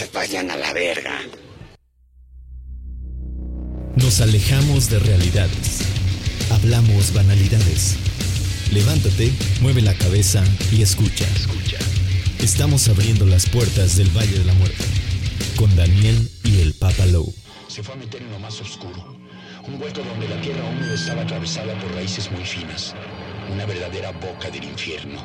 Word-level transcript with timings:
se 0.00 0.06
vayan 0.14 0.50
a 0.50 0.56
la 0.56 0.72
verga. 0.72 1.20
Nos 3.96 4.22
alejamos 4.22 4.88
de 4.88 4.98
realidades. 4.98 5.82
Hablamos 6.50 7.12
banalidades. 7.12 7.96
Levántate, 8.72 9.30
mueve 9.60 9.82
la 9.82 9.92
cabeza 9.92 10.42
y 10.72 10.80
escucha. 10.80 11.26
Escucha. 11.36 11.76
Estamos 12.38 12.88
abriendo 12.88 13.26
las 13.26 13.46
puertas 13.50 13.96
del 13.98 14.08
Valle 14.16 14.38
de 14.38 14.44
la 14.46 14.54
Muerte 14.54 14.84
con 15.56 15.74
Daniel 15.76 16.30
y 16.44 16.62
el 16.62 16.72
Papa 16.72 17.04
Lowe. 17.04 17.34
Se 17.68 17.82
fue 17.82 17.92
a 17.92 17.98
meter 17.98 18.22
en 18.22 18.30
lo 18.30 18.38
más 18.38 18.58
oscuro, 18.58 19.18
un 19.68 19.82
hueco 19.82 20.00
donde 20.00 20.26
la 20.28 20.40
tierra 20.40 20.64
húmeda 20.64 20.94
estaba 20.94 21.22
atravesada 21.22 21.78
por 21.78 21.92
raíces 21.92 22.30
muy 22.30 22.46
finas, 22.46 22.94
una 23.52 23.66
verdadera 23.66 24.12
boca 24.12 24.48
del 24.50 24.64
infierno. 24.64 25.22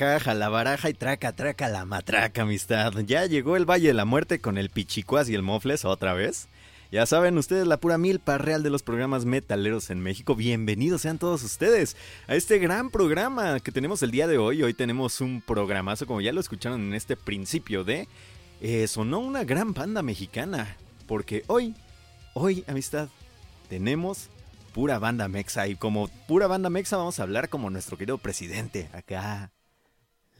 La 0.00 0.48
baraja 0.48 0.88
y 0.88 0.94
traca, 0.94 1.32
traca, 1.32 1.68
la 1.68 1.84
matraca, 1.84 2.40
amistad. 2.40 2.90
Ya 3.04 3.26
llegó 3.26 3.58
el 3.58 3.68
Valle 3.68 3.88
de 3.88 3.92
la 3.92 4.06
Muerte 4.06 4.40
con 4.40 4.56
el 4.56 4.70
Pichicuas 4.70 5.28
y 5.28 5.34
el 5.34 5.42
Mofles 5.42 5.84
otra 5.84 6.14
vez. 6.14 6.48
Ya 6.90 7.04
saben 7.04 7.36
ustedes 7.36 7.66
la 7.66 7.76
pura 7.76 7.98
milpa 7.98 8.38
real 8.38 8.62
de 8.62 8.70
los 8.70 8.82
programas 8.82 9.26
metaleros 9.26 9.90
en 9.90 10.00
México. 10.00 10.34
Bienvenidos 10.34 11.02
sean 11.02 11.18
todos 11.18 11.44
ustedes 11.44 11.98
a 12.28 12.34
este 12.34 12.58
gran 12.58 12.88
programa 12.88 13.60
que 13.60 13.72
tenemos 13.72 14.02
el 14.02 14.10
día 14.10 14.26
de 14.26 14.38
hoy. 14.38 14.62
Hoy 14.62 14.72
tenemos 14.72 15.20
un 15.20 15.42
programazo, 15.42 16.06
como 16.06 16.22
ya 16.22 16.32
lo 16.32 16.40
escucharon 16.40 16.80
en 16.80 16.94
este 16.94 17.14
principio 17.14 17.84
de... 17.84 18.08
Eh, 18.62 18.88
sonó 18.88 19.18
una 19.18 19.44
gran 19.44 19.74
banda 19.74 20.00
mexicana. 20.00 20.78
Porque 21.06 21.44
hoy, 21.46 21.74
hoy, 22.32 22.64
amistad, 22.68 23.10
tenemos 23.68 24.30
pura 24.72 24.98
banda 24.98 25.28
mexa. 25.28 25.68
Y 25.68 25.76
como 25.76 26.08
pura 26.26 26.46
banda 26.46 26.70
mexa 26.70 26.96
vamos 26.96 27.20
a 27.20 27.24
hablar 27.24 27.50
como 27.50 27.68
nuestro 27.68 27.98
querido 27.98 28.16
presidente 28.16 28.88
acá 28.94 29.52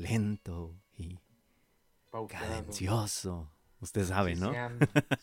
lento 0.00 0.74
y 0.96 1.18
cadencioso. 2.28 3.50
Usted 3.80 4.04
sabe, 4.04 4.34
¿no? 4.34 4.52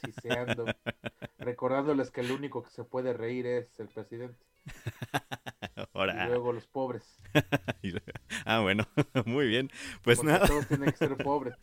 Ciseando, 0.04 0.66
recordándoles 1.38 2.10
que 2.10 2.22
el 2.22 2.32
único 2.32 2.64
que 2.64 2.72
se 2.72 2.84
puede 2.84 3.14
reír 3.14 3.46
es 3.46 3.80
el 3.80 3.88
presidente. 3.88 4.44
Y 5.94 6.28
luego 6.28 6.54
los 6.54 6.68
pobres. 6.68 7.04
ah, 8.46 8.60
bueno, 8.60 8.88
muy 9.26 9.48
bien. 9.48 9.72
Pues 10.04 10.24
nada. 10.24 10.48
Todos 10.48 10.68
tienen 10.68 10.92
que 10.92 10.98
ser 10.98 11.18
pobres. 11.18 11.56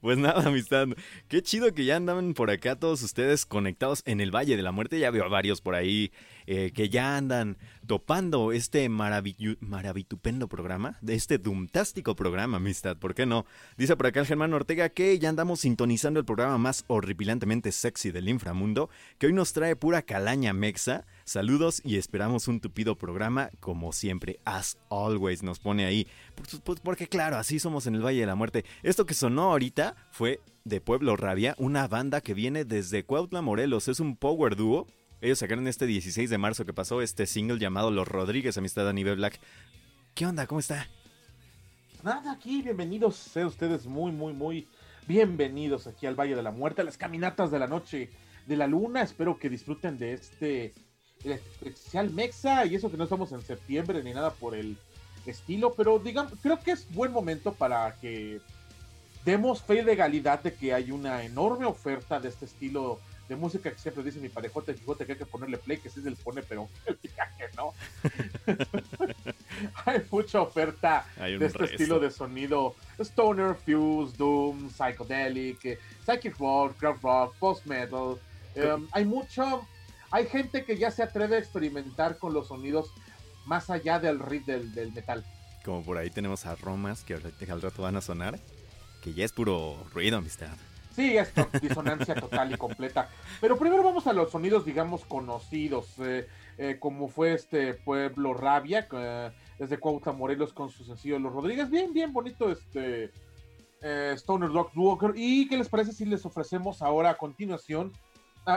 pues 0.00 0.18
nada, 0.18 0.46
amistad. 0.48 0.88
Qué 1.28 1.42
chido 1.42 1.72
que 1.74 1.84
ya 1.84 1.96
andan 1.96 2.34
por 2.34 2.50
acá 2.50 2.76
todos 2.76 3.02
ustedes 3.02 3.44
conectados 3.44 4.02
en 4.06 4.20
el 4.20 4.34
Valle 4.34 4.56
de 4.56 4.62
la 4.62 4.72
Muerte. 4.72 4.98
Ya 4.98 5.10
veo 5.10 5.24
a 5.24 5.28
varios 5.28 5.60
por 5.60 5.74
ahí 5.74 6.12
eh, 6.46 6.72
que 6.74 6.88
ya 6.88 7.16
andan 7.16 7.58
topando 7.88 8.52
este 8.52 8.88
maravitupendo 8.88 10.46
programa, 10.46 10.98
de 11.00 11.14
este 11.14 11.38
dumtástico 11.38 12.14
programa, 12.14 12.58
amistad. 12.58 12.98
¿Por 12.98 13.14
qué 13.14 13.26
no? 13.26 13.46
Dice 13.78 13.96
por 13.96 14.06
acá 14.06 14.20
el 14.20 14.26
Germán 14.26 14.52
Ortega 14.52 14.90
que 14.90 15.18
ya 15.18 15.30
andamos 15.30 15.60
sintonizando 15.60 16.20
el 16.20 16.26
programa 16.26 16.58
más 16.58 16.84
horripilantemente 16.86 17.72
sexy 17.72 18.10
del 18.10 18.28
inframundo, 18.28 18.90
que 19.18 19.26
hoy 19.26 19.32
nos 19.32 19.54
trae 19.54 19.74
pura 19.74 20.02
calaña 20.02 20.52
mexa. 20.52 21.06
Saludos 21.24 21.80
y 21.82 21.96
esperamos 21.96 22.46
un 22.46 22.60
tupido 22.60 22.96
programa 22.96 23.50
como 23.58 23.92
siempre, 23.92 24.38
as 24.44 24.76
always, 24.90 25.42
nos 25.42 25.58
pone 25.58 25.86
ahí. 25.86 26.06
Pues, 26.34 26.60
pues, 26.62 26.80
porque 26.80 27.08
claro, 27.08 27.38
así 27.38 27.58
somos 27.58 27.86
en 27.86 27.94
el 27.94 28.04
Valle 28.04 28.20
de 28.20 28.26
la 28.26 28.34
Muerte. 28.34 28.66
Esto 28.82 29.06
que 29.06 29.14
sonó 29.14 29.50
ahorita 29.50 29.96
fue 30.10 30.40
de 30.64 30.82
Pueblo 30.82 31.16
Rabia, 31.16 31.54
una 31.56 31.88
banda 31.88 32.20
que 32.20 32.34
viene 32.34 32.66
desde 32.66 33.02
Cuautla, 33.02 33.40
Morelos. 33.40 33.88
Es 33.88 33.98
un 33.98 34.14
power 34.14 34.56
duo. 34.56 34.86
Ellos 35.20 35.40
sacaron 35.40 35.66
este 35.66 35.86
16 35.86 36.30
de 36.30 36.38
marzo 36.38 36.64
que 36.64 36.72
pasó 36.72 37.02
este 37.02 37.26
single 37.26 37.58
llamado 37.58 37.90
Los 37.90 38.06
Rodríguez, 38.06 38.56
Amistad 38.56 38.88
a 38.88 38.92
nivel 38.92 39.16
Black. 39.16 39.40
¿Qué 40.14 40.26
onda? 40.26 40.46
¿Cómo 40.46 40.60
está? 40.60 40.88
Nada, 42.04 42.30
aquí, 42.30 42.62
bienvenidos, 42.62 43.16
sean 43.16 43.46
ustedes 43.46 43.86
muy, 43.86 44.12
muy, 44.12 44.32
muy 44.32 44.68
bienvenidos 45.08 45.88
aquí 45.88 46.06
al 46.06 46.14
Valle 46.14 46.36
de 46.36 46.42
la 46.44 46.52
Muerte, 46.52 46.82
a 46.82 46.84
las 46.84 46.96
caminatas 46.96 47.50
de 47.50 47.58
la 47.58 47.66
noche 47.66 48.10
de 48.46 48.56
la 48.56 48.68
luna. 48.68 49.02
Espero 49.02 49.40
que 49.40 49.50
disfruten 49.50 49.98
de 49.98 50.12
este 50.12 50.74
especial 51.24 52.10
Mexa 52.10 52.64
y 52.66 52.76
eso 52.76 52.88
que 52.88 52.96
no 52.96 53.02
estamos 53.02 53.32
en 53.32 53.42
septiembre 53.42 54.04
ni 54.04 54.14
nada 54.14 54.30
por 54.30 54.54
el 54.54 54.78
estilo, 55.26 55.74
pero 55.76 55.98
digamos, 55.98 56.32
creo 56.40 56.60
que 56.60 56.70
es 56.70 56.88
buen 56.92 57.10
momento 57.10 57.52
para 57.54 57.96
que 57.96 58.40
demos 59.24 59.62
fe 59.62 59.80
y 59.80 59.82
legalidad 59.82 60.44
de 60.44 60.54
que 60.54 60.72
hay 60.72 60.92
una 60.92 61.24
enorme 61.24 61.66
oferta 61.66 62.20
de 62.20 62.28
este 62.28 62.44
estilo 62.44 63.00
de 63.28 63.36
música 63.36 63.70
que 63.70 63.78
siempre 63.78 64.02
dice 64.02 64.20
mi 64.20 64.28
parejote 64.28 64.74
Quijote 64.74 65.04
que 65.04 65.12
hay 65.12 65.18
que 65.18 65.26
ponerle 65.26 65.58
play, 65.58 65.78
que 65.78 65.90
sí 65.90 66.00
se 66.02 66.10
le 66.10 66.16
pone, 66.16 66.42
pero 66.42 66.68
el 66.86 66.98
viaje 67.02 67.44
no. 67.56 67.74
hay 69.84 70.02
mucha 70.10 70.40
oferta 70.40 71.06
de 71.16 71.44
este 71.44 71.64
estilo 71.64 72.00
de 72.00 72.10
sonido. 72.10 72.74
Stoner, 72.98 73.54
Fuse, 73.54 74.16
Doom, 74.16 74.70
Psychedelic, 74.70 75.78
Psychic 76.06 76.38
Rock, 76.38 76.76
Crowd 76.78 77.00
Rock, 77.02 77.36
Post 77.36 77.66
Metal. 77.66 78.18
Em, 78.54 78.88
hay 78.92 79.04
mucho 79.04 79.66
hay 80.10 80.26
gente 80.26 80.64
que 80.64 80.78
ya 80.78 80.90
se 80.90 81.02
atreve 81.02 81.36
a 81.36 81.38
experimentar 81.38 82.16
con 82.16 82.32
los 82.32 82.48
sonidos 82.48 82.90
más 83.44 83.68
allá 83.68 83.98
del 83.98 84.20
ritmo 84.20 84.54
del, 84.54 84.92
metal. 84.92 85.24
Como 85.64 85.84
por 85.84 85.98
ahí 85.98 86.08
tenemos 86.08 86.46
a 86.46 86.54
Romas 86.54 87.04
que 87.04 87.14
al 87.14 87.62
rato 87.62 87.82
van 87.82 87.96
a 87.96 88.00
sonar, 88.00 88.38
que 89.02 89.12
ya 89.12 89.24
es 89.24 89.32
puro 89.32 89.76
ruido, 89.92 90.16
amistad. 90.16 90.56
Sí, 90.98 91.16
es 91.16 91.32
disonancia 91.62 92.16
total 92.16 92.52
y 92.52 92.56
completa. 92.56 93.08
Pero 93.40 93.56
primero 93.56 93.84
vamos 93.84 94.08
a 94.08 94.12
los 94.12 94.32
sonidos, 94.32 94.64
digamos, 94.64 95.04
conocidos, 95.04 95.96
eh, 96.00 96.26
eh, 96.58 96.78
como 96.80 97.06
fue 97.06 97.34
este 97.34 97.74
Pueblo 97.74 98.34
Rabia, 98.34 98.88
eh, 98.90 99.30
desde 99.60 99.78
Cuautla 99.78 100.10
Morelos 100.10 100.52
con 100.52 100.70
su 100.70 100.82
sencillo 100.82 101.20
Los 101.20 101.32
Rodríguez. 101.32 101.70
Bien, 101.70 101.92
bien 101.92 102.12
bonito 102.12 102.50
este 102.50 103.12
Stoner 104.16 104.50
Rock 104.50 104.72
Walker. 104.74 105.12
¿Y 105.14 105.46
qué 105.46 105.56
les 105.56 105.68
parece 105.68 105.92
si 105.92 106.04
les 106.04 106.26
ofrecemos 106.26 106.82
ahora 106.82 107.10
a 107.10 107.16
continuación 107.16 107.92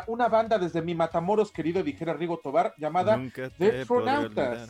una 0.08 0.28
banda 0.28 0.58
desde 0.58 0.82
mi 0.82 0.96
Matamoros 0.96 1.52
querido, 1.52 1.84
dijera 1.84 2.14
Rigo 2.14 2.40
Tobar, 2.40 2.74
llamada 2.80 3.22
Detronautas. 3.60 4.68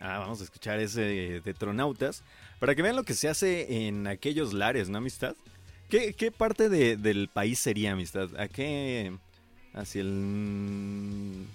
Ah, 0.00 0.20
vamos 0.20 0.40
a 0.40 0.44
escuchar 0.44 0.78
ese 0.78 1.42
de 1.42 1.54
Tronautas 1.54 2.24
para 2.60 2.74
que 2.74 2.80
vean 2.80 2.96
lo 2.96 3.02
que 3.02 3.12
se 3.12 3.28
hace 3.28 3.88
en 3.88 4.06
aquellos 4.06 4.54
lares, 4.54 4.88
¿no, 4.88 4.96
amistad? 4.96 5.34
¿Qué, 5.90 6.14
qué 6.14 6.30
parte 6.30 6.68
del 6.68 7.28
país 7.28 7.58
sería, 7.58 7.92
amistad? 7.92 8.28
¿A 8.38 8.48
qué? 8.48 9.16
Hacia 9.74 10.02
el... 10.02 11.46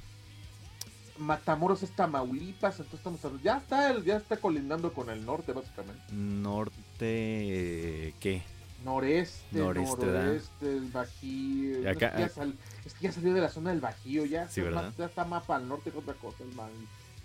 Matamoros 1.18 1.82
es 1.84 1.92
Tamaulipas, 1.92 2.80
entonces 2.80 3.00
estamos 3.00 3.42
ya 3.42 3.58
está, 3.58 3.98
ya 4.04 4.18
está 4.18 4.36
colindando 4.36 4.94
con 4.94 5.10
el 5.10 5.26
norte, 5.26 5.54
básicamente. 5.54 6.04
¿Norte 6.12 8.14
qué? 8.20 8.42
Noreste, 8.84 9.58
noroeste, 9.58 10.78
el 10.78 10.92
Bajío. 10.92 11.90
es, 11.90 12.94
que 12.94 13.02
ya 13.02 13.12
salió 13.12 13.34
de 13.34 13.42
la 13.42 13.50
zona 13.50 13.72
del 13.72 13.80
Bajío, 13.80 14.26
ya, 14.26 14.48
ya 14.50 15.06
está 15.06 15.24
más 15.24 15.44
para 15.46 15.62
el 15.62 15.70
norte 15.70 15.92
que 15.92 15.98
otra 15.98 16.14
cosa, 16.16 16.44
el 16.44 16.50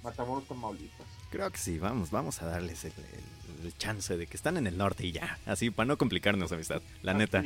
Matamoros 0.02 0.46
Tamaulipas. 0.46 1.06
Creo 1.30 1.50
que 1.50 1.58
sí, 1.58 1.78
vamos, 1.78 2.10
vamos 2.10 2.40
a 2.40 2.46
darles 2.46 2.84
el, 2.84 2.92
chance 3.76 4.16
de 4.16 4.26
que 4.26 4.36
están 4.36 4.56
en 4.56 4.66
el 4.66 4.76
norte 4.76 5.06
y 5.06 5.12
ya, 5.12 5.38
así 5.46 5.70
para 5.70 5.86
no 5.86 5.98
complicarnos 5.98 6.52
amistad, 6.52 6.82
la 7.02 7.14
neta. 7.14 7.42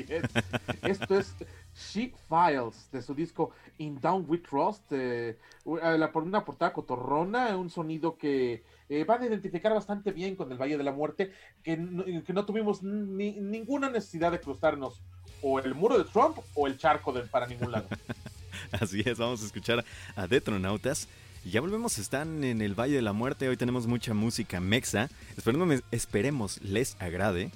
Esto 0.83 1.19
es 1.19 1.35
Sheep 1.75 2.15
Files 2.29 2.89
de 2.93 3.03
su 3.03 3.15
disco 3.15 3.51
In 3.79 4.01
Down 4.01 4.25
With 4.29 4.43
Trust, 4.49 4.85
eh, 4.91 5.37
una 5.65 6.45
portada 6.45 6.73
cotorrona, 6.73 7.57
un 7.57 7.71
sonido 7.71 8.17
que 8.17 8.63
eh, 8.89 9.05
van 9.05 9.23
a 9.23 9.27
identificar 9.27 9.73
bastante 9.73 10.13
bien 10.13 10.37
con 10.37 10.51
el 10.53 10.59
Valle 10.59 10.77
de 10.77 10.85
la 10.85 10.93
Muerte, 10.93 11.33
que 11.63 11.77
no, 11.77 12.05
que 12.05 12.33
no 12.33 12.45
tuvimos 12.45 12.83
ninguna 12.83 13.91
necesidad 13.91 14.33
de 14.33 14.41
cruzarnos 14.41 15.03
o 15.43 15.59
el 15.59 15.75
muro 15.75 15.99
de 15.99 16.05
Trump 16.05 16.39
o 16.55 16.67
el 16.67 16.79
charco 16.79 17.13
del, 17.13 17.29
para 17.29 17.47
ningún 17.47 17.73
lado. 17.73 17.89
Así 18.73 19.03
es, 19.05 19.19
vamos 19.19 19.43
a 19.43 19.47
escuchar 19.47 19.85
a 20.17 20.27
Detronautas. 20.27 21.09
Ya 21.45 21.61
volvemos, 21.61 21.99
están 21.99 22.43
en 22.43 22.63
el 22.63 22.75
Valle 22.75 22.97
de 22.97 23.03
la 23.03 23.13
Muerte, 23.13 23.51
hoy 23.51 23.59
tenemos 23.59 23.87
mucha 23.87 24.15
música 24.15 24.61
mexa, 24.61 25.11
esperemos, 25.37 25.83
esperemos 25.91 26.63
les 26.63 26.97
agrade, 27.01 27.51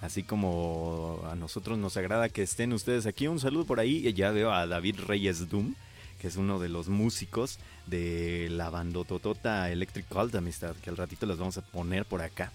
así 0.00 0.22
como 0.22 1.20
a 1.30 1.34
nosotros 1.34 1.76
nos 1.76 1.98
agrada 1.98 2.30
que 2.30 2.42
estén 2.42 2.72
ustedes 2.72 3.04
aquí. 3.04 3.26
Un 3.26 3.38
saludo 3.38 3.66
por 3.66 3.80
ahí, 3.80 4.10
ya 4.14 4.30
veo 4.30 4.50
a 4.50 4.66
David 4.66 5.00
Reyes 5.06 5.50
Doom, 5.50 5.74
que 6.18 6.28
es 6.28 6.36
uno 6.36 6.58
de 6.58 6.70
los 6.70 6.88
músicos 6.88 7.58
de 7.86 8.48
la 8.50 8.70
bandototota 8.70 9.70
Electric 9.70 10.08
Cult, 10.08 10.34
amistad, 10.34 10.74
que 10.76 10.88
al 10.88 10.96
ratito 10.96 11.26
los 11.26 11.38
vamos 11.38 11.58
a 11.58 11.62
poner 11.62 12.06
por 12.06 12.22
acá. 12.22 12.50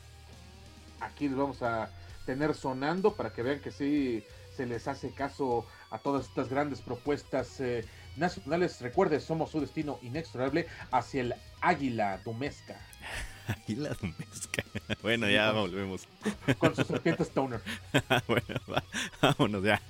Aquí 1.02 1.30
los 1.30 1.38
vamos 1.38 1.62
a 1.62 1.92
tener 2.26 2.56
sonando 2.56 3.14
para 3.14 3.32
que 3.32 3.44
vean 3.44 3.60
que 3.60 3.72
sí 3.72 4.24
se 4.58 4.66
les 4.66 4.88
hace 4.88 5.12
caso 5.12 5.68
a 5.92 6.00
todas 6.00 6.26
estas 6.26 6.50
grandes 6.50 6.82
propuestas 6.82 7.60
eh, 7.60 7.86
nacionales. 8.16 8.82
Recuerde, 8.82 9.20
somos 9.20 9.52
su 9.52 9.60
destino 9.60 10.00
inexorable 10.02 10.68
hacia 10.92 11.22
el 11.22 11.36
águila 11.62 12.20
domesca. 12.24 12.80
águila 13.48 13.96
domesca. 14.02 14.64
bueno, 15.02 15.30
ya 15.30 15.52
volvemos. 15.52 16.08
Con 16.58 16.76
su 16.76 16.84
serpiente 16.84 17.24
stoner. 17.24 17.62
bueno, 18.28 18.60
vámonos 19.22 19.64
ya. 19.64 19.82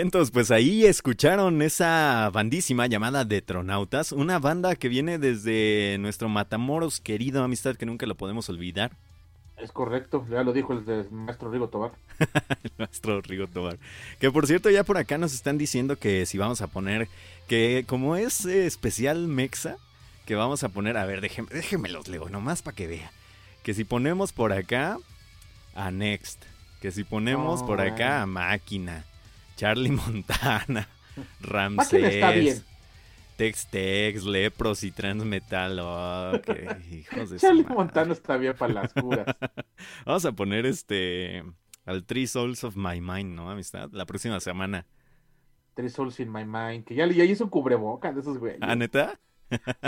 Vientos, 0.00 0.30
pues 0.30 0.50
ahí 0.50 0.86
escucharon 0.86 1.60
esa 1.60 2.30
bandísima 2.32 2.86
llamada 2.86 3.26
Detronautas, 3.26 4.12
una 4.12 4.38
banda 4.38 4.74
que 4.74 4.88
viene 4.88 5.18
desde 5.18 5.98
nuestro 5.98 6.30
Matamoros 6.30 7.02
querido, 7.02 7.44
amistad 7.44 7.76
que 7.76 7.84
nunca 7.84 8.06
lo 8.06 8.14
podemos 8.14 8.48
olvidar. 8.48 8.92
Es 9.58 9.72
correcto, 9.72 10.26
ya 10.30 10.42
lo 10.42 10.54
dijo 10.54 10.72
el, 10.72 11.10
maestro 11.10 11.50
Rigo 11.50 11.68
Tobar. 11.68 11.92
el 12.18 12.70
maestro 12.78 13.20
Rigo 13.20 13.46
Tobar. 13.46 13.78
Que 14.18 14.30
por 14.30 14.46
cierto, 14.46 14.70
ya 14.70 14.84
por 14.84 14.96
acá 14.96 15.18
nos 15.18 15.34
están 15.34 15.58
diciendo 15.58 15.96
que 15.96 16.24
si 16.24 16.38
vamos 16.38 16.62
a 16.62 16.68
poner, 16.68 17.06
que 17.46 17.84
como 17.86 18.16
es 18.16 18.46
eh, 18.46 18.64
especial 18.64 19.28
Mexa, 19.28 19.76
que 20.24 20.34
vamos 20.34 20.64
a 20.64 20.70
poner, 20.70 20.96
a 20.96 21.04
ver, 21.04 21.20
déjenme, 21.20 21.50
déjenme 21.52 21.90
los 21.90 22.08
leo, 22.08 22.30
nomás 22.30 22.62
para 22.62 22.74
que 22.74 22.86
vea. 22.86 23.12
Que 23.62 23.74
si 23.74 23.84
ponemos 23.84 24.32
por 24.32 24.54
acá 24.54 24.96
a 25.74 25.90
Next, 25.90 26.42
que 26.80 26.90
si 26.90 27.04
ponemos 27.04 27.62
por 27.62 27.82
acá 27.82 28.22
a 28.22 28.26
Máquina, 28.26 29.04
Charlie 29.60 29.90
Montana, 30.06 30.88
Ramsés, 31.42 32.64
Tex 33.36 33.66
Tex, 33.66 34.24
Lepros 34.24 34.82
y 34.84 34.90
Transmetal. 34.90 35.74
hijos 36.90 37.28
de 37.28 37.36
Charlie 37.36 37.64
Montana 37.64 38.14
está 38.14 38.38
bien 38.38 38.56
para 38.56 38.72
las 38.72 38.94
curas. 38.94 39.26
Vamos 40.06 40.24
a 40.24 40.32
poner 40.32 40.64
este 40.64 41.44
al 41.84 42.06
Three 42.06 42.26
Souls 42.26 42.64
of 42.64 42.76
My 42.76 43.02
Mind, 43.02 43.34
¿no, 43.34 43.50
amistad? 43.50 43.90
La 43.92 44.06
próxima 44.06 44.40
semana. 44.40 44.86
Three 45.74 45.90
Souls 45.90 46.18
in 46.20 46.32
My 46.32 46.46
Mind, 46.46 46.86
que 46.86 46.94
ya, 46.94 47.06
ya 47.06 47.24
hizo 47.24 47.50
cubrebocas 47.50 48.14
de 48.14 48.22
esos 48.22 48.38
güeyes. 48.38 48.60
¿Ah, 48.62 48.76
neta? 48.76 49.20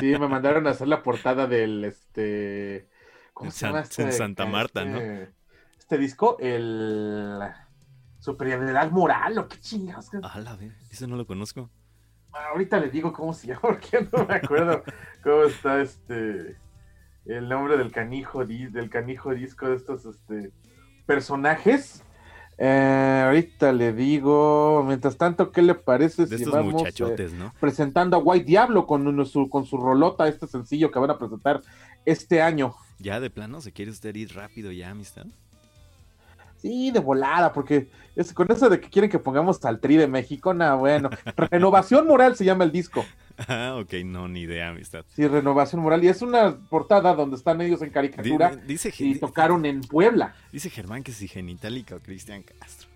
Sí, 0.01 0.07
me 0.19 0.29
mandaron 0.29 0.67
a 0.67 0.71
hacer 0.71 0.89
la 0.89 1.03
portada 1.03 1.47
del 1.47 1.83
este. 1.87 2.91
¿Cómo 3.33 3.51
se 3.51 3.65
llama 3.65 3.81
este? 3.81 4.03
En 4.03 4.13
Santa 4.13 4.45
Marta, 4.45 4.85
¿no? 4.85 4.99
Este, 4.99 5.33
este 5.79 5.97
disco, 5.97 6.37
el 6.41 7.39
Superioridad 8.23 8.89
moral 8.93 9.37
o 9.39 9.49
qué 9.49 9.59
chingas. 9.59 10.09
Ah, 10.23 10.39
la 10.39 10.55
ver, 10.55 10.71
eso 10.93 11.09
no 11.09 11.17
lo 11.17 11.27
conozco. 11.27 11.69
Ahorita 12.31 12.79
le 12.79 12.89
digo 12.89 13.13
cómo 13.13 13.35
se 13.35 13.47
llama, 13.49 13.63
porque 13.63 14.09
no 14.13 14.25
me 14.25 14.35
acuerdo 14.37 14.85
cómo 15.25 15.43
está 15.43 15.81
este 15.81 16.57
el 17.25 17.49
nombre 17.49 17.77
del 17.77 17.91
canijo 17.91 18.45
del 18.45 18.89
canijo 18.91 19.35
disco 19.35 19.69
de 19.69 19.75
estos 19.75 20.07
este 20.07 20.53
personajes. 21.05 22.05
Eh, 22.59 23.25
ahorita 23.27 23.73
le 23.73 23.93
digo, 23.93 24.85
mientras 24.87 25.17
tanto, 25.17 25.51
¿qué 25.51 25.63
le 25.63 25.75
parece 25.75 26.27
de 26.27 26.29
si 26.29 26.45
estos 26.45 26.53
vamos 26.53 26.75
muchachotes, 26.75 27.33
¿no? 27.33 27.53
presentando 27.59 28.17
a 28.17 28.21
White 28.21 28.45
Diablo 28.45 28.87
con 28.87 29.27
su, 29.27 29.49
con 29.49 29.67
su 29.67 29.79
rolota, 29.79 30.29
este 30.29 30.47
sencillo 30.47 30.93
que 30.93 31.01
van 31.01 31.11
a 31.11 31.19
presentar 31.19 31.61
este 32.05 32.41
año? 32.41 32.73
Ya 33.01 33.19
de 33.19 33.31
plano, 33.31 33.61
¿se 33.61 33.73
quiere 33.73 33.91
usted 33.91 34.15
ir 34.15 34.33
rápido 34.37 34.71
ya, 34.71 34.91
amistad? 34.91 35.27
Sí, 36.63 36.93
de 36.93 37.01
volada, 37.01 37.53
porque 37.53 37.89
es, 38.15 38.33
con 38.33 38.49
eso 38.53 38.69
de 38.69 38.79
que 38.79 38.89
quieren 38.89 39.11
que 39.11 39.19
pongamos 39.19 39.65
al 39.65 39.81
Tri 39.81 39.97
de 39.97 40.07
México, 40.07 40.55
nada, 40.55 40.77
bueno. 40.77 41.11
Renovación 41.37 42.07
Moral 42.07 42.37
se 42.37 42.45
llama 42.45 42.63
el 42.63 42.71
disco. 42.71 43.05
Ah, 43.49 43.79
ok, 43.81 43.95
no, 44.05 44.29
ni 44.29 44.43
idea, 44.43 44.69
amistad. 44.69 45.05
Sí, 45.09 45.27
Renovación 45.27 45.83
Moral. 45.83 46.05
Y 46.05 46.09
es 46.09 46.23
una 46.23 46.57
portada 46.69 47.15
donde 47.15 47.35
están 47.35 47.61
ellos 47.61 47.83
en 47.83 47.91
caricatura 47.91 48.55
dice, 48.65 48.93
y 48.97 49.19
tocaron 49.19 49.67
en 49.67 49.81
Puebla. 49.81 50.37
Dice 50.53 50.71
Germán 50.71 51.03
que 51.03 51.11
si 51.11 51.27
Genitalica 51.27 51.97
o 51.97 52.01
Cristian 52.01 52.45
Castro. 52.45 52.89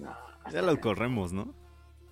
No, 0.00 0.16
ya 0.50 0.62
lo 0.62 0.80
corremos, 0.80 1.32
¿no? 1.32 1.54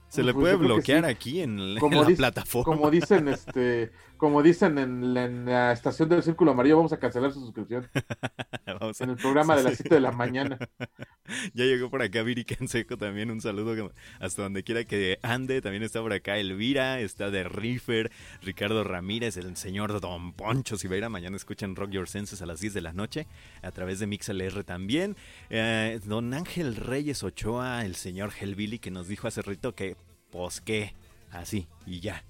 Se 0.08 0.22
le 0.22 0.32
pues 0.32 0.42
puede 0.42 0.56
bloquear 0.56 1.04
aquí 1.04 1.40
en, 1.40 1.74
la 1.74 1.80
plataforma. 1.80 2.76
Como 2.76 2.90
dicen, 2.90 3.26
este, 3.26 3.90
como 4.20 4.42
dicen 4.42 4.76
en, 4.76 5.14
la 5.46 5.72
estación 5.72 6.10
del 6.10 6.22
Círculo 6.22 6.50
Amarillo, 6.50 6.76
vamos 6.76 6.92
a 6.92 6.98
cancelar 6.98 7.32
su 7.32 7.40
suscripción. 7.40 7.88
En 9.00 9.10
el 9.10 9.16
programa 9.16 9.56
de 9.56 9.64
las 9.64 9.76
7 9.76 9.96
de 9.96 10.00
la 10.00 10.12
mañana. 10.12 10.58
ya 11.54 11.64
llegó 11.64 11.90
por 11.90 12.02
acá 12.02 12.22
Viri 12.22 12.44
Canseco 12.44 12.96
también, 12.96 13.30
un 13.30 13.40
saludo 13.40 13.92
hasta 14.20 14.42
donde 14.42 14.62
quiera 14.62 14.84
que 14.84 15.18
ande. 15.22 15.60
También 15.60 15.82
está 15.82 16.00
por 16.00 16.12
acá 16.12 16.38
Elvira, 16.38 17.00
está 17.00 17.30
de 17.30 17.44
Riffer, 17.44 18.12
Ricardo 18.42 18.84
Ramírez, 18.84 19.36
el 19.38 19.56
señor 19.56 20.00
Don 20.00 20.32
Poncho 20.34 20.76
Siveira. 20.76 21.08
Mañana 21.08 21.36
escuchan 21.36 21.74
Rock 21.74 21.90
Your 21.90 22.08
Senses 22.08 22.42
a 22.42 22.46
las 22.46 22.60
10 22.60 22.74
de 22.74 22.80
la 22.80 22.92
noche 22.92 23.26
a 23.62 23.70
través 23.72 23.98
de 23.98 24.06
MixLR 24.06 24.62
también. 24.64 25.16
Eh, 25.48 25.98
don 26.04 26.32
Ángel 26.32 26.76
Reyes 26.76 27.22
Ochoa, 27.22 27.84
el 27.84 27.96
señor 27.96 28.30
Helvili, 28.38 28.78
que 28.78 28.90
nos 28.90 29.08
dijo 29.08 29.26
hace 29.26 29.42
rato 29.42 29.74
que, 29.74 29.96
pues 30.30 30.60
qué, 30.60 30.94
así 31.32 31.66
y 31.86 32.00
ya 32.00 32.24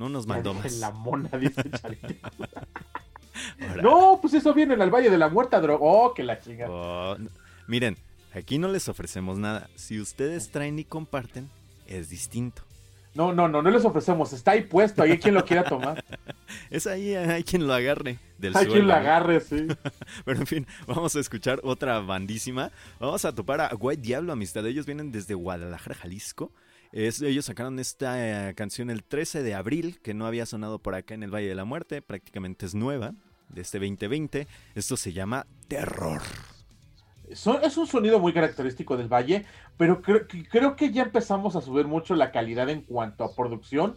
no 0.00 0.08
nos 0.08 0.26
mandó 0.26 0.54
más. 0.54 0.78
la 0.78 0.92
mona, 0.92 1.28
dice 1.38 1.62
no, 3.82 4.18
pues 4.18 4.32
eso 4.32 4.54
viene 4.54 4.72
al 4.72 4.88
Valle 4.88 5.10
de 5.10 5.18
la 5.18 5.28
Muerta, 5.28 5.60
droga. 5.60 5.80
Oh, 5.82 6.14
que 6.14 6.22
la 6.22 6.40
chinga. 6.40 6.70
Oh, 6.70 7.18
miren, 7.66 7.98
aquí 8.32 8.56
no 8.56 8.68
les 8.68 8.88
ofrecemos 8.88 9.36
nada. 9.36 9.68
Si 9.74 10.00
ustedes 10.00 10.50
traen 10.50 10.78
y 10.78 10.84
comparten, 10.84 11.50
es 11.86 12.08
distinto. 12.08 12.62
No, 13.12 13.34
no, 13.34 13.46
no, 13.46 13.60
no 13.60 13.70
les 13.70 13.84
ofrecemos. 13.84 14.32
Está 14.32 14.52
ahí 14.52 14.62
puesto, 14.62 15.02
hay 15.02 15.18
quien 15.18 15.34
lo 15.34 15.44
quiera 15.44 15.64
tomar. 15.64 16.02
es 16.70 16.86
ahí, 16.86 17.14
hay 17.14 17.44
quien 17.44 17.66
lo 17.66 17.74
agarre 17.74 18.18
del 18.38 18.56
Hay 18.56 18.68
quien 18.68 18.88
lo 18.88 18.94
agarre, 18.94 19.40
sí. 19.40 19.68
Pero 20.24 20.40
en 20.40 20.46
fin, 20.46 20.66
vamos 20.86 21.14
a 21.14 21.20
escuchar 21.20 21.60
otra 21.62 22.00
bandísima. 22.00 22.70
Vamos 22.98 23.26
a 23.26 23.34
topar 23.34 23.60
a 23.60 23.74
White 23.78 24.00
Diablo, 24.00 24.32
amistad. 24.32 24.66
Ellos 24.66 24.86
vienen 24.86 25.12
desde 25.12 25.34
Guadalajara, 25.34 25.94
Jalisco 25.94 26.52
ellos 26.92 27.44
sacaron 27.44 27.78
esta 27.78 28.48
eh, 28.48 28.54
canción 28.54 28.90
el 28.90 29.04
13 29.04 29.42
de 29.42 29.54
abril, 29.54 30.00
que 30.02 30.14
no 30.14 30.26
había 30.26 30.46
sonado 30.46 30.78
por 30.78 30.94
acá 30.94 31.14
en 31.14 31.22
el 31.22 31.32
Valle 31.32 31.48
de 31.48 31.54
la 31.54 31.64
Muerte, 31.64 32.02
prácticamente 32.02 32.66
es 32.66 32.74
nueva, 32.74 33.14
de 33.48 33.60
este 33.62 33.78
2020. 33.78 34.46
Esto 34.74 34.96
se 34.96 35.12
llama 35.12 35.46
Terror. 35.68 36.22
es 37.28 37.76
un 37.76 37.86
sonido 37.86 38.18
muy 38.18 38.32
característico 38.32 38.96
del 38.96 39.08
Valle, 39.08 39.44
pero 39.76 40.02
creo, 40.02 40.76
que 40.76 40.92
ya 40.92 41.02
empezamos 41.02 41.56
a 41.56 41.60
subir 41.60 41.86
mucho 41.86 42.14
la 42.14 42.32
calidad 42.32 42.68
en 42.68 42.82
cuanto 42.82 43.24
a 43.24 43.34
producción 43.34 43.96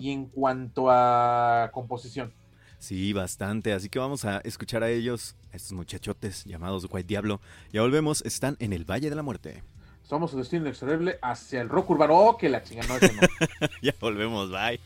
y 0.00 0.12
en 0.12 0.26
cuanto 0.26 0.90
a 0.90 1.70
composición. 1.72 2.32
Sí, 2.78 3.14
bastante. 3.14 3.72
Así 3.72 3.88
que 3.88 3.98
vamos 3.98 4.26
a 4.26 4.40
escuchar 4.40 4.82
a 4.82 4.90
ellos, 4.90 5.36
a 5.50 5.56
estos 5.56 5.72
muchachotes 5.72 6.44
llamados 6.44 6.86
White 6.90 7.06
Diablo. 7.06 7.40
Ya 7.72 7.80
volvemos, 7.80 8.20
están 8.26 8.56
en 8.58 8.74
el 8.74 8.84
Valle 8.84 9.08
de 9.08 9.16
la 9.16 9.22
Muerte. 9.22 9.62
Somos 10.04 10.30
su 10.30 10.38
destino 10.38 10.62
inexorable 10.62 11.18
hacia 11.22 11.60
el 11.60 11.68
rock 11.68 11.90
urbano. 11.90 12.14
Oh, 12.14 12.36
que 12.36 12.48
la 12.48 12.62
chingada, 12.62 12.88
no, 12.88 12.98
no. 13.00 13.68
ya 13.82 13.94
volvemos, 13.98 14.50
bye. 14.50 14.78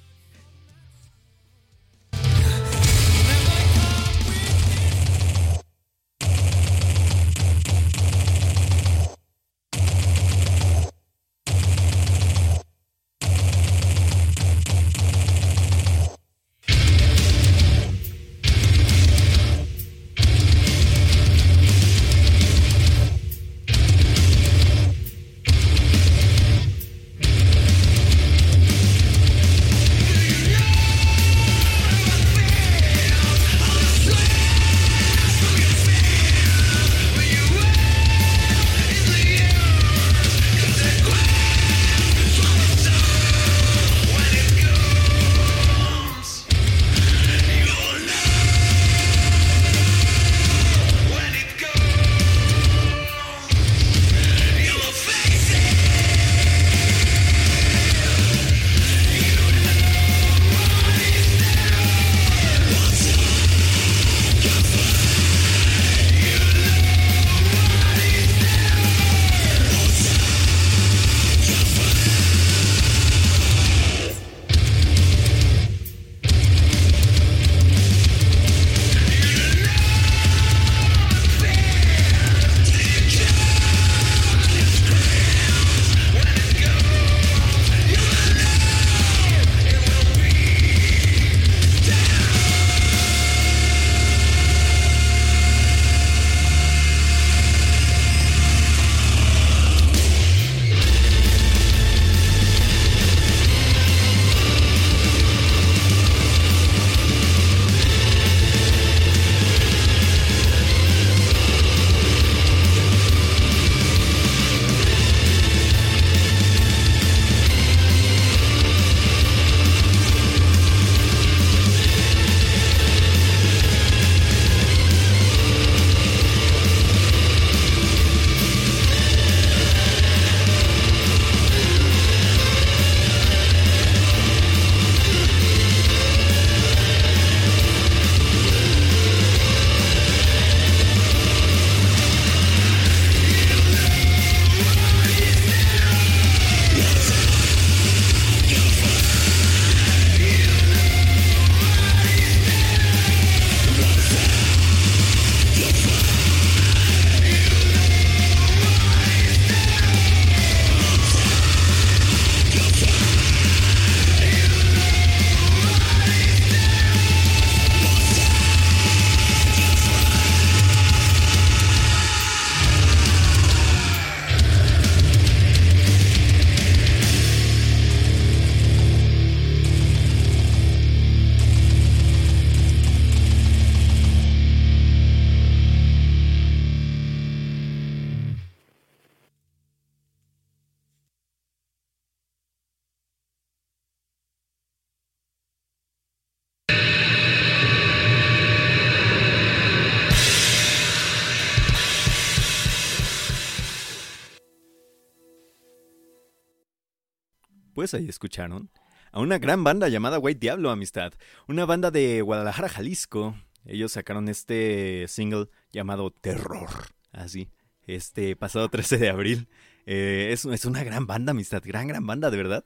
Pues 207.78 207.94
ahí 207.94 208.08
escucharon 208.08 208.70
a 209.12 209.20
una 209.20 209.38
gran 209.38 209.62
banda 209.62 209.88
llamada 209.88 210.18
White 210.18 210.40
Diablo, 210.40 210.70
amistad. 210.72 211.12
Una 211.46 211.64
banda 211.64 211.92
de 211.92 212.22
Guadalajara, 212.22 212.68
Jalisco. 212.68 213.36
Ellos 213.64 213.92
sacaron 213.92 214.28
este 214.28 215.06
single 215.06 215.46
llamado 215.70 216.10
Terror, 216.10 216.68
así, 217.12 217.52
este 217.86 218.34
pasado 218.34 218.68
13 218.70 218.98
de 218.98 219.10
abril. 219.10 219.48
Eh, 219.86 220.30
es, 220.32 220.44
es 220.44 220.64
una 220.64 220.82
gran 220.82 221.06
banda, 221.06 221.30
amistad, 221.30 221.62
gran, 221.64 221.86
gran 221.86 222.04
banda, 222.04 222.32
de 222.32 222.36
verdad. 222.36 222.64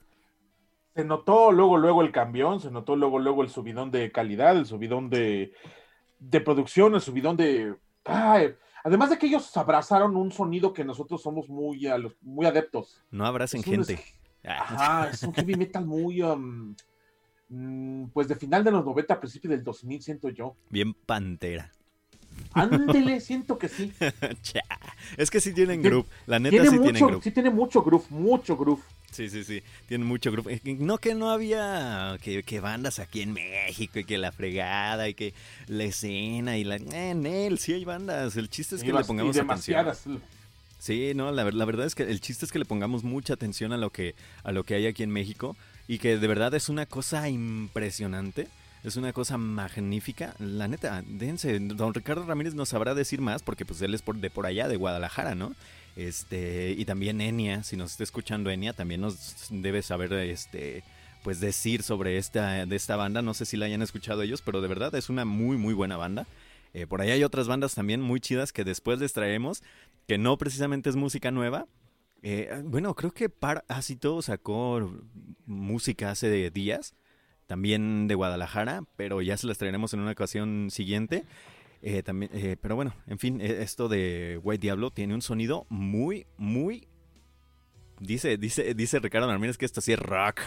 Se 0.94 1.04
notó 1.04 1.52
luego, 1.52 1.76
luego 1.76 2.00
el 2.00 2.10
cambión, 2.10 2.58
se 2.60 2.70
notó 2.70 2.96
luego, 2.96 3.18
luego 3.18 3.42
el 3.42 3.50
subidón 3.50 3.90
de 3.90 4.10
calidad, 4.12 4.56
el 4.56 4.64
subidón 4.64 5.10
de, 5.10 5.52
de 6.20 6.40
producción, 6.40 6.94
el 6.94 7.02
subidón 7.02 7.36
de... 7.36 7.74
Ay, 8.06 8.54
además 8.82 9.10
de 9.10 9.18
que 9.18 9.26
ellos 9.26 9.54
abrazaron 9.58 10.16
un 10.16 10.32
sonido 10.32 10.72
que 10.72 10.84
nosotros 10.86 11.20
somos 11.20 11.50
muy, 11.50 11.86
a 11.86 11.98
los- 11.98 12.16
muy 12.22 12.46
adeptos. 12.46 12.98
No 13.10 13.26
abracen 13.26 13.62
gente. 13.62 14.02
Ajá, 14.44 15.10
es 15.10 15.22
un 15.22 15.32
heavy 15.34 15.54
metal 15.54 15.84
muy, 15.86 16.22
um, 16.22 16.74
mm, 17.48 18.06
pues 18.12 18.28
de 18.28 18.36
final 18.36 18.64
de 18.64 18.70
los 18.72 18.84
90, 18.84 19.18
principio 19.20 19.50
del 19.50 19.62
2000, 19.62 20.02
siento 20.02 20.28
yo. 20.30 20.56
Bien 20.70 20.94
pantera. 20.94 21.70
Ándele, 22.54 23.20
siento 23.20 23.58
que 23.58 23.68
sí. 23.68 23.92
Es 25.16 25.30
que 25.30 25.40
sí 25.40 25.52
tienen 25.52 25.80
Tien- 25.82 25.90
groove. 25.90 26.06
La 26.26 26.38
neta 26.38 26.50
Tiene 26.50 26.68
sí 26.70 26.78
tienen 26.78 26.92
mucho, 26.94 27.06
groove. 27.06 27.22
sí 27.24 27.30
tiene 27.30 27.50
mucho 27.50 27.82
groove, 27.82 28.04
mucho 28.10 28.56
groove. 28.56 28.82
Sí, 29.10 29.28
sí, 29.28 29.44
sí. 29.44 29.62
Tienen 29.86 30.06
mucho 30.06 30.32
groove. 30.32 30.54
Eh, 30.54 30.76
No 30.78 30.96
que 30.98 31.14
no 31.14 31.30
había 31.30 32.16
que, 32.22 32.42
que 32.42 32.60
bandas 32.60 32.98
aquí 32.98 33.20
en 33.22 33.32
México 33.34 33.98
y 33.98 34.04
que 34.04 34.16
la 34.16 34.32
fregada 34.32 35.08
y 35.08 35.14
que 35.14 35.34
la 35.66 35.84
escena 35.84 36.56
y 36.56 36.64
la... 36.64 36.76
Eh, 36.76 37.10
en 37.10 37.26
él, 37.26 37.58
sí 37.58 37.74
hay 37.74 37.84
bandas. 37.84 38.36
El 38.36 38.48
chiste 38.48 38.76
es 38.76 38.82
que 38.82 38.88
le 38.88 38.94
bas- 38.94 39.04
y 39.04 39.08
pongamos 39.08 39.36
atención. 39.36 40.22
Sí, 40.82 41.12
no, 41.14 41.30
la, 41.30 41.48
la 41.48 41.64
verdad 41.64 41.86
es 41.86 41.94
que 41.94 42.02
el 42.02 42.20
chiste 42.20 42.44
es 42.44 42.50
que 42.50 42.58
le 42.58 42.64
pongamos 42.64 43.04
mucha 43.04 43.34
atención 43.34 43.72
a 43.72 43.76
lo 43.76 43.90
que 43.90 44.16
a 44.42 44.50
lo 44.50 44.64
que 44.64 44.74
hay 44.74 44.88
aquí 44.88 45.04
en 45.04 45.12
México 45.12 45.56
y 45.86 45.98
que 45.98 46.18
de 46.18 46.26
verdad 46.26 46.52
es 46.54 46.68
una 46.68 46.86
cosa 46.86 47.28
impresionante, 47.28 48.48
es 48.82 48.96
una 48.96 49.12
cosa 49.12 49.38
magnífica. 49.38 50.34
La 50.40 50.66
neta, 50.66 51.04
déjense, 51.06 51.60
don 51.60 51.94
Ricardo 51.94 52.26
Ramírez 52.26 52.54
nos 52.54 52.70
sabrá 52.70 52.96
decir 52.96 53.20
más 53.20 53.44
porque 53.44 53.64
pues 53.64 53.80
él 53.80 53.94
es 53.94 54.02
por, 54.02 54.16
de 54.16 54.28
por 54.28 54.44
allá, 54.44 54.66
de 54.66 54.74
Guadalajara, 54.74 55.36
¿no? 55.36 55.54
Este, 55.94 56.74
y 56.76 56.84
también 56.84 57.20
Enia, 57.20 57.62
si 57.62 57.76
nos 57.76 57.92
está 57.92 58.02
escuchando 58.02 58.50
Enia, 58.50 58.72
también 58.72 59.02
nos 59.02 59.46
debe 59.50 59.82
saber 59.82 60.12
este 60.14 60.82
pues 61.22 61.38
decir 61.38 61.84
sobre 61.84 62.18
esta 62.18 62.66
de 62.66 62.74
esta 62.74 62.96
banda, 62.96 63.22
no 63.22 63.34
sé 63.34 63.44
si 63.44 63.56
la 63.56 63.66
hayan 63.66 63.82
escuchado 63.82 64.22
ellos, 64.22 64.42
pero 64.42 64.60
de 64.60 64.66
verdad 64.66 64.92
es 64.96 65.10
una 65.10 65.24
muy 65.24 65.56
muy 65.58 65.74
buena 65.74 65.96
banda. 65.96 66.26
Eh, 66.74 66.86
por 66.86 67.02
ahí 67.02 67.10
hay 67.10 67.22
otras 67.22 67.48
bandas 67.48 67.74
también 67.74 68.00
muy 68.00 68.18
chidas 68.18 68.50
que 68.50 68.64
después 68.64 68.98
les 68.98 69.12
traemos 69.12 69.62
que 70.06 70.18
no 70.18 70.36
precisamente 70.38 70.90
es 70.90 70.96
música 70.96 71.30
nueva. 71.30 71.66
Eh, 72.22 72.62
bueno, 72.64 72.94
creo 72.94 73.12
que 73.12 73.28
Parásito 73.28 74.22
sacó 74.22 74.92
música 75.44 76.10
hace 76.10 76.50
días, 76.50 76.94
también 77.46 78.06
de 78.06 78.14
Guadalajara, 78.14 78.84
pero 78.96 79.22
ya 79.22 79.36
se 79.36 79.46
las 79.46 79.58
traeremos 79.58 79.92
en 79.92 80.00
una 80.00 80.12
ocasión 80.12 80.68
siguiente. 80.70 81.24
Eh, 81.82 82.04
también, 82.04 82.30
eh, 82.32 82.56
pero 82.60 82.76
bueno, 82.76 82.94
en 83.08 83.18
fin, 83.18 83.40
esto 83.40 83.88
de 83.88 84.38
White 84.42 84.62
Diablo 84.62 84.90
tiene 84.90 85.14
un 85.14 85.22
sonido 85.22 85.66
muy, 85.68 86.26
muy... 86.36 86.88
Dice, 87.98 88.36
dice, 88.36 88.74
dice 88.74 88.98
Ricardo 88.98 89.28
Martínez 89.28 89.58
que 89.58 89.64
esto 89.64 89.80
sí 89.80 89.92
es 89.92 89.98
rock, 89.98 90.40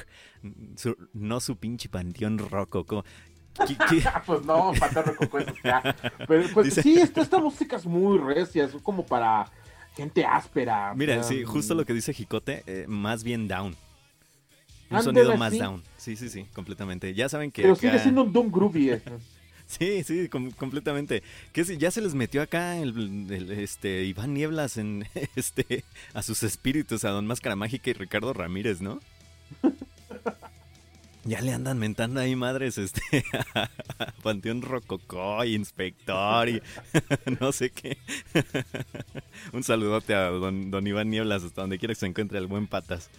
no 1.13 1.39
su 1.39 1.57
pinche 1.57 1.87
panteón 1.87 2.37
rococo. 2.37 3.05
¿Qué- 3.67 3.75
qué- 3.89 4.03
pues 4.25 4.43
no, 4.45 4.73
Panteón 4.79 5.05
Rococó 5.05 5.39
es 5.39 5.47
ya. 5.63 5.95
Pero 6.27 6.43
pues 6.53 6.65
Dice- 6.67 6.81
sí, 6.83 6.97
esta, 6.99 7.21
esta 7.21 7.37
música 7.39 7.75
es 7.77 7.85
muy 7.85 8.17
recia, 8.17 8.65
es 8.65 8.71
como 8.83 9.05
para 9.05 9.49
gente 9.95 10.25
áspera. 10.25 10.93
Mira, 10.95 11.17
um, 11.17 11.23
sí, 11.23 11.43
justo 11.43 11.73
lo 11.73 11.85
que 11.85 11.93
dice 11.93 12.13
Jicote, 12.13 12.63
eh, 12.67 12.85
más 12.87 13.23
bien 13.23 13.47
down. 13.47 13.75
Un 14.89 15.01
sonido 15.03 15.35
más 15.37 15.51
sí. 15.53 15.59
down. 15.59 15.83
Sí, 15.97 16.15
sí, 16.15 16.29
sí, 16.29 16.45
completamente. 16.53 17.13
Ya 17.13 17.27
saben 17.29 17.51
que. 17.51 17.61
Pero 17.63 17.73
acá- 17.73 17.81
sigue 17.81 17.99
siendo 17.99 18.23
un 18.23 18.31
Doom 18.33 18.51
Groovy. 18.51 18.89
eh. 18.91 19.01
Sí, 19.67 20.03
sí, 20.03 20.29
com- 20.29 20.51
completamente. 20.51 21.23
Que 21.51 21.65
si 21.65 21.77
ya 21.77 21.89
se 21.89 21.99
les 21.99 22.13
metió 22.13 22.43
acá 22.43 22.77
el, 22.77 23.31
el, 23.31 23.49
este 23.51 24.03
Iván 24.03 24.35
Nieblas 24.35 24.77
en 24.77 25.07
este 25.35 25.83
a 26.13 26.21
sus 26.21 26.43
espíritus, 26.43 27.03
a 27.03 27.09
Don 27.09 27.25
Máscara 27.25 27.55
Mágica 27.55 27.89
y 27.89 27.93
Ricardo 27.93 28.31
Ramírez, 28.31 28.79
¿no? 28.81 28.99
Ya 31.25 31.41
le 31.41 31.53
andan 31.53 31.79
mentando 31.79 32.19
ahí 32.19 32.35
madres 32.35 32.77
este 32.77 33.01
Panteón 34.23 34.61
Rococó 34.61 35.43
y 35.43 35.55
Inspector 35.55 36.49
y 36.49 36.61
no 37.39 37.51
sé 37.51 37.71
qué. 37.71 37.97
Un 39.51 39.63
saludote 39.63 40.13
a 40.13 40.29
don, 40.29 40.69
don 40.69 40.85
Iván 40.85 41.09
Nieblas 41.09 41.43
hasta 41.43 41.61
donde 41.61 41.79
quiera 41.79 41.95
que 41.95 41.99
se 41.99 42.05
encuentre 42.05 42.38
el 42.38 42.45
buen 42.45 42.67
patas. 42.67 43.09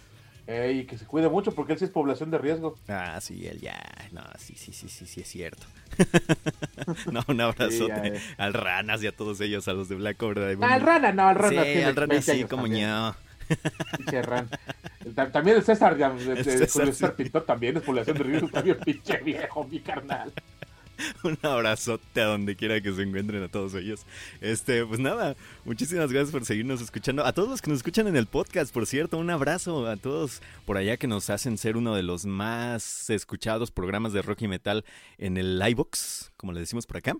Ey, 0.47 0.85
que 0.85 0.97
se 0.97 1.05
cuide 1.05 1.27
mucho 1.27 1.51
porque 1.51 1.73
él 1.73 1.79
sí 1.79 1.83
es 1.83 1.91
población 1.91 2.31
de 2.31 2.37
riesgo. 2.37 2.77
Ah, 2.87 3.19
sí, 3.19 3.45
él 3.45 3.59
ya. 3.59 3.77
No, 4.13 4.23
sí, 4.37 4.53
sí, 4.55 4.71
sí, 4.71 4.87
sí, 4.87 5.05
sí, 5.05 5.19
es 5.19 5.27
cierto. 5.27 5.67
no, 7.11 7.21
un 7.27 7.41
abrazote 7.41 8.17
Sí, 8.17 8.25
al 8.37 8.53
Ranas 8.53 9.03
y 9.03 9.07
a 9.07 9.11
todos 9.11 9.41
ellos, 9.41 9.67
a 9.67 9.73
los 9.73 9.89
de 9.89 9.95
Black 9.95 10.15
Cobra. 10.15 10.47
Al 10.47 10.81
Rana, 10.81 11.11
no, 11.11 11.27
al 11.27 11.35
Rana. 11.35 11.63
Sí, 11.65 11.81
al 11.81 11.95
Ranas 11.97 12.25
20 12.25 12.33
sí, 12.33 12.43
como 12.45 12.63
también. 12.63 12.87
Pinche 13.97 14.21
Ran. 14.21 14.49
Ta- 15.15 15.31
También 15.31 15.57
el 15.57 15.63
César, 15.63 15.97
ya, 15.97 16.07
El 16.07 16.43
César, 16.43 16.87
César 16.87 17.09
sí. 17.17 17.23
Pintor 17.23 17.45
también 17.45 17.77
es 17.77 17.83
población 17.83 18.17
de 18.17 18.23
riesgo, 18.23 18.47
también 18.49 18.77
pinche 18.83 19.17
viejo, 19.19 19.63
mi 19.65 19.79
carnal. 19.79 20.31
Un 21.23 21.37
abrazote 21.43 22.21
a 22.21 22.25
donde 22.25 22.55
quiera 22.55 22.81
que 22.81 22.91
se 22.91 23.03
encuentren 23.03 23.43
a 23.43 23.49
todos 23.49 23.75
ellos. 23.75 24.03
Este, 24.41 24.83
pues 24.83 24.99
nada, 24.99 25.35
muchísimas 25.63 26.11
gracias 26.11 26.31
por 26.31 26.43
seguirnos 26.43 26.81
escuchando. 26.81 27.23
A 27.23 27.33
todos 27.33 27.49
los 27.49 27.61
que 27.61 27.69
nos 27.69 27.77
escuchan 27.77 28.07
en 28.07 28.15
el 28.15 28.25
podcast, 28.25 28.73
por 28.73 28.87
cierto, 28.87 29.19
un 29.19 29.29
abrazo 29.29 29.87
a 29.87 29.95
todos 29.97 30.41
por 30.65 30.75
allá 30.75 30.97
que 30.97 31.05
nos 31.07 31.29
hacen 31.29 31.59
ser 31.59 31.77
uno 31.77 31.93
de 31.93 32.01
los 32.01 32.25
más 32.25 33.11
escuchados 33.11 33.69
programas 33.69 34.11
de 34.11 34.23
rock 34.23 34.41
y 34.41 34.47
metal 34.47 34.85
en 35.19 35.37
el 35.37 35.61
iBox, 35.69 36.31
como 36.35 36.51
le 36.53 36.61
decimos 36.61 36.87
por 36.87 36.97
acá. 36.97 37.15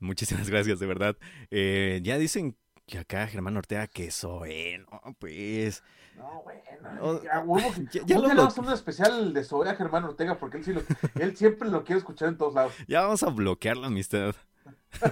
Muchísimas 0.00 0.48
gracias, 0.50 0.80
de 0.80 0.86
verdad. 0.86 1.16
Eh, 1.52 2.00
ya 2.02 2.18
dicen 2.18 2.56
que 2.90 2.98
acá 2.98 3.26
Germán 3.28 3.56
Ortega 3.56 3.86
que 3.86 4.10
soy, 4.10 4.78
no, 4.90 5.16
pues. 5.18 5.82
No, 6.16 6.42
bueno. 6.42 7.22
Ya, 7.22 7.38
huevo 7.40 7.72
ya- 7.92 8.02
ya 8.04 8.16
lo- 8.18 8.28
vamos 8.28 8.44
a 8.44 8.46
hacer 8.48 8.64
un 8.64 8.72
especial 8.72 9.32
de 9.32 9.44
Zoe 9.44 9.68
a 9.70 9.74
Germán 9.76 10.04
Ortega 10.04 10.38
porque 10.38 10.58
él 10.58 10.64
sí 10.64 10.72
lo, 10.72 10.82
él 11.14 11.36
siempre 11.36 11.70
lo 11.70 11.84
quiere 11.84 11.98
escuchar 11.98 12.28
en 12.28 12.36
todos 12.36 12.54
lados. 12.54 12.74
Ya 12.88 13.02
vamos 13.02 13.22
a 13.22 13.28
bloquear 13.30 13.76
la 13.76 13.86
amistad. 13.86 14.34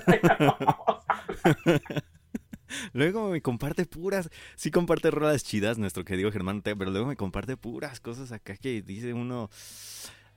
Luego 2.92 3.30
me 3.30 3.40
comparte 3.40 3.86
puras, 3.86 4.28
sí 4.54 4.70
comparte 4.70 5.10
rolas 5.10 5.42
chidas 5.42 5.78
nuestro 5.78 6.04
querido 6.04 6.30
Germán 6.30 6.56
Ortega, 6.58 6.76
pero 6.76 6.90
luego 6.90 7.06
me 7.06 7.16
comparte 7.16 7.56
puras 7.56 7.98
cosas 8.00 8.30
acá 8.30 8.56
que 8.56 8.82
dice 8.82 9.14
uno, 9.14 9.48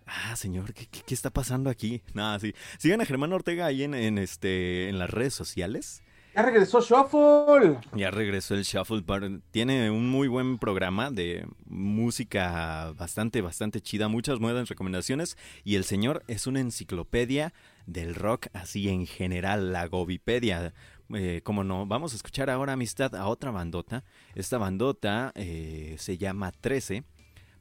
ah 0.06 0.36
señor, 0.38 0.74
¿qué, 0.74 0.86
qué, 0.88 1.02
qué 1.06 1.14
está 1.14 1.30
pasando 1.30 1.70
aquí? 1.70 2.02
Nada, 2.14 2.40
sí. 2.40 2.54
Sigan 2.78 3.02
a 3.02 3.06
Germán 3.06 3.34
Ortega 3.34 3.66
ahí 3.66 3.84
en, 3.84 3.94
en 3.96 4.18
este, 4.18 4.88
en 4.88 4.98
las 4.98 5.10
redes 5.10 5.34
sociales. 5.34 6.04
Ya 6.34 6.44
regresó 6.44 6.80
Shuffle. 6.80 7.78
Ya 7.94 8.10
regresó 8.10 8.56
el 8.56 8.64
Shuffle. 8.64 9.04
Tiene 9.52 9.92
un 9.92 10.10
muy 10.10 10.30
buen 10.30 10.60
programa 10.60 11.12
de 11.12 11.46
música 11.66 12.94
bastante, 12.98 13.42
bastante 13.42 13.82
chida. 13.82 14.08
Muchas 14.08 14.40
buenas 14.40 14.70
recomendaciones. 14.70 15.38
Y 15.66 15.76
el 15.76 15.84
señor 15.84 16.24
es 16.28 16.48
una 16.48 16.62
enciclopedia 16.62 17.54
del 17.86 18.16
rock 18.16 18.48
así 18.54 18.88
en 18.88 19.08
general, 19.08 19.74
la 19.74 19.88
Gobipedia. 19.88 20.74
Eh, 21.14 21.42
como 21.44 21.66
no, 21.66 21.86
vamos 21.86 22.14
a 22.14 22.16
escuchar 22.16 22.50
ahora 22.50 22.74
amistad 22.74 23.14
a 23.16 23.28
otra 23.28 23.52
bandota. 23.52 24.06
Esta 24.34 24.58
bandota 24.58 25.34
eh, 25.36 25.96
se 26.00 26.18
llama 26.18 26.54
13. 26.54 27.04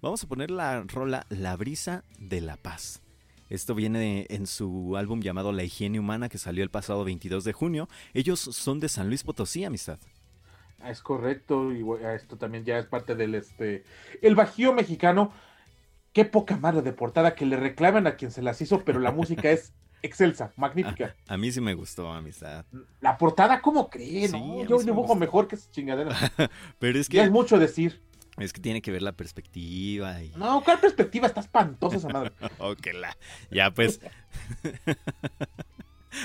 Vamos 0.01 0.23
a 0.23 0.29
poner 0.29 0.53
la 0.53 0.83
rola 0.83 1.27
La 1.29 1.57
Brisa 1.57 2.05
de 2.21 2.41
la 2.41 2.57
Paz. 2.57 3.03
Esto 3.51 3.75
viene 3.75 4.27
en 4.31 4.47
su 4.47 4.97
álbum 4.97 5.21
llamado 5.21 5.51
La 5.53 5.65
Higiene 5.65 5.99
Humana 5.99 6.29
que 6.29 6.39
salió 6.39 6.63
el 6.63 6.71
pasado 6.71 7.05
22 7.05 7.43
de 7.45 7.53
junio. 7.53 7.89
Ellos 8.15 8.39
son 8.41 8.79
de 8.79 8.89
San 8.89 9.09
Luis 9.09 9.25
Potosí, 9.25 9.65
amistad. 9.65 9.99
Ah, 10.81 10.91
Es 10.91 11.03
correcto, 11.03 11.73
y 11.73 11.83
bueno, 11.83 12.09
esto 12.11 12.39
también 12.39 12.65
ya 12.65 12.79
es 12.79 12.87
parte 12.87 13.15
del 13.17 13.35
este. 13.35 13.85
El 14.23 14.35
Bajío 14.37 14.73
mexicano. 14.73 15.33
Qué 16.13 16.25
poca 16.25 16.57
madre 16.57 16.83
de 16.83 16.93
portada 16.93 17.35
que 17.37 17.47
le 17.47 17.57
reclaman 17.57 18.07
a 18.07 18.17
quien 18.17 18.33
se 18.33 18.43
las 18.43 18.61
hizo, 18.61 18.85
pero 18.85 18.99
la 18.99 19.13
música 19.13 19.51
es 19.51 19.73
excelsa, 20.03 20.53
magnífica. 20.57 21.15
A 21.29 21.37
mí 21.37 21.53
sí 21.53 21.61
me 21.61 21.75
gustó, 21.75 22.11
amistad. 22.11 22.65
La 23.01 23.17
portada, 23.19 23.61
¿cómo 23.61 23.91
cree? 23.91 24.29
Sí, 24.29 24.65
no, 24.65 24.65
yo 24.65 24.79
me 24.79 24.85
dibujo 24.85 25.15
mejor 25.15 25.47
que 25.49 25.57
esa 25.57 25.71
chingadera. 25.71 26.17
Pero 26.79 26.99
es 26.99 27.09
Ya 27.09 27.25
es 27.25 27.29
que, 27.29 27.31
mucho 27.31 27.59
decir. 27.59 28.01
Es 28.45 28.53
que 28.53 28.61
tiene 28.61 28.83
que 28.83 28.91
ver 28.91 29.03
la 29.03 29.13
perspectiva 29.13 30.23
y... 30.23 30.31
No, 30.37 30.63
¿cuál 30.65 30.81
perspectiva? 30.81 31.27
Está 31.27 31.41
espantosa 31.41 31.97
esa 31.97 32.09
madre. 32.09 32.33
Oh, 32.59 32.75
que 32.75 32.93
la... 32.93 33.17
Ya, 33.51 33.71
pues... 33.71 34.01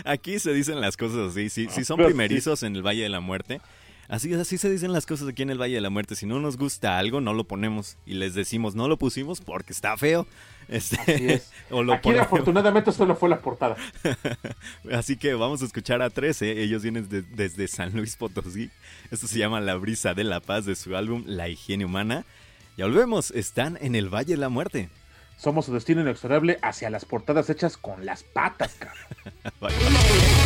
Aquí 0.04 0.40
se 0.40 0.54
dicen 0.54 0.82
las 0.82 0.98
cosas 0.98 1.32
así. 1.32 1.50
Si, 1.50 1.70
si 1.70 1.86
son 1.86 1.98
Pero 1.98 2.10
sí. 2.10 2.16
primerizos 2.16 2.64
en 2.64 2.76
el 2.76 2.82
Valle 2.82 3.04
de 3.04 3.10
la 3.10 3.20
Muerte, 3.20 3.62
así, 4.10 4.34
así 4.34 4.58
se 4.58 4.70
dicen 4.70 4.92
las 4.94 5.06
cosas 5.06 5.28
aquí 5.28 5.42
en 5.44 5.50
el 5.50 5.60
Valle 5.62 5.76
de 5.76 5.82
la 5.82 5.90
Muerte. 5.90 6.16
Si 6.16 6.26
no 6.26 6.40
nos 6.40 6.58
gusta 6.58 6.98
algo, 6.98 7.22
no 7.22 7.34
lo 7.34 7.44
ponemos. 7.46 7.98
Y 8.06 8.16
les 8.16 8.34
decimos, 8.34 8.76
no 8.76 8.88
lo 8.88 8.98
pusimos 8.98 9.42
porque 9.42 9.74
está 9.74 9.96
feo. 9.98 10.28
Este, 10.68 10.98
Así 11.00 11.28
es. 11.30 11.52
o 11.70 11.84
lo 11.84 11.94
Aquí 11.94 12.04
ponemos. 12.04 12.26
afortunadamente 12.26 12.92
solo 12.92 13.16
fue 13.16 13.30
la 13.30 13.40
portada. 13.40 13.76
Así 14.92 15.16
que 15.18 15.34
vamos 15.36 15.62
a 15.62 15.66
escuchar 15.66 16.02
a 16.02 16.10
13. 16.10 16.62
Ellos 16.64 16.82
vienen 16.84 17.08
de- 17.10 17.22
desde 17.22 17.68
San 17.68 17.94
Luis 17.94 18.16
Potosí. 18.16 18.72
Esto 19.12 19.28
se 19.28 19.38
llama 19.40 19.62
La 19.62 19.76
Brisa 19.76 20.14
de 20.14 20.24
la 20.24 20.40
Paz 20.40 20.66
de 20.66 20.76
su 20.76 20.96
álbum 20.96 21.24
La 21.28 21.50
Higiene 21.50 21.86
Humana. 21.86 22.26
Ya 22.78 22.86
volvemos, 22.86 23.32
están 23.32 23.78
en 23.82 23.96
el 23.96 24.10
Valle 24.14 24.34
de 24.34 24.38
la 24.38 24.50
Muerte. 24.50 24.90
Somos 25.38 25.66
su 25.66 25.74
destino 25.74 26.02
inexorable 26.02 26.58
hacia 26.62 26.90
las 26.90 27.06
portadas 27.06 27.50
hechas 27.50 27.78
con 27.78 28.06
las 28.06 28.24
patas, 28.24 28.76
cabrón. 28.80 29.06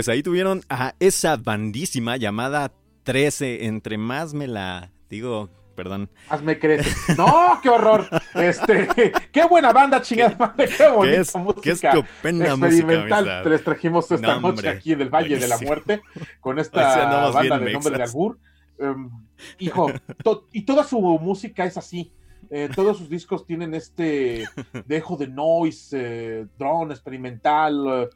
Pues 0.00 0.08
ahí 0.08 0.22
tuvieron 0.22 0.62
a 0.70 0.94
esa 0.98 1.36
bandísima 1.36 2.16
llamada 2.16 2.72
13. 3.02 3.66
Entre 3.66 3.98
más 3.98 4.32
me 4.32 4.46
la 4.46 4.90
digo, 5.10 5.50
perdón. 5.76 6.08
Más 6.30 6.42
me 6.42 6.58
crece. 6.58 6.90
No, 7.18 7.60
qué 7.62 7.68
horror. 7.68 8.08
Este, 8.34 8.88
qué 9.30 9.44
buena 9.44 9.74
banda, 9.74 10.00
chingada 10.00 10.34
madre. 10.38 10.70
Qué 10.74 10.88
bonita 10.88 11.16
¿Qué 11.16 11.20
es, 11.20 11.36
música. 11.36 11.60
qué 11.60 11.70
estupenda 11.72 12.46
experimental. 12.48 13.24
música, 13.26 13.48
les 13.50 13.62
trajimos 13.62 14.10
esta 14.10 14.36
No, 14.36 14.40
noche 14.40 14.70
aquí 14.70 14.94
del 14.94 15.10
Valle 15.10 15.36
de 15.36 15.46
la. 15.46 15.58
Muerte 15.58 16.00
con 16.40 16.58
esta 16.58 17.04
andamos 17.04 17.34
banda 17.34 17.58
de 17.58 17.72
nombre 17.74 17.96
de. 17.98 18.02
Albur. 18.02 18.38
Em, 18.78 19.10
hijo, 19.58 19.92
to- 20.24 20.48
y 20.50 20.62
toda 20.62 20.82
su 20.82 20.98
música 20.98 21.66
es 21.66 21.76
así. 21.76 22.10
Eh, 22.48 22.70
todos 22.74 22.96
sus 22.96 23.10
discos 23.10 23.44
tienen 23.46 23.74
este 23.74 24.48
dejo 24.86 25.18
de 25.18 25.28
noise, 25.28 25.90
eh, 25.92 26.46
drone 26.58 26.94
experimental. 26.94 28.08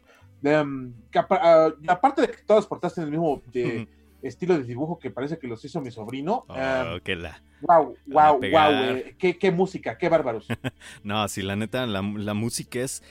Em, 0.44 0.92
que 1.10 1.18
ah, 1.18 1.72
aparte 1.88 2.22
de 2.22 2.28
que 2.28 2.42
todas 2.46 2.66
portadas 2.66 2.94
tienen 2.94 3.12
el 3.14 3.18
mismo 3.20 3.42
de- 3.52 3.88
estilo 4.22 4.56
de 4.56 4.64
dibujo 4.64 4.98
que 4.98 5.10
parece 5.10 5.38
que 5.38 5.46
los 5.46 5.64
hizo 5.64 5.80
mi 5.80 5.90
sobrino. 5.90 6.44
Oh, 6.48 6.98
que 7.02 7.16
la. 7.16 7.42
wow, 7.60 7.96
wow, 8.06 8.40
wow. 8.40 9.02
qué, 9.18 9.38
qué 9.38 9.50
música, 9.50 9.98
qué 9.98 10.08
bárbaros. 10.08 10.46
No, 11.02 11.26
sí, 11.28 11.42
la 11.42 11.56
neta, 11.56 11.86
la, 11.86 12.00
la 12.02 12.34
música 12.34 12.80
es 12.80 13.02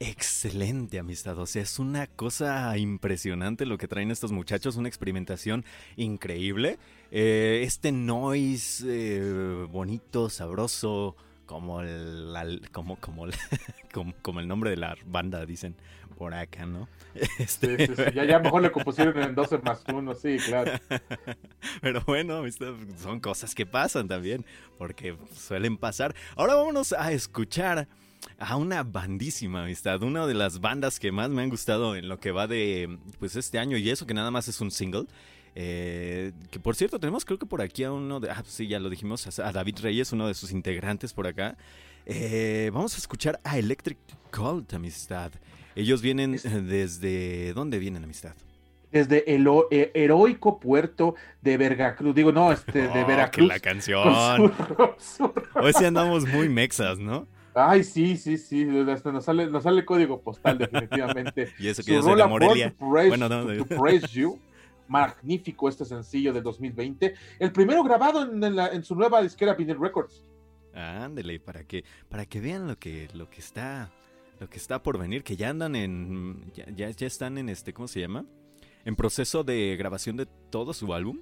excelente, 0.00 0.98
amistad. 0.98 1.38
O 1.38 1.46
sea, 1.46 1.62
es 1.62 1.78
una 1.78 2.06
cosa 2.06 2.76
impresionante 2.76 3.66
lo 3.66 3.78
que 3.78 3.88
traen 3.88 4.10
estos 4.10 4.32
muchachos, 4.32 4.76
una 4.76 4.88
experimentación 4.88 5.64
increíble. 5.96 6.78
Eh, 7.10 7.62
este 7.64 7.92
noise 7.92 8.84
eh, 8.88 9.66
bonito, 9.70 10.28
sabroso, 10.28 11.16
como 11.46 11.80
el, 11.82 12.34
al- 12.36 12.68
como, 12.72 12.96
como, 12.96 13.26
el- 13.26 13.34
como, 13.92 14.12
como 14.22 14.40
el 14.40 14.48
nombre 14.48 14.70
de 14.70 14.76
la 14.76 14.96
banda, 15.06 15.44
dicen 15.46 15.74
por 16.16 16.34
acá, 16.34 16.66
¿no? 16.66 16.88
Este, 17.38 17.76
Sí, 17.76 17.86
sí, 17.86 17.94
sí, 17.96 18.02
Ya, 18.14 18.24
ya 18.24 18.38
mejor 18.38 18.62
le 18.62 18.70
compusieron 18.70 19.20
en 19.22 19.34
12 19.34 19.58
más 19.58 19.82
1, 19.92 20.14
sí, 20.14 20.36
claro. 20.46 20.72
Pero 21.80 22.02
bueno, 22.06 22.42
son 22.98 23.20
cosas 23.20 23.54
que 23.54 23.66
pasan 23.66 24.08
también, 24.08 24.44
porque 24.78 25.16
suelen 25.34 25.76
pasar. 25.76 26.14
Ahora 26.36 26.54
vámonos 26.54 26.92
a 26.92 27.12
escuchar 27.12 27.88
a 28.38 28.56
una 28.56 28.84
bandísima 28.84 29.64
amistad, 29.64 30.02
una 30.02 30.26
de 30.26 30.34
las 30.34 30.60
bandas 30.60 31.00
que 31.00 31.10
más 31.10 31.28
me 31.30 31.42
han 31.42 31.48
gustado 31.48 31.96
en 31.96 32.08
lo 32.08 32.18
que 32.20 32.30
va 32.30 32.46
de 32.46 32.98
pues 33.18 33.34
este 33.34 33.58
año 33.58 33.76
y 33.76 33.90
eso 33.90 34.06
que 34.06 34.14
nada 34.14 34.30
más 34.30 34.46
es 34.48 34.60
un 34.60 34.70
single. 34.70 35.06
Eh, 35.54 36.32
que 36.50 36.58
por 36.58 36.74
cierto 36.76 36.98
tenemos 36.98 37.24
creo 37.24 37.38
que 37.38 37.44
por 37.46 37.60
aquí 37.60 37.84
a 37.84 37.92
uno 37.92 38.20
de, 38.20 38.30
ah 38.30 38.42
sí 38.46 38.66
ya 38.68 38.78
lo 38.78 38.88
dijimos, 38.88 39.38
a 39.38 39.52
David 39.52 39.78
Reyes, 39.82 40.12
uno 40.12 40.26
de 40.26 40.34
sus 40.34 40.50
integrantes 40.52 41.12
por 41.12 41.26
acá. 41.26 41.56
Eh, 42.06 42.70
vamos 42.72 42.94
a 42.94 42.98
escuchar 42.98 43.38
a 43.44 43.58
Electric 43.58 43.98
Cult, 44.34 44.72
amistad. 44.74 45.30
Ellos 45.76 46.02
vienen 46.02 46.34
Es- 46.34 46.42
desde, 46.44 47.52
¿dónde 47.54 47.78
vienen 47.78 48.04
amistad? 48.04 48.32
desde 48.90 49.34
el 49.34 49.46
eh, 49.70 49.90
heroico 49.94 50.60
puerto 50.60 51.14
de 51.40 51.56
Veracruz, 51.56 52.14
digo, 52.14 52.30
no, 52.30 52.52
este, 52.52 52.88
de 52.88 52.88
Oh, 53.02 53.06
Veracruz. 53.06 53.48
que 53.48 53.54
la 53.54 53.58
canción. 53.60 54.52
Hoy 55.54 55.72
sí 55.72 55.84
andamos 55.86 56.26
muy 56.26 56.48
mexas, 56.50 56.98
¿no? 56.98 57.26
Ay, 57.54 57.84
sí, 57.84 58.16
sí, 58.16 58.36
sí, 58.38 58.66
hasta 58.90 59.12
nos 59.12 59.24
sale, 59.24 59.46
nos 59.46 59.62
sale 59.62 59.84
código 59.84 60.20
postal 60.20 60.58
definitivamente. 60.58 61.52
Y 61.58 61.68
eso 61.68 61.82
que 61.82 61.92
yo 61.92 62.02
soy 62.02 62.16
de 62.16 62.26
Morelia. 62.26 62.74
Bueno, 62.78 63.28
no, 63.28 63.46
to- 63.46 63.64
to 63.64 63.80
Praise 63.80 64.06
You. 64.12 64.38
Magnífico 64.88 65.68
este 65.68 65.84
sencillo 65.84 66.32
del 66.32 66.42
2020. 66.42 67.14
El 67.38 67.52
primero 67.52 67.82
grabado 67.82 68.22
en, 68.22 68.42
en 68.42 68.56
la- 68.56 68.68
en 68.68 68.82
su 68.84 68.94
nueva 68.94 69.22
disquera 69.22 69.54
Vinyl 69.54 69.78
Records. 69.80 70.24
Ándele, 70.74 71.38
para 71.40 71.64
que, 71.64 71.84
para 72.08 72.24
que 72.26 72.40
vean 72.40 72.66
lo 72.66 72.78
que, 72.78 73.08
lo 73.14 73.28
que 73.28 73.40
está, 73.40 73.92
lo 74.40 74.48
que 74.48 74.56
está 74.58 74.82
por 74.82 74.98
venir, 74.98 75.22
que 75.22 75.36
ya 75.36 75.50
andan 75.50 75.76
en, 75.76 76.50
ya, 76.54 76.64
ya, 76.74 76.90
ya 76.90 77.06
están 77.06 77.36
en 77.38 77.48
este, 77.48 77.72
¿cómo 77.74 77.88
se 77.88 78.00
llama? 78.00 78.24
En 78.84 78.96
proceso 78.96 79.44
de 79.44 79.76
grabación 79.78 80.16
de 80.16 80.26
todo 80.50 80.72
su 80.72 80.92
álbum. 80.94 81.20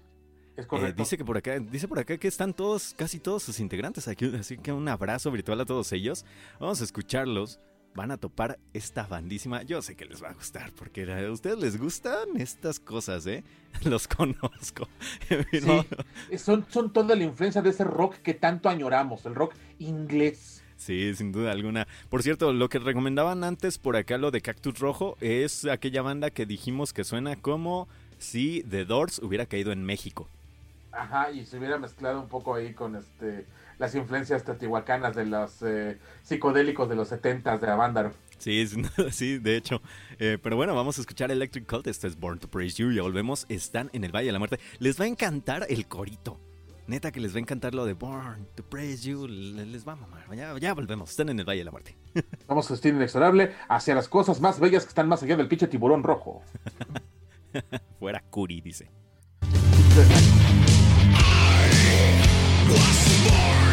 Es 0.57 0.65
Eh, 0.65 0.69
correcto. 0.69 1.03
dice 1.03 1.17
que 1.19 1.25
por 1.25 1.37
acá, 1.37 1.59
dice 1.59 1.89
por 1.89 1.99
acá 1.99 2.17
que 2.17 2.29
están 2.29 2.55
todos, 2.55 2.95
casi 2.95 3.19
todos 3.19 3.43
sus 3.43 3.61
integrantes 3.61 4.07
aquí, 4.09 4.31
así 4.39 4.57
que 4.59 4.73
un 4.73 4.89
abrazo 4.89 5.31
virtual 5.31 5.61
a 5.61 5.65
todos 5.67 5.93
ellos. 5.93 6.25
Vamos 6.59 6.81
a 6.81 6.85
escucharlos. 6.85 7.61
Van 7.95 8.11
a 8.13 8.17
topar 8.17 8.59
esta 8.73 9.07
bandísima. 9.07 9.63
Yo 9.63 9.83
sé 9.83 9.97
que 9.97 10.05
les 10.05 10.23
va 10.23 10.31
a 10.31 10.35
gustar, 10.35 10.71
porque 10.73 11.11
a 11.13 11.31
ustedes 11.31 11.59
les 11.59 11.77
gustan 11.77 12.37
estas 12.37 12.79
cosas, 12.79 13.27
¿eh? 13.27 13.43
Los 13.85 14.07
conozco. 14.07 14.89
No, 15.67 15.85
Sí, 16.31 16.39
son, 16.39 16.65
son 16.69 16.93
toda 16.93 17.17
la 17.17 17.25
influencia 17.25 17.63
de 17.63 17.71
ese 17.71 17.85
rock 17.85 18.17
que 18.17 18.35
tanto 18.35 18.69
añoramos, 18.69 19.27
el 19.27 19.35
rock 19.35 19.55
inglés. 19.79 20.63
Sí, 20.77 21.15
sin 21.15 21.31
duda 21.31 21.53
alguna. 21.53 21.87
Por 22.09 22.23
cierto, 22.23 22.53
lo 22.55 22.69
que 22.71 22.79
recomendaban 22.79 23.45
antes 23.45 23.77
por 23.77 23.97
acá, 23.97 24.17
lo 24.17 24.31
de 24.31 24.41
Cactus 24.41 24.79
Rojo, 24.79 25.17
es 25.21 25.67
aquella 25.67 26.01
banda 26.01 26.31
que 26.31 26.47
dijimos 26.47 26.95
que 26.95 27.05
suena 27.05 27.37
como 27.37 27.87
si 28.19 28.63
The 28.63 28.87
Doors 28.87 29.19
hubiera 29.19 29.45
caído 29.45 29.73
en 29.73 29.85
México. 29.85 30.29
Ajá, 30.93 31.31
y 31.33 31.45
se 31.45 31.59
hubiera 31.59 31.79
mezclado 31.79 32.21
un 32.21 32.29
poco 32.29 32.55
ahí 32.55 32.73
con 32.73 32.97
este 32.97 33.47
las 33.81 33.95
influencias 33.95 34.45
teotihuacanas 34.45 35.17
de 35.17 35.25
los 35.27 35.63
eh, 35.63 35.99
psicodélicos 36.23 36.89
de 36.89 36.95
los 36.95 37.09
70 37.09 37.59
de 37.59 37.69
Avándaro. 37.71 38.13
Sí, 38.39 38.67
sí, 39.11 39.39
de 39.39 39.57
hecho. 39.57 39.81
Eh, 40.19 40.39
pero 40.41 40.55
bueno, 40.57 40.75
vamos 40.75 40.99
a 40.99 41.01
escuchar 41.01 41.31
Electric 41.31 41.67
Cult. 41.67 41.87
Esto 41.89 42.07
es 42.07 42.17
Born 42.21 42.39
to 42.39 42.49
Praise 42.49 42.77
You. 42.77 42.93
Ya 42.93 43.03
volvemos. 43.03 43.47
Están 43.49 43.91
en 43.95 44.05
el 44.05 44.13
Valle 44.15 44.27
de 44.27 44.33
la 44.33 44.39
Muerte. 44.39 44.61
Les 44.79 45.01
va 45.01 45.07
a 45.07 45.09
encantar 45.09 45.67
el 45.69 45.87
corito. 45.89 46.39
Neta 46.87 47.11
que 47.13 47.21
les 47.21 47.33
va 47.33 47.37
a 47.37 47.41
encantar 47.41 47.75
lo 47.75 47.85
de 47.87 47.95
Born 47.95 48.47
to 48.55 48.63
Praise 48.69 49.03
You. 49.09 49.27
le- 49.27 49.65
Les 49.67 49.87
va 49.87 49.93
a 49.93 49.97
mamar. 49.97 50.25
Ya, 50.37 50.57
ya 50.59 50.75
volvemos. 50.75 51.11
Están 51.11 51.31
en 51.31 51.39
el 51.41 51.47
Valle 51.49 51.61
de 51.61 51.65
la 51.65 51.71
Muerte. 51.71 51.97
Vamos 52.47 52.71
a 52.71 52.75
destino 52.75 52.97
inexorable 52.99 53.53
hacia 53.69 53.95
las 53.95 54.09
cosas 54.09 54.41
más 54.41 54.61
bellas 54.61 54.85
que 54.85 54.89
están 54.91 55.09
más 55.09 55.23
allá 55.23 55.37
del 55.37 55.49
pinche 55.49 55.69
tiburón 55.69 56.03
rojo. 56.03 56.43
Fuera 57.99 58.23
Curi, 58.29 58.61
dice. 58.61 58.91
Quite 62.71 63.29
out 63.33 63.70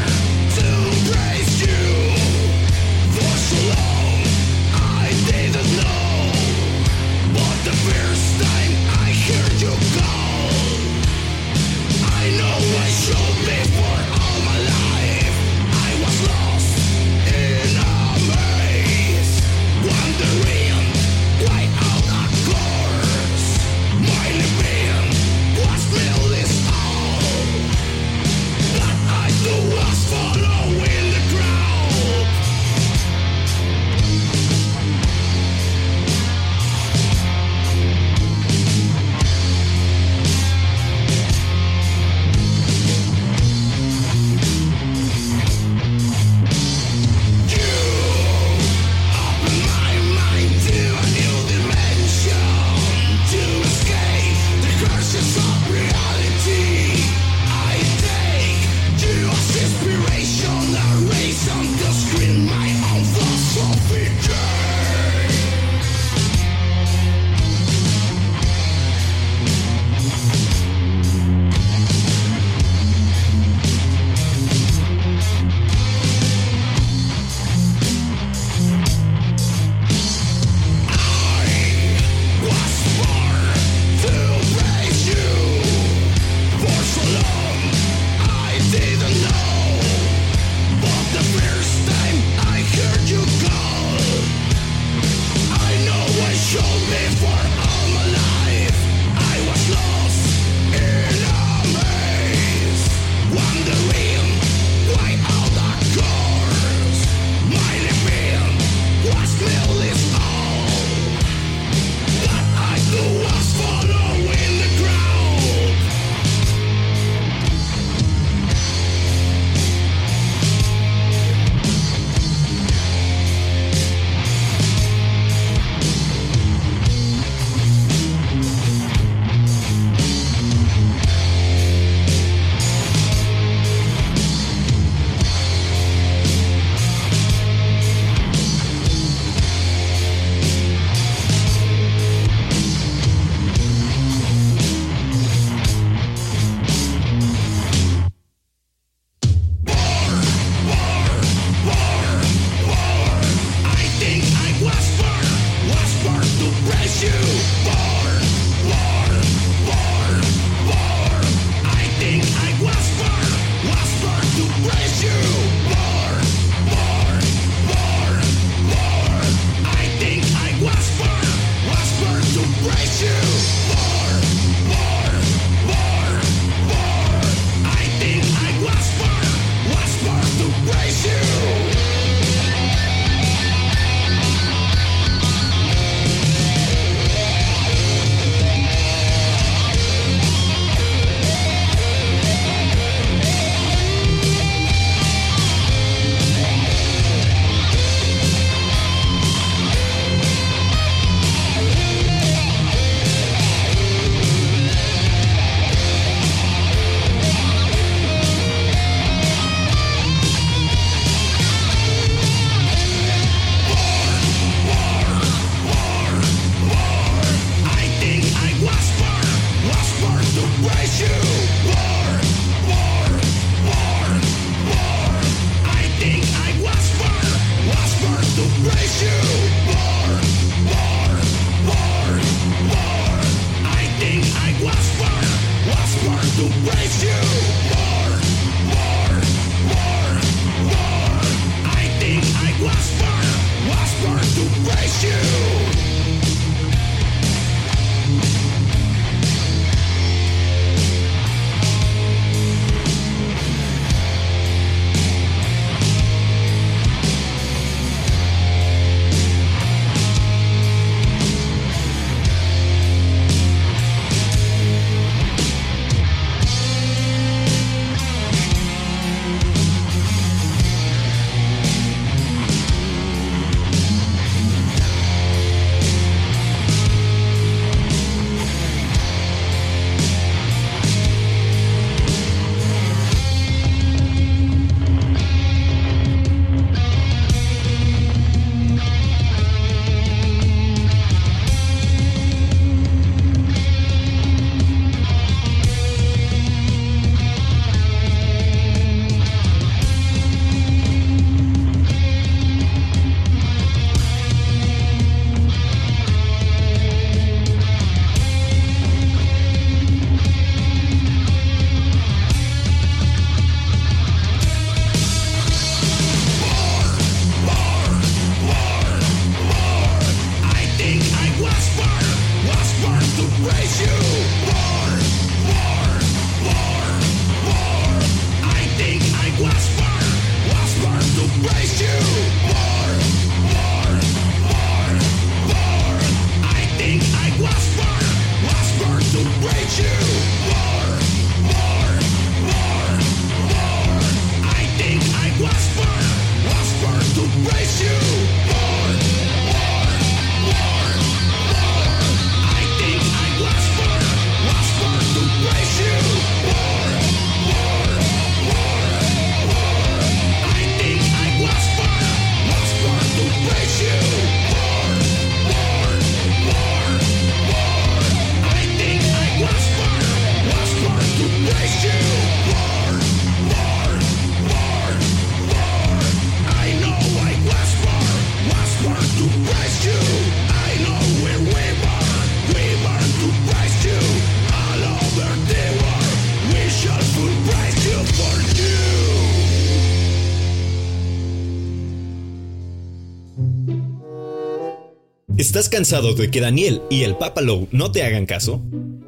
¿Estás 395.58 395.70
cansado 395.70 396.14
de 396.14 396.30
que 396.30 396.40
Daniel 396.40 396.84
y 396.88 397.02
el 397.02 397.16
Papalow 397.16 397.68
no 397.72 397.92
te 397.92 398.04
hagan 398.04 398.28
caso? 398.28 398.62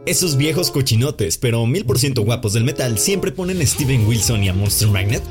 Esos 0.08 0.36
viejos 0.36 0.72
cochinotes, 0.72 1.38
pero 1.38 1.64
mil 1.68 1.86
por 1.86 2.00
ciento 2.00 2.24
guapos 2.24 2.54
del 2.54 2.64
metal, 2.64 2.98
siempre 2.98 3.32
ponen 3.32 3.62
a 3.62 3.66
Steven 3.68 4.08
Wilson 4.08 4.44
y 4.44 4.50
a 4.50 4.54
Monster 4.56 4.88
Magnet. 4.88 5.22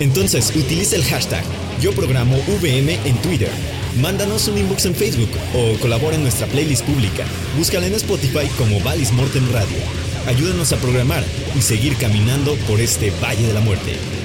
Entonces, 0.00 0.50
utiliza 0.56 0.96
el 0.96 1.04
hashtag 1.04 1.44
Yo 1.80 1.92
Programo 1.92 2.36
VM 2.60 2.98
en 3.04 3.16
Twitter. 3.22 3.52
Mándanos 4.02 4.48
un 4.48 4.58
inbox 4.58 4.86
en 4.86 4.96
Facebook 4.96 5.30
o 5.54 5.78
colabora 5.80 6.16
en 6.16 6.22
nuestra 6.22 6.48
playlist 6.48 6.84
pública. 6.84 7.24
Búscala 7.56 7.86
en 7.86 7.94
Spotify 7.94 8.48
como 8.58 8.80
Valis 8.80 9.12
Mortem 9.12 9.48
Radio. 9.52 9.78
Ayúdanos 10.26 10.72
a 10.72 10.78
programar 10.78 11.22
y 11.56 11.62
seguir 11.62 11.94
caminando 11.94 12.56
por 12.66 12.80
este 12.80 13.12
Valle 13.22 13.46
de 13.46 13.54
la 13.54 13.60
Muerte. 13.60 14.19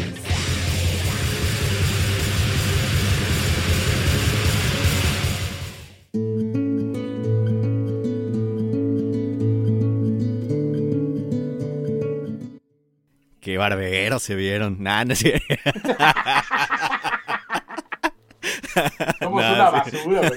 Qué 13.55 13.59
barberos 13.59 14.21
se 14.21 14.35
vieron. 14.35 14.83
Nah, 14.83 15.05
no 15.05 15.13
una 19.29 19.69
basura. 19.69 20.29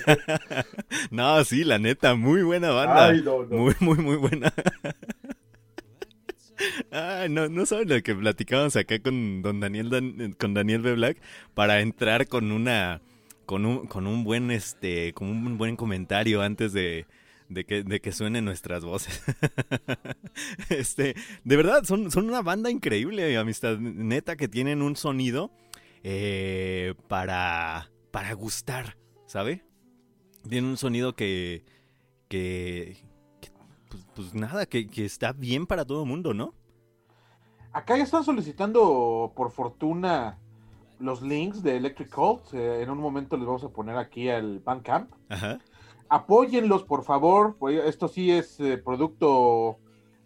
No, 1.10 1.42
sí, 1.42 1.64
la 1.64 1.80
neta, 1.80 2.14
muy 2.14 2.44
buena 2.44 2.70
banda. 2.70 3.06
Ay, 3.06 3.22
no, 3.24 3.44
no. 3.44 3.56
Muy, 3.56 3.74
muy, 3.80 3.96
muy 3.96 4.14
buena. 4.14 4.52
Ay, 6.92 7.28
no, 7.28 7.48
no 7.48 7.66
saben 7.66 7.88
lo 7.88 8.00
que 8.04 8.14
platicábamos 8.14 8.76
acá 8.76 9.00
con 9.00 9.42
don 9.42 9.58
Daniel 9.58 9.90
Dan- 9.90 10.36
con 10.38 10.54
Daniel 10.54 10.82
B. 10.82 10.94
Black 10.94 11.18
para 11.54 11.80
entrar 11.80 12.28
con 12.28 12.52
una 12.52 13.00
con 13.46 13.66
un, 13.66 13.88
con 13.88 14.06
un 14.06 14.22
buen 14.22 14.52
este 14.52 15.12
con 15.12 15.26
un 15.26 15.58
buen 15.58 15.74
comentario 15.74 16.40
antes 16.40 16.72
de, 16.72 17.06
de 17.48 17.64
que, 17.64 17.82
de 17.82 18.00
que 18.00 18.12
suenen 18.12 18.44
nuestras 18.44 18.84
voces. 18.84 19.22
este, 20.68 21.14
de 21.44 21.56
verdad, 21.56 21.84
son, 21.84 22.10
son 22.10 22.28
una 22.28 22.42
banda 22.42 22.70
increíble, 22.70 23.36
amistad. 23.36 23.78
Neta 23.78 24.36
que 24.36 24.48
tienen 24.48 24.82
un 24.82 24.96
sonido 24.96 25.50
eh, 26.02 26.94
para, 27.08 27.90
para 28.10 28.32
gustar, 28.34 28.96
¿sabe? 29.26 29.64
Tienen 30.48 30.70
un 30.70 30.76
sonido 30.76 31.14
que, 31.14 31.64
que, 32.28 32.98
que, 33.40 33.50
pues, 33.88 34.06
pues 34.14 34.34
nada, 34.34 34.66
que, 34.66 34.86
que 34.86 35.04
está 35.04 35.32
bien 35.32 35.66
para 35.66 35.84
todo 35.84 36.02
el 36.02 36.08
mundo, 36.08 36.34
¿no? 36.34 36.54
Acá 37.72 37.96
ya 37.96 38.04
están 38.04 38.24
solicitando, 38.24 39.32
por 39.36 39.50
fortuna, 39.50 40.38
los 40.98 41.22
links 41.22 41.62
de 41.62 41.76
Electric 41.76 42.10
Cult. 42.12 42.54
Eh, 42.54 42.82
en 42.82 42.90
un 42.90 42.98
momento 42.98 43.36
les 43.36 43.46
vamos 43.46 43.64
a 43.64 43.68
poner 43.68 43.96
aquí 43.96 44.28
al 44.28 44.60
Bandcamp. 44.60 45.10
Ajá. 45.28 45.58
Apóyenlos, 46.08 46.84
por 46.84 47.04
favor. 47.04 47.56
pues, 47.58 47.84
Esto 47.84 48.08
sí 48.08 48.30
es 48.30 48.58
eh, 48.60 48.78
producto 48.78 49.78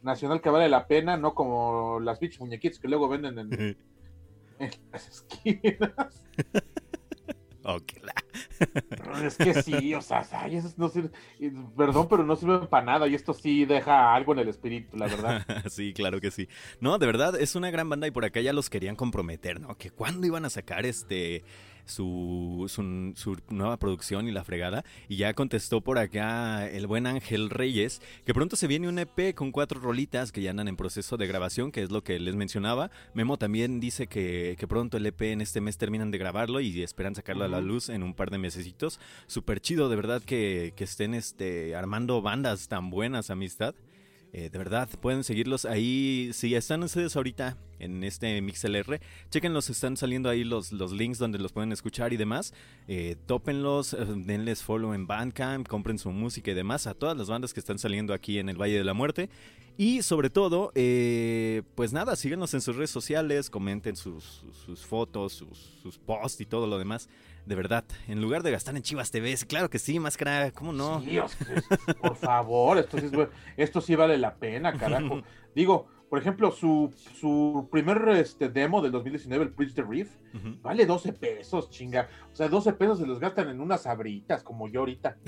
nacional 0.03 0.41
que 0.41 0.51
vale 0.51 0.69
la 0.69 0.87
pena, 0.87 1.17
no 1.17 1.35
como 1.35 2.01
las 2.01 2.19
bitch 2.21 2.41
muñequitas 2.41 2.79
que 2.79 2.89
luego 2.89 3.09
venden 3.09 3.39
en, 3.39 3.53
en 4.59 4.71
las 4.93 5.09
esquinas. 5.09 5.93
Ok, 7.65 7.93
la- 8.03 9.25
Es 9.25 9.37
que 9.37 9.55
sí, 9.63 9.95
o 9.95 10.01
sea, 10.03 10.27
ay, 10.33 10.57
esos 10.57 10.77
no 10.79 10.89
sirven- 10.89 11.13
perdón, 11.77 12.09
pero 12.11 12.25
no 12.25 12.35
sirven 12.35 12.67
para 12.67 12.85
nada. 12.85 13.07
Y 13.07 13.15
esto 13.15 13.33
sí 13.35 13.65
deja 13.67 14.13
algo 14.13 14.33
en 14.33 14.41
el 14.41 14.49
espíritu, 14.49 14.97
la 14.97 15.07
verdad. 15.07 15.47
sí, 15.71 15.93
claro 15.93 16.21
que 16.21 16.33
sí. 16.33 16.49
No, 16.81 16.99
de 16.99 17.07
verdad, 17.07 17.41
es 17.41 17.55
una 17.55 17.71
gran 17.71 17.89
banda 17.89 18.09
y 18.09 18.11
por 18.11 18.25
acá 18.25 18.41
ya 18.41 18.53
los 18.53 18.69
querían 18.69 18.97
comprometer, 18.97 19.61
¿no? 19.61 19.77
Que 19.77 19.91
cuándo 19.91 20.27
iban 20.27 20.45
a 20.45 20.51
sacar 20.51 20.87
este 20.87 21.45
su, 21.85 22.67
su, 22.69 23.13
su 23.17 23.37
nueva 23.51 23.77
producción 23.77 24.29
y 24.29 24.33
la 24.33 24.45
fregada. 24.45 24.85
Y 25.09 25.17
ya 25.17 25.35
contestó 25.35 25.81
por 25.81 25.99
acá 25.99 26.69
el 26.69 26.87
buen 26.87 27.07
Ángel 27.07 27.51
Reyes, 27.51 28.01
que 28.25 28.35
pronto 28.35 28.57
se 28.57 28.67
viene 28.67 28.89
un 28.89 28.99
EP 28.99 29.35
con 29.35 29.53
cuatro 29.53 29.81
rolitas 29.81 30.33
que 30.33 30.43
ya 30.43 30.51
andan 30.51 30.69
en 30.69 30.77
proceso 30.77 31.17
de 31.17 31.27
grabación, 31.27 31.73
que 31.73 31.83
es 31.83 31.91
lo 31.91 32.03
que 32.03 32.19
les 32.19 32.35
mencionaba. 32.35 32.91
Memo 33.15 33.37
también 33.37 33.81
dice 33.81 34.07
que, 34.07 34.57
que 34.59 34.67
pronto 34.67 34.97
el 34.97 35.07
EP 35.07 35.23
en 35.23 35.41
este 35.41 35.61
mes 35.61 35.79
terminan 35.79 36.11
de 36.11 36.19
grabarlo 36.19 36.61
y 36.61 36.83
esperan 36.83 37.15
sacarlo 37.15 37.45
a 37.45 37.49
la 37.49 37.61
luz 37.61 37.89
en 37.89 38.03
un 38.03 38.15
par 38.15 38.31
de 38.31 38.39
mesecitos. 38.39 39.01
Súper 39.27 39.61
chido, 39.61 39.89
de 39.89 39.97
verdad, 39.97 40.23
que, 40.23 40.73
que 40.77 40.85
estén 40.85 41.15
este, 41.15 41.75
armando 41.75 42.23
bandas 42.23 42.69
tan 42.69 42.91
buenas, 42.91 43.31
amistad. 43.31 43.75
Eh, 44.35 44.49
de 44.51 44.57
verdad, 44.59 44.89
pueden 45.01 45.25
seguirlos 45.25 45.67
ahí. 45.67 46.31
Si 46.33 46.55
están 46.55 46.83
ustedes 46.83 47.15
ahorita 47.17 47.59
en 47.79 48.03
este 48.03 48.41
MixLR, 48.41 48.99
chequenlos, 49.31 49.69
están 49.69 49.97
saliendo 49.99 50.31
ahí 50.31 50.43
los, 50.43 50.73
los 50.73 50.91
links 50.93 51.19
donde 51.19 51.39
los 51.39 51.53
pueden 51.53 51.71
escuchar 51.71 52.15
y 52.15 52.17
demás. 52.17 52.55
Eh, 52.89 53.17
tópenlos, 53.27 53.93
eh, 53.93 53.99
denles 54.17 54.63
follow 54.63 54.95
en 54.95 55.07
Bandcamp, 55.07 55.69
compren 55.69 55.99
su 55.99 56.11
música 56.13 56.51
y 56.51 56.55
demás 56.55 56.87
a 56.87 56.95
todas 56.95 57.15
las 57.17 57.29
bandas 57.29 57.53
que 57.53 57.61
están 57.61 57.79
saliendo 57.79 58.15
aquí 58.15 58.39
en 58.39 58.49
el 58.49 58.57
Valle 58.57 58.79
de 58.79 58.85
la 58.85 58.95
Muerte. 58.95 59.29
Y 59.77 60.01
sobre 60.03 60.31
todo, 60.31 60.73
eh, 60.75 61.63
pues 61.75 61.93
nada, 61.93 62.17
síganos 62.17 62.55
en 62.55 62.63
sus 62.63 62.77
redes 62.77 62.91
sociales, 62.91 63.51
comenten 63.51 63.97
sus, 63.97 64.43
sus- 64.65 64.87
fotos, 64.87 65.45
sus 65.83 65.99
posts 65.99 66.41
y 66.41 66.47
todo 66.47 66.67
lo 66.67 66.79
demás. 66.79 67.09
De 67.47 67.55
verdad, 67.57 67.85
en 68.07 68.21
lugar 68.21 68.43
de 68.43 68.51
gastar 68.53 68.77
en 68.77 68.83
Chivas 68.83 69.11
TV, 69.11 69.35
claro 69.49 69.69
que 69.69 69.79
sí, 69.79 69.99
máscara, 69.99 70.51
¿cómo 70.53 70.73
no? 70.73 71.01
Sí, 71.03 71.19
o 71.19 71.29
sea, 71.29 71.47
es- 71.57 71.95
por 71.97 72.15
favor, 72.17 72.79
esto 72.79 72.99
sí, 72.99 73.07
es 73.07 73.29
esto 73.57 73.81
sí 73.81 73.95
vale 73.97 74.17
la 74.19 74.35
pena, 74.37 74.73
carajo. 74.79 75.23
Digo, 75.55 75.89
por 76.09 76.21
ejemplo, 76.21 76.53
su, 76.53 76.95
su 77.19 77.69
primer 77.73 78.07
este, 78.11 78.49
demo 78.49 78.81
del 78.83 78.93
2019, 78.93 79.45
el 79.47 79.51
Preach 79.53 79.75
the 79.75 79.83
Reef, 79.83 80.11
vale 80.63 80.87
12 80.87 81.15
pesos, 81.15 81.71
chinga. 81.71 82.09
O 82.33 82.37
sea, 82.37 82.49
12 82.49 82.75
pesos 82.75 82.99
se 82.99 83.07
los 83.07 83.19
gastan 83.19 83.49
en 83.49 83.61
unas 83.61 83.83
sabritas, 83.83 84.43
como 84.43 84.69
yo 84.69 84.81
ahorita. 84.81 85.17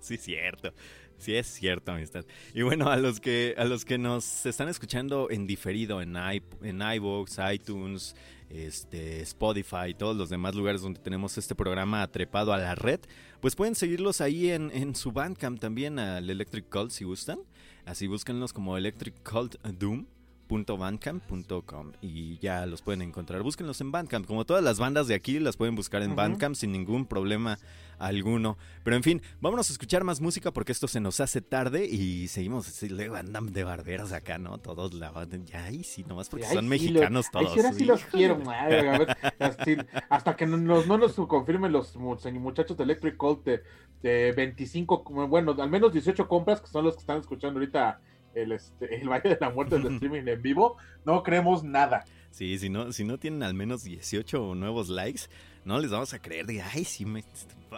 Sí, 0.00 0.18
cierto. 0.18 0.72
Sí, 1.16 1.34
es 1.34 1.46
cierto, 1.46 1.92
amistad. 1.92 2.26
Y 2.52 2.60
bueno, 2.62 2.90
a 2.90 2.96
los 2.98 3.20
que, 3.20 3.54
a 3.56 3.64
los 3.64 3.84
que 3.86 3.96
nos 3.96 4.44
están 4.44 4.68
escuchando 4.68 5.30
en 5.30 5.46
diferido 5.46 6.02
en, 6.02 6.14
i, 6.16 6.42
en 6.62 6.82
iVoox, 6.82 7.38
iTunes, 7.52 8.14
este, 8.54 9.20
Spotify 9.22 9.88
y 9.88 9.94
todos 9.94 10.16
los 10.16 10.28
demás 10.28 10.54
lugares 10.54 10.82
donde 10.82 11.00
tenemos 11.00 11.36
este 11.38 11.54
programa 11.54 12.06
trepado 12.08 12.52
a 12.52 12.58
la 12.58 12.74
red, 12.74 13.00
pues 13.40 13.56
pueden 13.56 13.74
seguirlos 13.74 14.20
ahí 14.20 14.50
en, 14.50 14.70
en 14.72 14.94
su 14.94 15.12
Bandcamp 15.12 15.60
también, 15.60 15.98
al 15.98 16.28
Electric 16.30 16.68
Cult, 16.68 16.90
si 16.90 17.04
gustan. 17.04 17.40
Así 17.84 18.06
búsquenlos 18.06 18.52
como 18.52 18.78
Electric 18.78 19.14
Cult 19.22 19.56
Doom 19.62 20.06
.bandcamp.com 20.48 21.92
y 22.00 22.38
ya 22.38 22.66
los 22.66 22.82
pueden 22.82 23.02
encontrar. 23.02 23.42
Búsquenlos 23.42 23.80
en 23.80 23.92
Bandcamp. 23.92 24.26
Como 24.26 24.44
todas 24.44 24.62
las 24.62 24.78
bandas 24.78 25.06
de 25.08 25.14
aquí, 25.14 25.38
las 25.38 25.56
pueden 25.56 25.74
buscar 25.74 26.02
en 26.02 26.10
Ujú. 26.10 26.16
Bandcamp 26.16 26.54
sin 26.54 26.72
ningún 26.72 27.06
problema 27.06 27.58
alguno. 27.98 28.58
Pero 28.82 28.96
en 28.96 29.02
fin, 29.02 29.22
vámonos 29.40 29.70
a 29.70 29.72
escuchar 29.72 30.04
más 30.04 30.20
música 30.20 30.50
porque 30.52 30.72
esto 30.72 30.88
se 30.88 31.00
nos 31.00 31.20
hace 31.20 31.40
tarde 31.40 31.86
y 31.86 32.28
seguimos. 32.28 32.66
sí, 32.66 32.88
luego 32.88 33.14
andan 33.16 33.52
de 33.52 33.64
barberos 33.64 34.12
acá, 34.12 34.38
¿no? 34.38 34.58
Todos 34.58 34.94
la 34.94 35.12
ya, 35.44 35.64
ahí 35.64 35.84
sí, 35.84 36.04
nomás 36.04 36.28
porque 36.28 36.46
Ay, 36.46 36.54
son 36.54 36.64
sí, 36.64 36.68
mexicanos 36.68 37.26
lo- 37.32 37.38
ay, 37.40 37.46
todos. 37.46 37.66
sí, 37.68 37.74
sí 37.78 37.84
los 37.84 38.04
quiero. 38.04 38.38
ay, 38.48 38.74
a 38.86 38.98
ver, 38.98 39.16
así, 39.38 39.76
hasta 40.08 40.36
que 40.36 40.46
no 40.46 40.56
nos, 40.56 40.86
no 40.86 40.98
nos 40.98 41.14
confirmen 41.14 41.72
los 41.72 41.96
mu- 41.96 42.16
muchachos 42.34 42.76
de 42.76 42.84
Electric 42.84 43.16
Cult 43.16 43.44
de, 43.44 43.62
de 44.02 44.32
25, 44.32 45.04
como, 45.04 45.26
bueno, 45.28 45.54
al 45.58 45.70
menos 45.70 45.92
18 45.92 46.26
compras, 46.28 46.60
que 46.60 46.66
son 46.66 46.84
los 46.84 46.94
que 46.94 47.00
están 47.00 47.20
escuchando 47.20 47.58
ahorita 47.60 48.00
el, 48.34 48.52
este, 48.52 49.00
el 49.00 49.08
Valle 49.08 49.30
de 49.30 49.38
la 49.40 49.50
Muerte 49.50 49.78
del 49.78 49.86
streaming 49.94 50.22
en 50.26 50.42
vivo, 50.42 50.76
no 51.04 51.22
creemos 51.22 51.64
nada. 51.64 52.04
Sí, 52.30 52.58
si 52.58 52.68
no, 52.68 52.92
si 52.92 53.04
no 53.04 53.18
tienen 53.18 53.42
al 53.42 53.54
menos 53.54 53.84
18 53.84 54.54
nuevos 54.54 54.88
likes, 54.88 55.22
no 55.64 55.78
les 55.78 55.90
vamos 55.90 56.12
a 56.14 56.18
creer 56.20 56.46
de, 56.46 56.62
ay, 56.62 56.84
sí, 56.84 57.04
me, 57.04 57.24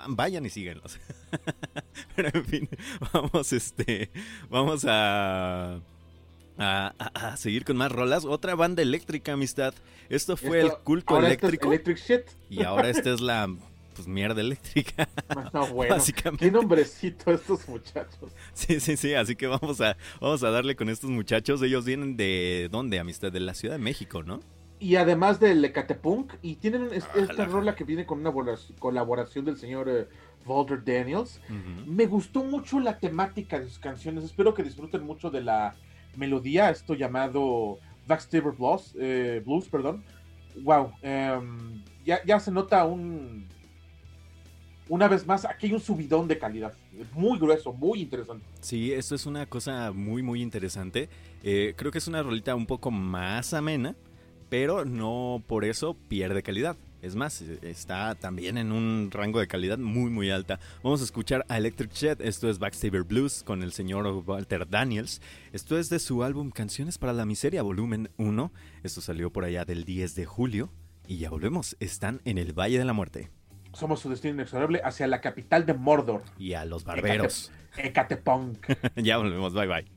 vayan 0.09 0.47
y 0.47 0.51
síguenlos. 0.51 0.99
Pero 2.17 2.31
en 2.33 2.45
fin, 2.45 2.69
vamos, 3.13 3.53
este, 3.53 4.11
vamos 4.49 4.85
a, 4.89 5.81
a, 6.59 7.37
seguir 7.37 7.65
con 7.65 7.77
más 7.77 7.93
rolas. 7.93 8.25
Otra 8.25 8.55
banda 8.55 8.83
eléctrica, 8.83 9.33
amistad. 9.33 9.75
Esto 10.09 10.37
fue 10.37 10.61
el 10.61 10.73
culto 10.85 11.17
este 11.17 11.27
eléctrico. 11.27 11.69
electric 11.69 11.99
shit. 11.99 12.23
Y 12.49 12.63
ahora 12.63 12.89
esta 12.89 13.13
es 13.13 13.21
la 13.21 13.49
pues 13.97 14.07
mierda 14.07 14.41
eléctrica. 14.41 15.09
No, 15.53 15.67
bueno, 15.75 15.97
qué 16.39 16.51
nombrecito 16.51 17.33
estos 17.33 17.67
muchachos. 17.69 18.31
Sí, 18.53 18.79
sí, 18.79 18.97
sí, 18.97 19.15
así 19.15 19.35
que 19.35 19.47
vamos 19.47 19.81
a, 19.81 19.97
vamos 20.21 20.45
a 20.45 20.51
darle 20.51 20.77
con 20.77 20.91
estos 20.91 21.11
muchachos. 21.11 21.63
Ellos 21.63 21.85
vienen 21.87 22.17
de 22.17 22.69
dónde, 22.71 22.99
amistad, 22.99 23.33
de 23.33 23.41
la 23.41 23.55
Ciudad 23.55 23.77
de 23.77 23.83
México, 23.83 24.23
¿no? 24.23 24.41
Y 24.79 24.97
además 24.97 25.41
del 25.41 25.65
Ecatepunk, 25.65 26.35
y 26.43 26.57
tienen 26.57 26.91
esta 26.93 27.47
rola 27.47 27.75
que 27.75 27.85
viene 27.85 28.05
con 28.05 28.25
una 28.25 28.33
colaboración 28.79 29.47
del 29.47 29.57
señor 29.57 29.89
eh, 29.89 30.07
Walter 30.45 30.85
Daniels. 30.85 31.41
Me 31.87 32.05
gustó 32.05 32.45
mucho 32.45 32.79
la 32.79 32.99
temática 32.99 33.59
de 33.59 33.69
sus 33.69 33.79
canciones. 33.79 34.25
Espero 34.25 34.53
que 34.53 34.63
disfruten 34.63 35.03
mucho 35.03 35.31
de 35.31 35.41
la 35.41 35.75
melodía, 36.15 36.69
esto 36.69 36.95
llamado 36.95 37.79
Backstabber 38.07 38.53
Blues, 38.53 38.95
eh, 38.99 39.43
Blues, 39.45 39.67
perdón. 39.69 40.05
Wow, 40.63 40.93
em, 41.03 41.83
ya, 42.05 42.23
ya 42.25 42.39
se 42.39 42.51
nota 42.51 42.85
un 42.85 43.47
una 44.89 45.09
vez 45.09 45.27
más, 45.27 45.45
aquí 45.45 45.67
hay 45.67 45.73
un 45.73 45.81
subidón 45.81 46.29
de 46.29 46.39
calidad. 46.39 46.73
Muy 47.13 47.39
grueso, 47.39 47.73
muy 47.73 48.03
interesante. 48.03 48.45
Sí, 48.61 48.93
esto 48.93 49.15
es 49.15 49.27
una 49.27 49.47
cosa 49.47 49.93
muy, 49.93 50.23
muy 50.23 50.43
interesante. 50.43 51.09
Eh, 51.43 51.75
creo 51.77 51.91
que 51.91 51.99
es 51.99 52.09
una 52.09 52.23
rolita 52.23 52.55
un 52.55 52.67
poco 52.67 52.91
más 52.91 53.53
amena, 53.53 53.97
pero 54.49 54.85
no 54.85 55.43
por 55.47 55.65
eso 55.65 55.97
pierde 56.09 56.43
calidad. 56.43 56.77
Es 57.03 57.15
más, 57.15 57.41
está 57.41 58.15
también 58.15 58.59
en 58.59 58.73
un 58.73 59.11
rango 59.11 59.39
de 59.39 59.47
calidad 59.47 59.79
muy, 59.79 60.11
muy 60.11 60.31
alta. 60.31 60.59
Vamos 60.83 61.01
a 61.01 61.05
escuchar 61.05 61.45
a 61.49 61.57
Electric 61.59 61.93
Jet. 61.93 62.21
Esto 62.21 62.49
es 62.49 62.59
Backstabber 62.59 63.03
Blues 63.03 63.43
con 63.45 63.63
el 63.63 63.73
señor 63.73 64.07
Walter 64.27 64.69
Daniels. 64.69 65.21
Esto 65.53 65.79
es 65.79 65.89
de 65.89 65.99
su 65.99 66.23
álbum 66.23 66.51
Canciones 66.51 66.99
para 66.99 67.13
la 67.13 67.27
Miseria, 67.27 67.63
volumen 67.63 68.11
1. 68.17 68.53
Esto 68.83 69.01
salió 69.01 69.31
por 69.31 69.45
allá 69.45 69.65
del 69.65 69.85
10 69.85 70.15
de 70.15 70.25
julio. 70.25 70.71
Y 71.07 71.19
ya 71.19 71.31
volvemos. 71.31 71.77
Están 71.81 72.23
en 72.25 72.39
el 72.39 72.53
Valle 72.53 72.79
de 72.79 72.85
la 72.85 72.93
Muerte 72.93 73.31
somos 73.77 74.01
su 74.01 74.09
destino 74.09 74.35
inexorable 74.35 74.81
hacia 74.83 75.07
la 75.07 75.21
capital 75.21 75.67
de 75.67 75.75
Mordor. 75.75 76.23
Y 76.39 76.55
a 76.55 76.65
los 76.65 76.85
barberos. 76.85 77.53
Ecatepunk. 77.77 78.67
ya 78.97 79.19
volvemos, 79.19 79.53
bye 79.53 79.67
bye. 79.67 79.96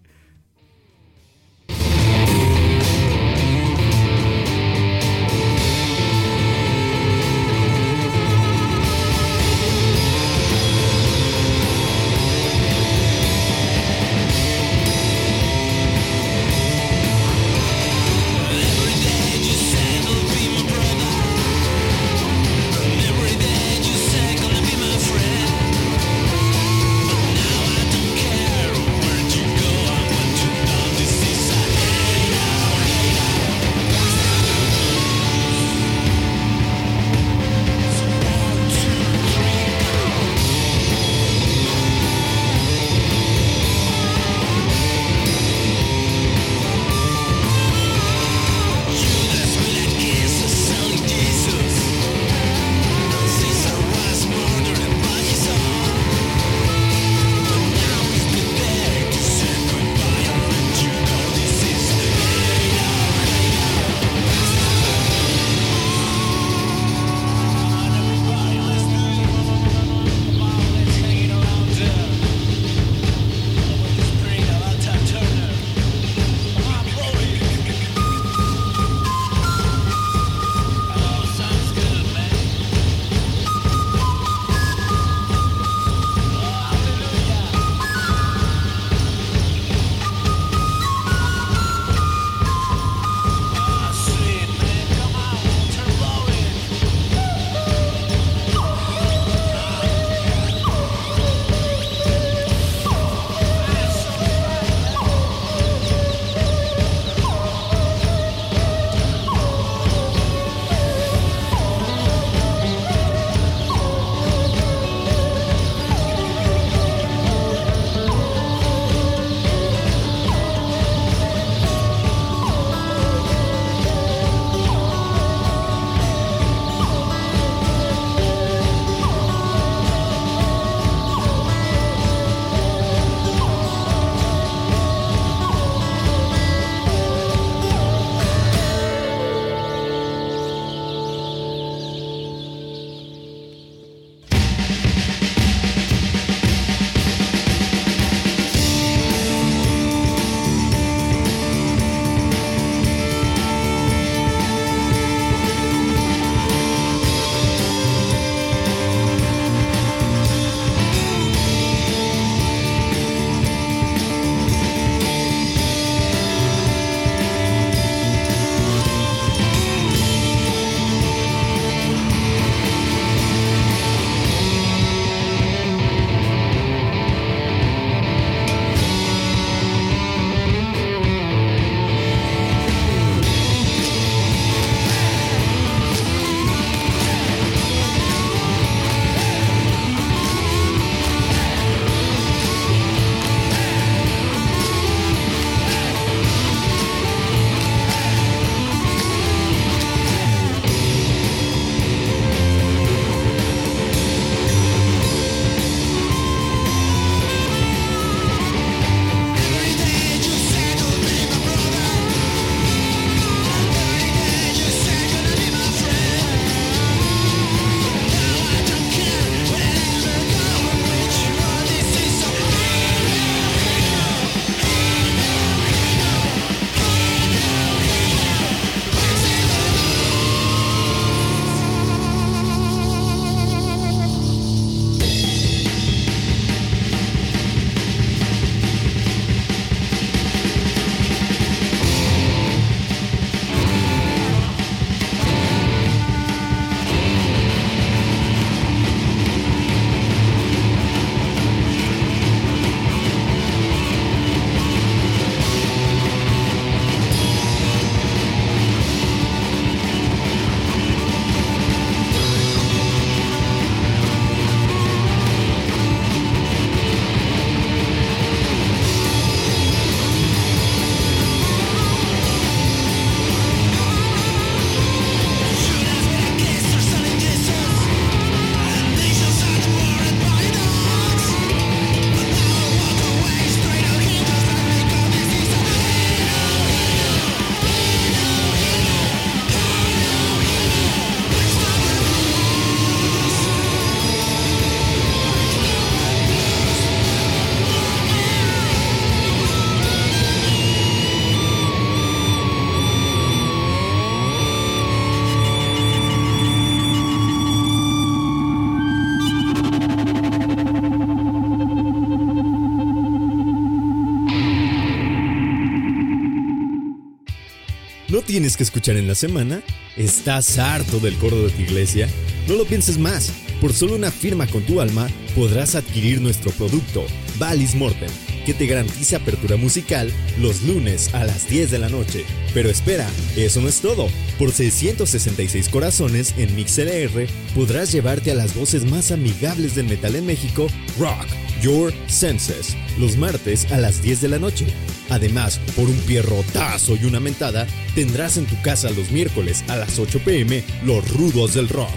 Que 318.60 318.64
escuchar 318.64 318.98
en 318.98 319.08
la 319.08 319.16
semana? 319.16 319.62
¿Estás 319.96 320.58
harto 320.58 321.00
del 321.00 321.16
coro 321.16 321.44
de 321.44 321.50
tu 321.50 321.62
iglesia? 321.62 322.10
No 322.46 322.56
lo 322.56 322.66
pienses 322.66 322.98
más. 322.98 323.32
Por 323.62 323.72
solo 323.72 323.96
una 323.96 324.12
firma 324.12 324.48
con 324.48 324.64
tu 324.64 324.82
alma 324.82 325.08
podrás 325.34 325.76
adquirir 325.76 326.20
nuestro 326.20 326.52
producto, 326.52 327.06
Valis 327.38 327.74
Mortem, 327.74 328.10
que 328.46 328.54
te 328.54 328.68
garantiza 328.68 329.16
apertura 329.16 329.56
musical 329.56 330.12
los 330.42 330.62
lunes 330.64 331.14
a 331.14 331.24
las 331.24 331.48
10 331.48 331.72
de 331.72 331.80
la 331.80 331.88
noche. 331.88 332.26
Pero 332.54 332.70
espera, 332.70 333.08
eso 333.38 333.62
no 333.62 333.70
es 333.70 333.80
todo. 333.80 334.10
Por 334.38 334.52
666 334.52 335.70
corazones 335.70 336.34
en 336.38 336.54
MixLR 336.54 337.28
podrás 337.56 337.94
llevarte 337.94 338.32
a 338.32 338.36
las 338.36 338.54
voces 338.56 338.84
más 338.84 339.12
amigables 339.12 339.76
del 339.76 339.88
metal 339.88 340.18
en 340.18 340.26
México, 340.26 340.68
Rock 341.00 341.28
Your 341.62 341.94
Senses, 342.08 342.76
los 342.98 343.16
martes 343.16 343.72
a 343.72 343.78
las 343.78 344.02
10 344.02 344.20
de 344.20 344.28
la 344.28 344.40
noche. 344.40 344.66
Además, 345.10 345.60
por 345.76 345.90
un 345.90 345.98
pierrotazo 346.02 346.96
y 346.96 347.06
una 347.06 347.20
mentada, 347.20 347.68
tendrás 347.96 348.38
en 348.38 348.46
tu 348.46 348.60
casa 348.62 348.90
los 348.92 349.12
miércoles 349.12 349.64
a 349.68 349.76
las 349.76 350.00
8 350.00 350.20
pm 350.24 350.64
los 350.84 351.08
rudos 351.14 351.54
del 351.54 351.70
rock. 351.70 351.90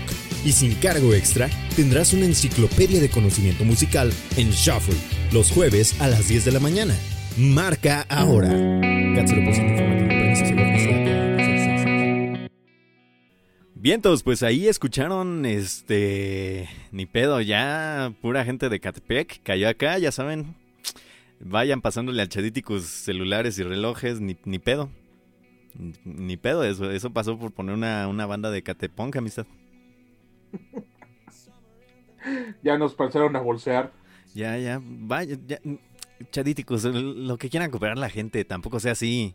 Y 0.45 0.53
sin 0.53 0.75
cargo 0.75 1.15
extra, 1.15 1.49
tendrás 1.77 2.13
una 2.13 2.27
enciclopedia 2.27 3.01
de 3.01 3.11
conocimiento 3.11 3.65
musical 3.65 4.13
en 4.37 4.51
Shuffle, 4.51 4.97
los 5.33 5.51
jueves 5.51 6.01
a 6.01 6.09
las 6.09 6.29
10 6.29 6.45
de 6.45 6.53
la 6.53 6.61
mañana. 6.61 6.95
Marca 7.37 8.05
ahora. 8.09 8.51
Vientos, 13.75 14.23
pues 14.23 14.45
ahí 14.45 14.69
escucharon 14.69 15.45
este 15.45 16.69
ni 16.93 17.05
pedo, 17.07 17.41
ya 17.41 18.13
pura 18.23 18.45
gente 18.45 18.69
de 18.69 18.79
Catepec 18.79 19.43
cayó 19.43 19.69
acá, 19.69 19.99
ya 19.99 20.13
saben. 20.13 20.55
Vayan 21.45 21.81
pasándole 21.81 22.23
al 22.23 22.29
Chaditicus 22.29 22.85
celulares 22.85 23.59
y 23.59 23.65
relojes, 23.65 24.21
ni, 24.21 24.37
ni 24.45 24.59
pedo. 24.59 24.91
Ni, 26.05 26.37
pedo, 26.37 26.65
eso, 26.65 26.91
eso 26.91 27.13
pasó 27.13 27.39
por 27.39 27.53
poner 27.53 27.75
una, 27.75 28.07
una 28.07 28.27
banda 28.27 28.51
de 28.51 28.63
Catepunk, 28.63 29.17
amistad. 29.17 29.47
ya 32.63 32.79
nos 32.79 32.95
pasaron 32.95 33.35
a 33.37 33.41
bolsear. 33.41 33.93
Ya, 34.35 34.57
ya, 34.59 34.81
vaya, 34.83 35.37
ya. 35.47 35.59
Chadíticos, 36.31 36.85
lo 36.85 37.37
que 37.37 37.51
quieran 37.51 37.71
cooperar 37.71 37.99
la 37.99 38.09
gente, 38.09 38.45
tampoco 38.45 38.79
sea 38.79 38.93
así. 38.93 39.35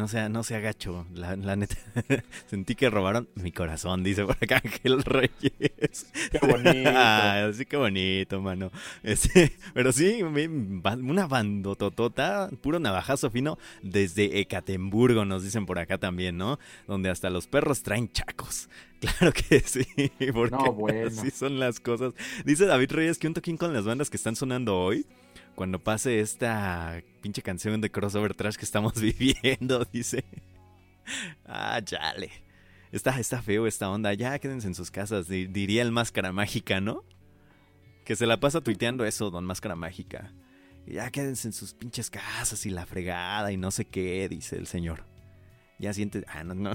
No 0.00 0.08
sea, 0.08 0.30
no 0.30 0.42
sea 0.42 0.60
gacho, 0.60 1.04
la, 1.12 1.56
neta. 1.56 1.76
Sentí 2.46 2.74
que 2.74 2.88
robaron 2.88 3.28
mi 3.34 3.52
corazón, 3.52 4.02
dice 4.02 4.24
por 4.24 4.34
acá 4.40 4.62
Ángel 4.64 5.02
Reyes. 5.02 6.06
Qué 6.32 6.38
bonito. 6.40 6.90
ah, 6.94 7.50
sí, 7.52 7.66
qué 7.66 7.76
bonito, 7.76 8.40
mano. 8.40 8.70
Este, 9.02 9.52
pero 9.74 9.92
sí, 9.92 10.22
una 10.22 11.26
bandototota, 11.26 12.48
puro 12.62 12.78
navajazo 12.78 13.30
fino, 13.30 13.58
desde 13.82 14.40
Ekatemburgo, 14.40 15.26
nos 15.26 15.44
dicen 15.44 15.66
por 15.66 15.78
acá 15.78 15.98
también, 15.98 16.38
¿no? 16.38 16.58
Donde 16.86 17.10
hasta 17.10 17.28
los 17.28 17.46
perros 17.46 17.82
traen 17.82 18.10
chacos. 18.10 18.70
Claro 19.00 19.34
que 19.34 19.60
sí, 19.60 19.84
porque 20.32 20.56
no, 20.56 20.72
bueno. 20.72 21.08
así 21.08 21.30
son 21.30 21.58
las 21.58 21.78
cosas. 21.78 22.14
Dice 22.46 22.64
David 22.64 22.92
Reyes 22.92 23.18
que 23.18 23.26
un 23.26 23.34
toquín 23.34 23.58
con 23.58 23.74
las 23.74 23.84
bandas 23.84 24.08
que 24.08 24.16
están 24.16 24.34
sonando 24.34 24.78
hoy 24.78 25.04
cuando 25.54 25.78
pase 25.78 26.20
esta 26.20 27.02
pinche 27.20 27.42
canción 27.42 27.80
de 27.80 27.90
crossover 27.90 28.34
trash 28.34 28.56
que 28.56 28.64
estamos 28.64 28.94
viviendo, 29.00 29.86
dice. 29.92 30.24
Ah, 31.44 31.80
chale. 31.82 32.30
Está, 32.92 33.18
está 33.20 33.42
feo 33.42 33.66
esta 33.66 33.90
onda. 33.90 34.14
Ya 34.14 34.38
quédense 34.38 34.66
en 34.66 34.74
sus 34.74 34.90
casas, 34.90 35.28
diría 35.28 35.82
el 35.82 35.92
Máscara 35.92 36.32
Mágica, 36.32 36.80
¿no? 36.80 37.04
Que 38.04 38.16
se 38.16 38.26
la 38.26 38.40
pasa 38.40 38.60
tuiteando 38.60 39.04
eso, 39.04 39.30
don 39.30 39.44
Máscara 39.44 39.76
Mágica. 39.76 40.32
Ya 40.86 41.10
quédense 41.10 41.48
en 41.48 41.52
sus 41.52 41.74
pinches 41.74 42.10
casas 42.10 42.66
y 42.66 42.70
la 42.70 42.86
fregada 42.86 43.52
y 43.52 43.56
no 43.56 43.70
sé 43.70 43.84
qué, 43.84 44.28
dice 44.28 44.56
el 44.56 44.66
señor. 44.66 45.04
Ya 45.78 45.92
siente... 45.92 46.24
Ah, 46.26 46.42
no, 46.42 46.54
no. 46.54 46.72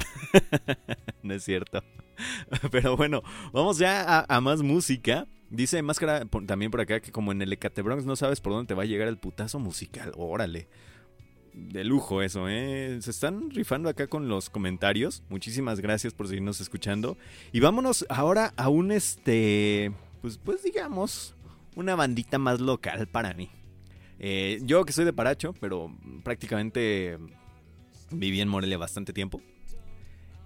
no 1.23 1.34
es 1.34 1.43
cierto. 1.43 1.84
Pero 2.71 2.95
bueno, 2.95 3.21
vamos 3.51 3.78
ya 3.78 4.26
a 4.28 4.41
más 4.41 4.61
música. 4.61 5.28
Dice 5.50 5.82
Máscara 5.82 6.26
también 6.48 6.72
por 6.72 6.82
acá 6.82 7.00
que 7.00 7.12
como 7.12 7.32
en 7.32 7.41
el 7.41 7.54
Ecate 7.54 7.82
Bronx 7.82 8.06
no 8.06 8.16
sabes 8.16 8.41
por 8.41 8.54
dónde 8.54 8.68
te 8.68 8.74
va 8.74 8.84
a 8.84 8.88
llegar 8.88 9.08
el 9.08 9.18
putazo 9.18 9.60
musical. 9.60 10.12
Órale. 10.16 10.68
De 11.54 11.86
lujo 11.86 12.22
eso, 12.22 12.50
¿eh? 12.50 12.98
Se 13.02 13.12
están 13.12 13.50
rifando 13.50 13.88
acá 13.88 14.08
con 14.08 14.28
los 14.28 14.50
comentarios. 14.50 15.24
Muchísimas 15.30 15.80
gracias 15.80 16.14
por 16.14 16.28
seguirnos 16.28 16.60
escuchando. 16.60 17.18
Y 17.54 17.62
vámonos 17.62 18.06
ahora 18.10 18.54
a 18.58 18.70
un 18.70 18.91
este... 18.91 19.93
Pues, 20.22 20.38
pues 20.38 20.64
digamos, 20.64 21.36
una 21.76 21.96
bandita 21.96 22.39
más 22.39 22.60
local 22.60 23.08
para 23.08 23.34
mí. 23.34 23.50
Eh, 24.20 24.60
yo 24.64 24.84
que 24.84 24.93
soy 24.93 25.06
de 25.06 25.14
Paracho, 25.14 25.54
pero 25.62 25.96
prácticamente 26.24 27.20
viví 28.12 28.41
en 28.41 28.50
Morelia 28.50 28.78
bastante 28.78 29.14
tiempo. 29.14 29.41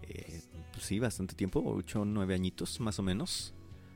Eh, 0.03 0.41
pues 0.73 0.85
sí, 0.85 0.99
bastante 0.99 1.35
tiempo, 1.35 1.63
8 1.65 2.01
o 2.01 2.05
9 2.05 2.35
añitos 2.35 2.79
más 2.79 2.99
o 2.99 3.03
menos. 3.03 3.53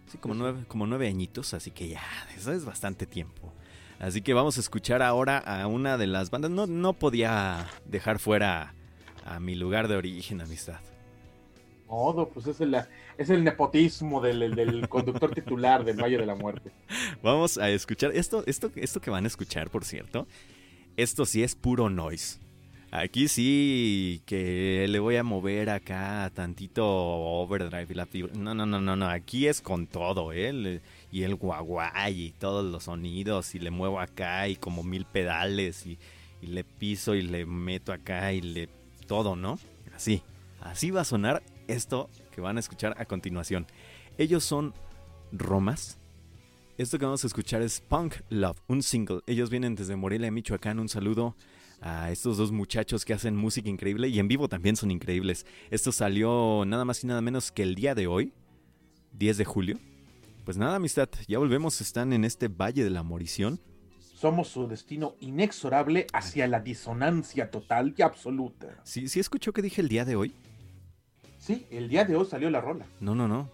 Sí, 0.08 0.18
como 0.18 0.34
nueve, 0.34 0.66
como 0.68 0.86
nueve 0.86 1.08
añitos, 1.08 1.54
así 1.54 1.72
que 1.72 1.90
ya, 1.90 2.02
eso 2.38 2.52
es 2.52 2.66
bastante 2.66 3.06
tiempo. 3.06 3.54
Así 4.00 4.22
que 4.22 4.34
vamos 4.34 4.58
a 4.58 4.60
escuchar 4.60 5.02
ahora 5.02 5.38
a 5.38 5.66
una 5.68 5.98
de 5.98 6.08
las 6.08 6.30
bandas. 6.30 6.52
No, 6.52 6.68
no 6.68 6.94
podía 6.94 7.68
dejar 7.86 8.20
fuera 8.20 8.74
a 9.26 9.40
mi 9.40 9.56
lugar 9.56 9.88
de 9.88 9.96
origen, 9.96 10.42
amistad. 10.42 10.80
Todo, 11.88 12.28
pues 12.30 12.48
es 12.48 12.60
el, 12.60 12.76
es 13.18 13.30
el 13.30 13.44
nepotismo 13.44 14.20
del, 14.20 14.56
del 14.56 14.90
conductor 14.90 15.34
titular 15.34 15.86
del 15.86 16.02
Valle 16.02 16.18
de 16.18 16.26
la 16.26 16.36
Muerte. 16.36 16.72
Vamos 17.22 17.58
a 17.58 17.70
escuchar 17.70 18.12
esto, 18.14 18.44
esto, 18.46 18.72
esto 18.76 19.00
que 19.00 19.12
van 19.12 19.24
a 19.24 19.28
escuchar, 19.28 19.70
por 19.70 19.86
cierto. 19.86 20.28
Esto 20.98 21.26
sí 21.26 21.44
es 21.44 21.56
puro 21.56 21.90
noise. 21.90 22.40
Aquí 22.96 23.28
sí 23.28 24.22
que 24.28 24.86
le 24.88 25.00
voy 25.00 25.16
a 25.16 25.24
mover 25.24 25.72
acá 25.72 26.32
tantito 26.32 26.86
overdrive 26.86 27.88
y 27.90 27.94
la 27.96 28.06
fibra. 28.06 28.34
No, 28.36 28.54
no, 28.54 28.68
no, 28.68 28.80
no, 28.80 28.96
no. 28.96 29.10
Aquí 29.10 29.48
es 29.48 29.62
con 29.62 29.88
todo, 29.88 30.32
¿eh? 30.32 30.80
Y 31.12 31.24
el 31.24 31.34
guaguay 31.34 32.26
y 32.26 32.32
todos 32.34 32.64
los 32.64 32.84
sonidos. 32.84 33.56
Y 33.56 33.60
le 33.60 33.72
muevo 33.72 34.00
acá 34.00 34.48
y 34.48 34.58
como 34.58 34.84
mil 34.84 35.06
pedales. 35.06 35.88
Y, 35.88 35.98
y 36.44 36.48
le 36.48 36.64
piso 36.64 37.16
y 37.16 37.24
le 37.24 37.48
meto 37.48 37.92
acá 37.92 38.32
y 38.32 38.42
le... 38.42 38.70
Todo, 39.08 39.36
¿no? 39.36 39.58
Así. 39.96 40.22
Así 40.62 40.92
va 40.92 41.02
a 41.02 41.06
sonar 41.06 41.42
esto 41.68 42.12
que 42.32 42.42
van 42.42 42.58
a 42.58 42.60
escuchar 42.60 42.94
a 43.00 43.06
continuación. 43.06 43.66
Ellos 44.20 44.44
son 44.44 44.72
Romas. 45.32 45.98
Esto 46.78 47.00
que 47.00 47.06
vamos 47.06 47.24
a 47.24 47.28
escuchar 47.28 47.64
es 47.64 47.82
Punk 47.82 48.18
Love, 48.30 48.62
un 48.68 48.84
single. 48.84 49.22
Ellos 49.26 49.50
vienen 49.50 49.74
desde 49.74 49.96
Morelia, 49.96 50.30
Michoacán. 50.30 50.78
Un 50.78 50.90
saludo 50.90 51.36
a 51.84 52.12
estos 52.12 52.38
dos 52.38 52.52
muchachos 52.52 53.04
que 53.04 53.14
hacen 53.14 53.36
música 53.36 53.70
increíble 53.70 54.08
y 54.08 54.18
en 54.18 54.30
vivo 54.30 54.48
también 54.48 54.78
son 54.78 54.90
increíbles. 54.90 55.46
Esto 55.70 55.92
salió 55.92 56.64
nada 56.66 56.86
más 56.86 57.04
y 57.04 57.08
nada 57.08 57.22
menos 57.22 57.52
que 57.52 57.64
el 57.64 57.76
día 57.76 57.94
de 57.94 58.08
hoy, 58.08 58.34
10 59.14 59.38
de 59.38 59.46
julio. 59.46 59.80
Pues 60.46 60.58
nada, 60.58 60.78
amistad, 60.78 61.10
ya 61.28 61.40
volvemos, 61.40 61.82
están 61.82 62.14
en 62.14 62.24
este 62.24 62.48
Valle 62.48 62.84
de 62.86 62.90
la 62.90 63.04
Morición. 63.04 63.60
Somos 64.00 64.48
su 64.48 64.68
destino 64.68 65.16
inexorable 65.20 66.08
hacia 66.14 66.48
la 66.48 66.62
disonancia 66.62 67.52
total 67.52 67.94
y 67.98 68.02
absoluta. 68.02 68.80
¿Sí, 68.84 69.10
sí 69.10 69.20
escuchó 69.20 69.52
que 69.52 69.62
dije 69.62 69.82
el 69.82 69.90
día 69.90 70.06
de 70.06 70.16
hoy? 70.16 70.34
Sí, 71.38 71.68
el 71.70 71.90
día 71.90 72.06
de 72.06 72.16
hoy 72.16 72.26
salió 72.26 72.50
la 72.50 72.62
rola. 72.62 72.86
No, 73.02 73.14
no, 73.14 73.28
no. 73.28 73.50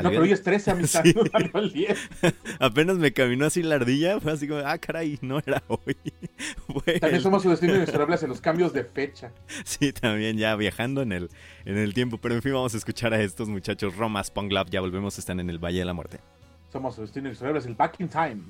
No, 0.00 0.08
pero 0.08 0.22
hoy 0.22 0.32
es 0.32 0.42
13, 0.42 0.70
amistad, 0.70 1.04
no 1.52 1.60
el 1.60 1.72
10. 1.72 1.98
Apenas 2.60 2.96
me 2.96 3.12
caminó 3.12 3.46
así 3.46 3.62
la 3.62 3.74
ardilla, 3.74 4.20
fue 4.20 4.32
así 4.32 4.48
como, 4.48 4.60
ah, 4.60 4.78
caray, 4.78 5.18
no 5.20 5.38
era 5.38 5.62
hoy. 5.68 5.96
También 7.00 7.20
somos 7.20 7.42
su 7.42 7.50
destino 7.50 7.74
inexorable 7.74 8.16
en 8.20 8.28
los 8.28 8.40
cambios 8.40 8.72
de 8.72 8.84
fecha. 8.84 9.32
Sí, 9.64 9.92
también 9.92 10.36
ya 10.36 10.56
viajando 10.56 11.02
en 11.02 11.12
el, 11.12 11.30
en 11.64 11.76
el 11.76 11.94
tiempo. 11.94 12.18
Pero 12.18 12.34
en 12.34 12.42
fin, 12.42 12.52
vamos 12.52 12.74
a 12.74 12.76
escuchar 12.78 13.12
a 13.12 13.20
estos 13.20 13.48
muchachos. 13.48 13.96
Romas 13.96 14.32
Lab, 14.50 14.70
ya 14.70 14.80
volvemos, 14.80 15.18
están 15.18 15.40
en 15.40 15.50
el 15.50 15.58
Valle 15.58 15.80
de 15.80 15.84
la 15.84 15.92
Muerte. 15.92 16.20
Somos 16.72 16.94
su 16.94 17.02
destino 17.02 17.28
inexorable, 17.28 17.60
el 17.60 17.74
Back 17.74 18.00
in 18.00 18.08
Time. 18.08 18.42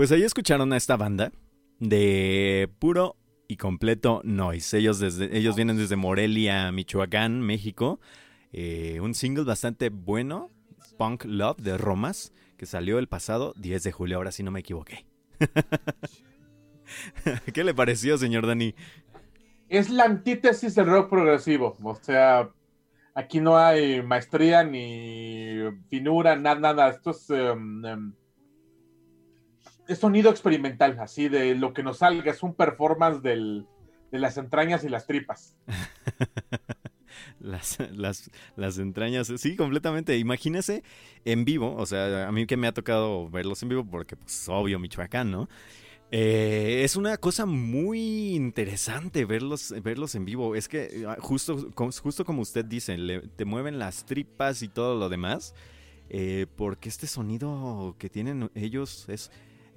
Pues 0.00 0.12
ahí 0.12 0.22
escucharon 0.22 0.72
a 0.72 0.78
esta 0.78 0.96
banda 0.96 1.30
de 1.78 2.70
puro 2.78 3.16
y 3.48 3.58
completo 3.58 4.22
noise. 4.24 4.78
Ellos, 4.78 4.98
desde, 4.98 5.36
ellos 5.36 5.56
vienen 5.56 5.76
desde 5.76 5.96
Morelia, 5.96 6.72
Michoacán, 6.72 7.42
México. 7.42 8.00
Eh, 8.50 8.98
un 9.02 9.12
single 9.12 9.44
bastante 9.44 9.90
bueno, 9.90 10.48
Punk 10.96 11.26
Love 11.26 11.58
de 11.58 11.76
Romas, 11.76 12.32
que 12.56 12.64
salió 12.64 12.98
el 12.98 13.08
pasado 13.08 13.52
10 13.58 13.82
de 13.82 13.92
julio, 13.92 14.16
ahora 14.16 14.32
sí 14.32 14.42
no 14.42 14.50
me 14.50 14.60
equivoqué. 14.60 15.04
¿Qué 17.52 17.62
le 17.62 17.74
pareció, 17.74 18.16
señor 18.16 18.46
Dani? 18.46 18.74
Es 19.68 19.90
la 19.90 20.04
antítesis 20.04 20.76
del 20.76 20.86
rock 20.86 21.10
progresivo. 21.10 21.76
O 21.82 21.94
sea, 21.96 22.48
aquí 23.14 23.38
no 23.38 23.58
hay 23.58 24.02
maestría 24.02 24.64
ni 24.64 25.58
finura, 25.90 26.36
nada, 26.36 26.58
nada. 26.58 26.88
Esto 26.88 27.10
es, 27.10 27.28
em, 27.28 28.14
es 29.90 29.98
sonido 29.98 30.30
experimental, 30.30 30.98
así 31.00 31.28
de 31.28 31.54
lo 31.54 31.72
que 31.72 31.82
nos 31.82 31.98
salga. 31.98 32.30
Es 32.30 32.42
un 32.42 32.54
performance 32.54 33.22
de 33.22 33.64
las 34.12 34.36
entrañas 34.36 34.84
y 34.84 34.88
las 34.88 35.06
tripas. 35.06 35.56
Las, 37.38 37.78
las, 37.92 38.30
las, 38.56 38.78
entrañas, 38.78 39.32
sí, 39.36 39.56
completamente. 39.56 40.16
Imagínese 40.18 40.82
en 41.24 41.44
vivo, 41.44 41.74
o 41.74 41.86
sea, 41.86 42.28
a 42.28 42.32
mí 42.32 42.46
que 42.46 42.56
me 42.56 42.66
ha 42.66 42.72
tocado 42.72 43.28
verlos 43.30 43.62
en 43.62 43.70
vivo, 43.70 43.84
porque 43.84 44.14
pues 44.14 44.46
obvio 44.48 44.78
Michoacán, 44.78 45.30
¿no? 45.30 45.48
Eh, 46.12 46.82
es 46.84 46.96
una 46.96 47.16
cosa 47.16 47.46
muy 47.46 48.34
interesante 48.34 49.24
verlos, 49.24 49.74
verlos 49.82 50.14
en 50.14 50.24
vivo. 50.24 50.54
Es 50.54 50.68
que 50.68 51.04
ah, 51.06 51.16
justo, 51.18 51.70
justo 51.74 52.24
como 52.24 52.42
usted 52.42 52.64
dice, 52.64 52.96
te 53.36 53.44
mueven 53.44 53.78
las 53.78 54.04
tripas 54.04 54.62
y 54.62 54.68
todo 54.68 54.98
lo 54.98 55.08
demás. 55.08 55.54
Eh, 56.12 56.46
porque 56.56 56.88
este 56.88 57.06
sonido 57.06 57.94
que 57.98 58.10
tienen 58.10 58.50
ellos 58.56 59.08
es, 59.08 59.30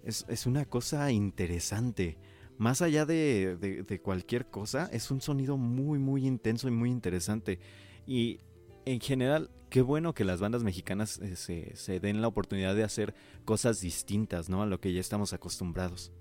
es, 0.03 0.45
una 0.45 0.65
cosa 0.65 1.11
interesante. 1.11 2.17
Más 2.57 2.81
allá 2.81 3.05
de, 3.05 3.99
cualquier 4.03 4.47
cosa, 4.47 4.89
es 4.91 5.11
un 5.11 5.21
sonido 5.21 5.57
muy, 5.57 5.99
muy 5.99 6.27
intenso 6.27 6.67
y 6.67 6.71
muy 6.71 6.89
interesante. 6.89 7.59
Y 8.05 8.39
en 8.85 8.99
general, 8.99 9.49
qué 9.69 9.81
bueno 9.81 10.13
que 10.13 10.25
las 10.25 10.39
bandas 10.39 10.63
mexicanas 10.63 11.19
eh, 11.19 11.35
se, 11.35 11.75
se 11.75 11.99
den 11.99 12.21
la 12.21 12.27
oportunidad 12.27 12.75
de 12.75 12.83
hacer 12.83 13.15
cosas 13.45 13.79
distintas, 13.79 14.49
¿no? 14.49 14.61
A 14.61 14.65
lo 14.65 14.79
que 14.79 14.93
ya 14.93 14.99
estamos 14.99 15.33
acostumbrados. 15.33 16.11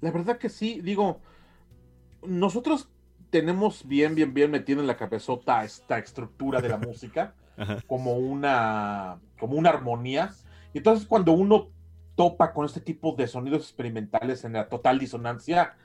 La 0.00 0.10
verdad 0.10 0.38
que 0.38 0.48
sí, 0.48 0.80
digo, 0.82 1.20
nosotros 2.26 2.90
tenemos 3.30 3.86
bien, 3.86 4.14
bien, 4.14 4.34
bien 4.34 4.50
metido 4.50 4.80
en 4.80 4.86
la 4.86 4.96
cabezota 4.96 5.64
esta 5.64 5.98
estructura 5.98 6.60
de 6.60 6.68
la 6.68 6.78
música 6.78 7.34
como 7.86 8.16
una, 8.16 9.18
como 9.38 9.56
una 9.56 9.70
armonía. 9.70 10.34
Y 10.74 10.78
entonces 10.78 11.06
cuando 11.06 11.32
uno 11.32 11.70
topa 12.16 12.52
con 12.52 12.66
este 12.66 12.80
tipo 12.80 13.12
de 13.12 13.28
sonidos 13.28 13.62
experimentales 13.62 14.44
en 14.44 14.54
la 14.54 14.68
total 14.68 14.98
disonancia, 14.98 15.76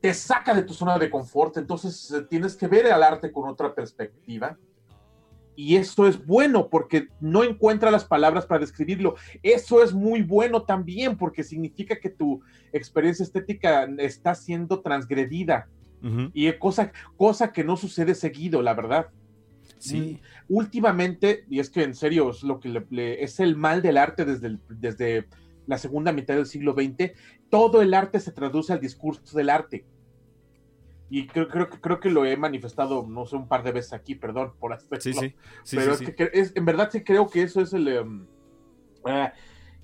te 0.00 0.12
saca 0.14 0.52
de 0.52 0.62
tu 0.62 0.74
zona 0.74 0.98
de 0.98 1.10
confort, 1.10 1.56
entonces 1.56 2.10
eh, 2.10 2.22
tienes 2.28 2.56
que 2.56 2.66
ver 2.66 2.86
el 2.86 3.02
arte 3.02 3.32
con 3.32 3.48
otra 3.48 3.74
perspectiva. 3.74 4.58
Y 5.54 5.76
eso 5.76 6.06
es 6.06 6.24
bueno 6.24 6.68
porque 6.68 7.08
no 7.20 7.44
encuentra 7.44 7.90
las 7.90 8.04
palabras 8.04 8.46
para 8.46 8.60
describirlo. 8.60 9.16
Eso 9.42 9.82
es 9.82 9.92
muy 9.92 10.22
bueno 10.22 10.62
también 10.62 11.16
porque 11.16 11.44
significa 11.44 12.00
que 12.00 12.08
tu 12.08 12.40
experiencia 12.72 13.22
estética 13.22 13.84
está 13.98 14.34
siendo 14.34 14.80
transgredida. 14.80 15.68
Y 16.32 16.48
es 16.48 16.56
cosa, 16.56 16.90
cosa 17.16 17.52
que 17.52 17.62
no 17.62 17.76
sucede 17.76 18.16
seguido, 18.16 18.60
la 18.60 18.74
verdad. 18.74 19.06
Sí. 19.78 20.18
Mm, 20.20 20.54
últimamente, 20.54 21.44
y 21.48 21.60
es 21.60 21.70
que 21.70 21.84
en 21.84 21.94
serio 21.94 22.30
es 22.30 22.42
lo 22.42 22.58
que 22.58 22.84
es 23.20 23.38
el 23.38 23.54
mal 23.54 23.82
del 23.82 23.98
arte 23.98 24.24
desde, 24.24 24.58
desde 24.68 25.28
la 25.66 25.78
segunda 25.78 26.12
mitad 26.12 26.34
del 26.34 26.46
siglo 26.46 26.74
XX, 26.74 27.12
todo 27.50 27.82
el 27.82 27.94
arte 27.94 28.20
se 28.20 28.32
traduce 28.32 28.72
al 28.72 28.80
discurso 28.80 29.36
del 29.36 29.50
arte 29.50 29.84
y 31.14 31.26
creo, 31.26 31.46
creo, 31.46 31.68
creo 31.68 32.00
que 32.00 32.08
lo 32.08 32.24
he 32.24 32.38
manifestado, 32.38 33.06
no 33.06 33.26
sé, 33.26 33.36
un 33.36 33.46
par 33.46 33.62
de 33.62 33.70
veces 33.70 33.92
aquí, 33.92 34.14
perdón 34.14 34.54
por 34.58 34.72
hacerlo. 34.72 34.98
Sí, 34.98 35.12
sí. 35.12 35.76
pero 35.76 35.92
es 35.92 36.00
que 36.00 36.30
es, 36.32 36.56
en 36.56 36.64
verdad 36.64 36.88
sí 36.90 37.04
creo 37.04 37.28
que 37.28 37.42
eso 37.42 37.60
es 37.60 37.74
el... 37.74 37.86
Em, 37.86 38.26
eh, 39.06 39.30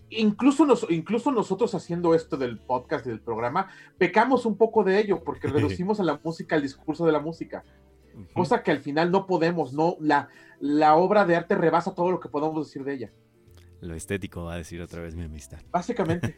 incluso, 0.08 0.64
nos, 0.64 0.86
incluso 0.88 1.30
nosotros 1.30 1.74
haciendo 1.74 2.14
esto 2.14 2.38
del 2.38 2.58
podcast 2.58 3.04
y 3.04 3.10
del 3.10 3.20
programa, 3.20 3.68
pecamos 3.98 4.46
un 4.46 4.56
poco 4.56 4.84
de 4.84 5.00
ello, 5.00 5.22
porque 5.22 5.48
reducimos 5.48 6.00
a 6.00 6.02
la 6.02 6.18
música 6.24 6.56
el 6.56 6.62
discurso 6.62 7.04
de 7.04 7.12
la 7.12 7.20
música. 7.20 7.62
Cosa 8.32 8.62
que 8.62 8.70
al 8.70 8.80
final 8.80 9.10
no 9.10 9.26
podemos, 9.26 9.74
no, 9.74 9.98
la, 10.00 10.30
la 10.60 10.96
obra 10.96 11.26
de 11.26 11.36
arte 11.36 11.56
rebasa 11.56 11.94
todo 11.94 12.10
lo 12.10 12.20
que 12.20 12.30
podemos 12.30 12.66
decir 12.66 12.84
de 12.84 12.94
ella. 12.94 13.12
Lo 13.80 13.94
estético 13.94 14.44
va 14.44 14.54
a 14.54 14.56
decir 14.58 14.80
otra 14.80 15.02
vez 15.02 15.14
mi 15.14 15.24
amistad. 15.24 15.58
Básicamente. 15.70 16.34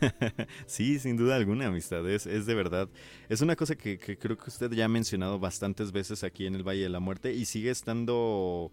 sí, 0.66 0.98
sin 0.98 1.16
duda 1.16 1.36
alguna, 1.36 1.66
amistad. 1.66 2.08
Es, 2.08 2.24
de 2.24 2.54
verdad. 2.54 2.88
Es 3.28 3.40
una 3.40 3.56
cosa 3.56 3.76
que, 3.76 3.98
creo 3.98 4.36
que 4.36 4.48
usted 4.48 4.70
ya 4.72 4.86
ha 4.86 4.88
mencionado 4.88 5.38
bastantes 5.38 5.92
veces 5.92 6.24
aquí 6.24 6.46
en 6.46 6.54
el 6.54 6.66
Valle 6.66 6.82
de 6.82 6.88
la 6.88 7.00
Muerte 7.00 7.32
y 7.32 7.44
sigue 7.44 7.70
estando 7.70 8.70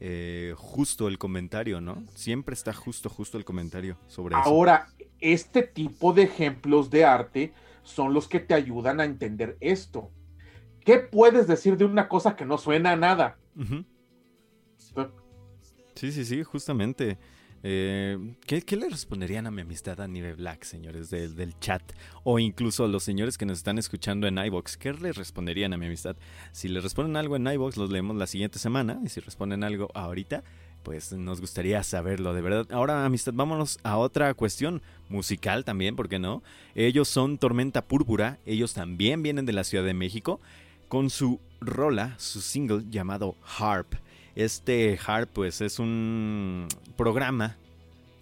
eh, 0.00 0.54
justo 0.56 1.08
el 1.08 1.18
comentario, 1.18 1.80
¿no? 1.80 2.04
Siempre 2.14 2.54
está 2.54 2.72
justo, 2.72 3.08
justo 3.08 3.38
el 3.38 3.44
comentario 3.44 3.98
sobre 4.06 4.36
eso. 4.36 4.48
Ahora, 4.48 4.88
este 5.20 5.62
tipo 5.62 6.12
de 6.12 6.22
ejemplos 6.24 6.90
de 6.90 7.04
arte 7.04 7.52
son 7.82 8.12
los 8.12 8.28
que 8.28 8.40
te 8.40 8.54
ayudan 8.54 9.00
a 9.00 9.04
entender 9.04 9.56
esto. 9.60 10.10
¿Qué 10.84 10.98
puedes 10.98 11.46
decir 11.46 11.76
de 11.76 11.84
una 11.84 12.08
cosa 12.08 12.36
que 12.36 12.44
no 12.44 12.58
suena 12.58 12.92
a 12.92 12.96
nada? 12.96 13.38
Sí, 15.96 16.12
sí, 16.12 16.24
sí, 16.26 16.42
justamente. 16.42 17.18
Eh, 17.62 18.34
¿qué, 18.46 18.76
le 18.76 18.88
responderían 18.88 19.46
a 19.46 19.50
mi 19.50 19.62
amistad 19.62 20.00
a 20.02 20.06
nivel 20.06 20.36
Black, 20.36 20.62
señores 20.64 21.08
del, 21.10 21.58
chat? 21.58 21.82
O 22.22 22.38
incluso 22.38 22.86
los 22.86 23.02
señores 23.02 23.38
que 23.38 23.46
nos 23.46 23.58
están 23.58 23.78
escuchando 23.78 24.26
en 24.26 24.36
iBox, 24.36 24.76
¿qué 24.76 24.92
le 24.92 25.12
responderían 25.12 25.72
a 25.72 25.78
mi 25.78 25.86
amistad? 25.86 26.14
Si 26.52 26.68
le 26.68 26.80
responden 26.80 27.16
algo 27.16 27.36
en 27.36 27.46
iBox, 27.46 27.78
los 27.78 27.90
leemos 27.90 28.14
la 28.16 28.26
siguiente 28.26 28.58
semana. 28.58 29.00
Y 29.02 29.08
si 29.08 29.20
responden 29.20 29.64
algo 29.64 29.88
ahorita, 29.94 30.44
pues 30.82 31.12
nos 31.12 31.40
gustaría 31.40 31.82
saberlo, 31.82 32.34
de 32.34 32.42
verdad. 32.42 32.66
Ahora, 32.72 33.06
amistad, 33.06 33.32
vámonos 33.34 33.78
a 33.82 33.96
otra 33.96 34.34
cuestión 34.34 34.82
musical 35.08 35.64
también, 35.64 35.96
¿por 35.96 36.10
qué 36.10 36.18
no? 36.18 36.42
Ellos 36.74 37.08
son 37.08 37.38
Tormenta 37.38 37.86
Púrpura, 37.86 38.38
ellos 38.44 38.74
también 38.74 39.22
vienen 39.22 39.46
de 39.46 39.54
la 39.54 39.64
Ciudad 39.64 39.84
de 39.84 39.94
México, 39.94 40.40
con 40.88 41.08
su 41.08 41.40
rola, 41.60 42.14
su 42.18 42.42
single 42.42 42.84
llamado 42.90 43.34
Harp. 43.58 43.94
Este 44.36 44.98
HARP, 45.04 45.30
pues, 45.32 45.60
es 45.60 45.78
un 45.78 46.68
programa 46.96 47.56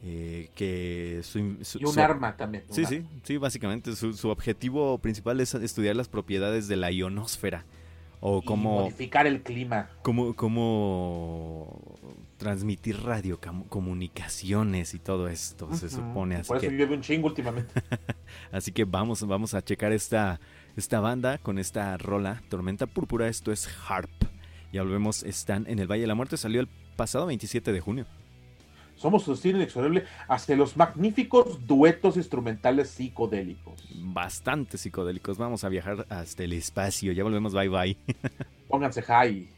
eh, 0.02 0.48
que 0.54 1.20
su, 1.22 1.38
y 1.38 1.84
un 1.84 1.98
arma 1.98 2.36
también. 2.36 2.64
sí, 2.70 2.84
sí, 2.84 3.04
sí, 3.22 3.36
básicamente 3.36 3.96
su, 3.96 4.28
objetivo 4.28 4.98
principal 4.98 5.40
es 5.40 5.54
estudiar 5.54 5.96
las 5.96 6.08
propiedades 6.08 6.68
de 6.68 6.76
la 6.76 6.92
ionosfera 6.92 7.64
o 8.20 8.42
cómo 8.42 8.80
modificar 8.80 9.26
el 9.26 9.42
clima, 9.42 9.90
cómo, 10.02 10.34
cómo 10.34 11.98
transmitir 12.36 13.02
radiocomunicaciones 13.02 14.94
y 14.94 14.98
todo 14.98 15.28
esto 15.28 15.74
se 15.74 15.88
supone 15.90 16.36
así 16.36 16.48
Por 16.48 16.58
eso 16.58 16.68
que... 16.68 16.84
un 16.84 17.00
chingo 17.00 17.26
últimamente. 17.28 17.72
así 18.52 18.72
que 18.72 18.84
vamos, 18.84 19.26
vamos 19.26 19.54
a 19.54 19.62
checar 19.62 19.92
esta 19.92 20.38
esta 20.76 21.00
banda 21.00 21.38
con 21.38 21.58
esta 21.58 21.96
rola 21.96 22.42
Tormenta 22.48 22.86
Púrpura. 22.86 23.28
Esto 23.28 23.52
es 23.52 23.68
Harp. 23.88 24.10
Ya 24.74 24.82
volvemos, 24.82 25.22
están 25.22 25.66
en 25.68 25.78
el 25.78 25.86
Valle 25.86 26.00
de 26.00 26.08
la 26.08 26.16
Muerte. 26.16 26.36
Salió 26.36 26.60
el 26.60 26.66
pasado 26.96 27.26
27 27.26 27.72
de 27.72 27.80
junio. 27.80 28.06
Somos 28.96 29.22
su 29.22 29.34
estilo 29.34 29.58
inexorable 29.58 30.02
hasta 30.26 30.56
los 30.56 30.76
magníficos 30.76 31.64
duetos 31.64 32.16
instrumentales 32.16 32.90
psicodélicos. 32.90 33.88
Bastante 33.94 34.76
psicodélicos. 34.76 35.38
Vamos 35.38 35.62
a 35.62 35.68
viajar 35.68 36.06
hasta 36.08 36.42
el 36.42 36.54
espacio. 36.54 37.12
Ya 37.12 37.22
volvemos. 37.22 37.54
Bye 37.54 37.68
bye. 37.68 37.96
Pónganse 38.68 39.00
high. 39.02 39.48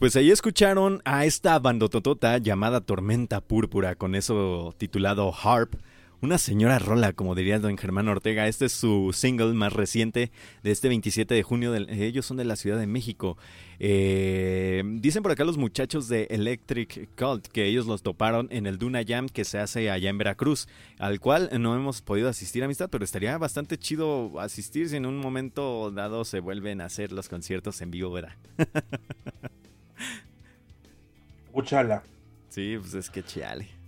Pues 0.00 0.16
ahí 0.16 0.32
escucharon 0.32 1.02
a 1.04 1.24
esta 1.24 1.56
bandototota 1.60 2.36
llamada 2.38 2.80
Tormenta 2.80 3.40
Púrpura, 3.40 3.94
con 3.94 4.16
eso 4.16 4.74
titulado 4.76 5.32
Harp. 5.32 5.74
Una 6.22 6.38
señora 6.38 6.78
rola, 6.78 7.12
como 7.12 7.34
diría 7.34 7.58
don 7.58 7.76
Germán 7.76 8.06
Ortega. 8.06 8.46
Este 8.46 8.66
es 8.66 8.72
su 8.72 9.10
single 9.12 9.54
más 9.54 9.72
reciente 9.72 10.30
de 10.62 10.70
este 10.70 10.86
27 10.86 11.34
de 11.34 11.42
junio. 11.42 11.74
ellos 11.74 12.24
son 12.24 12.36
de 12.36 12.44
la 12.44 12.54
Ciudad 12.54 12.78
de 12.78 12.86
México. 12.86 13.36
Eh, 13.80 14.84
dicen 15.00 15.24
por 15.24 15.32
acá 15.32 15.42
los 15.42 15.58
muchachos 15.58 16.06
de 16.06 16.28
Electric 16.30 17.08
Cult 17.16 17.48
que 17.48 17.66
ellos 17.66 17.86
los 17.86 18.04
toparon 18.04 18.46
en 18.52 18.68
el 18.68 18.78
Duna 18.78 19.00
Jam 19.04 19.28
que 19.28 19.44
se 19.44 19.58
hace 19.58 19.90
allá 19.90 20.10
en 20.10 20.18
Veracruz, 20.18 20.68
al 21.00 21.18
cual 21.18 21.50
no 21.58 21.74
hemos 21.74 22.02
podido 22.02 22.28
asistir, 22.28 22.62
amistad, 22.62 22.88
pero 22.88 23.04
estaría 23.04 23.36
bastante 23.36 23.76
chido 23.76 24.38
asistir 24.38 24.90
si 24.90 24.94
en 24.94 25.06
un 25.06 25.18
momento 25.18 25.90
dado 25.90 26.24
se 26.24 26.38
vuelven 26.38 26.82
a 26.82 26.84
hacer 26.84 27.10
los 27.10 27.28
conciertos 27.28 27.82
en 27.82 27.90
vivo, 27.90 28.12
¿verdad? 28.12 28.36
Muchala. 31.52 32.04
Sí, 32.48 32.76
pues 32.80 32.94
es 32.94 33.10
que 33.10 33.24
chale 33.24 33.81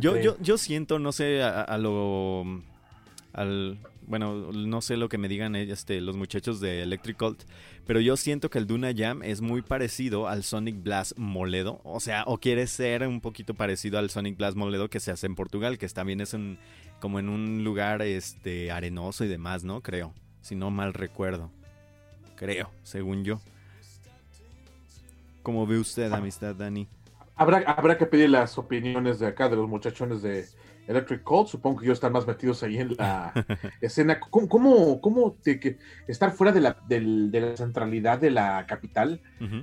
yo, 0.00 0.18
yo, 0.18 0.36
yo 0.40 0.58
siento, 0.58 0.98
no 0.98 1.12
sé, 1.12 1.42
a, 1.42 1.76
lo. 1.78 2.44
Al, 3.32 3.78
bueno, 4.06 4.52
no 4.52 4.80
sé 4.80 4.96
lo 4.96 5.08
que 5.08 5.18
me 5.18 5.28
digan 5.28 5.56
este, 5.56 6.00
los 6.00 6.16
muchachos 6.16 6.60
de 6.60 6.82
Electric 6.82 7.16
Cult, 7.16 7.42
pero 7.86 8.00
yo 8.00 8.16
siento 8.16 8.50
que 8.50 8.58
el 8.58 8.66
Duna 8.66 8.92
Jam 8.94 9.22
es 9.22 9.40
muy 9.40 9.62
parecido 9.62 10.28
al 10.28 10.44
Sonic 10.44 10.82
Blast 10.82 11.16
Moledo, 11.16 11.80
o 11.84 12.00
sea, 12.00 12.24
o 12.26 12.38
quiere 12.38 12.66
ser 12.66 13.06
un 13.06 13.20
poquito 13.20 13.54
parecido 13.54 13.98
al 13.98 14.10
Sonic 14.10 14.36
Blast 14.36 14.56
Moledo 14.56 14.88
que 14.88 15.00
se 15.00 15.10
hace 15.10 15.26
en 15.26 15.34
Portugal, 15.34 15.78
que 15.78 15.88
también 15.88 16.20
es 16.20 16.34
un, 16.34 16.58
como 17.00 17.18
en 17.18 17.28
un 17.28 17.64
lugar 17.64 18.02
este, 18.02 18.70
arenoso 18.70 19.24
y 19.24 19.28
demás, 19.28 19.64
¿no? 19.64 19.80
Creo, 19.80 20.12
si 20.42 20.54
no 20.54 20.70
mal 20.70 20.94
recuerdo. 20.94 21.50
Creo, 22.36 22.70
según 22.82 23.24
yo. 23.24 23.40
¿Cómo 25.42 25.66
ve 25.66 25.78
usted, 25.78 26.12
amistad, 26.12 26.54
Dani? 26.54 26.88
Habrá, 27.36 27.58
habrá 27.66 27.98
que 27.98 28.06
pedir 28.06 28.30
las 28.30 28.56
opiniones 28.58 29.18
de 29.18 29.26
acá, 29.26 29.48
de 29.48 29.56
los 29.56 29.68
muchachones 29.68 30.22
de 30.22 30.46
Electric 30.86 31.22
Cult. 31.22 31.48
Supongo 31.48 31.80
que 31.80 31.86
ellos 31.86 31.96
están 31.96 32.12
más 32.12 32.26
metidos 32.26 32.62
ahí 32.62 32.78
en 32.78 32.94
la 32.96 33.32
escena. 33.80 34.20
¿Cómo, 34.20 34.48
cómo, 34.48 35.00
cómo 35.00 35.36
que 35.42 35.78
estar 36.06 36.30
fuera 36.30 36.52
de 36.52 36.60
la, 36.60 36.76
de 36.86 37.00
la, 37.00 37.56
centralidad 37.56 38.18
de 38.18 38.30
la 38.30 38.66
capital 38.66 39.20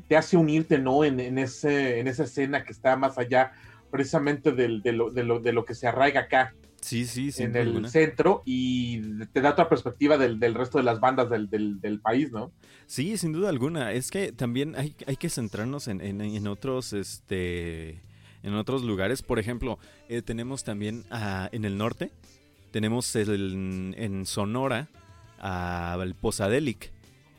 te 0.07 0.17
hace 0.17 0.37
unirte, 0.37 0.79
¿no? 0.79 1.03
En, 1.05 1.19
en, 1.19 1.37
ese, 1.37 1.99
en 1.99 2.07
esa 2.07 2.23
escena 2.23 2.63
que 2.63 2.73
está 2.73 2.97
más 2.97 3.17
allá 3.17 3.53
precisamente 3.89 4.51
del, 4.51 4.81
de, 4.81 4.91
lo, 4.93 5.11
de, 5.11 5.23
lo, 5.23 5.39
de 5.39 5.53
lo 5.53 5.65
que 5.65 5.75
se 5.75 5.87
arraiga 5.87 6.21
acá. 6.21 6.53
Sí, 6.81 7.05
sí, 7.05 7.31
En 7.37 7.55
el 7.55 7.87
centro 7.89 8.41
y 8.43 9.01
te 9.27 9.41
da 9.41 9.51
otra 9.51 9.69
perspectiva 9.69 10.17
del, 10.17 10.39
resto 10.55 10.79
de 10.79 10.83
las 10.83 10.99
bandas 10.99 11.29
del, 11.29 12.01
país, 12.03 12.31
¿no? 12.31 12.51
Sí, 12.87 13.17
sin 13.17 13.33
duda 13.33 13.49
alguna. 13.49 13.93
Es 13.93 14.09
que 14.09 14.31
también 14.31 14.75
hay, 14.75 14.95
hay 15.05 15.15
que 15.15 15.29
centrarnos 15.29 15.87
en, 15.87 16.01
en, 16.01 16.47
otros, 16.47 16.93
este, 16.93 18.01
en 18.41 18.55
otros 18.55 18.81
lugares. 18.81 19.21
Por 19.21 19.37
ejemplo, 19.37 19.77
eh, 20.09 20.23
tenemos 20.23 20.63
también 20.63 21.05
en 21.51 21.65
el 21.65 21.77
norte, 21.77 22.11
tenemos 22.71 23.15
el, 23.15 23.93
en 23.95 24.25
Sonora 24.25 24.89
al 25.37 26.15
Posadelic, 26.15 26.91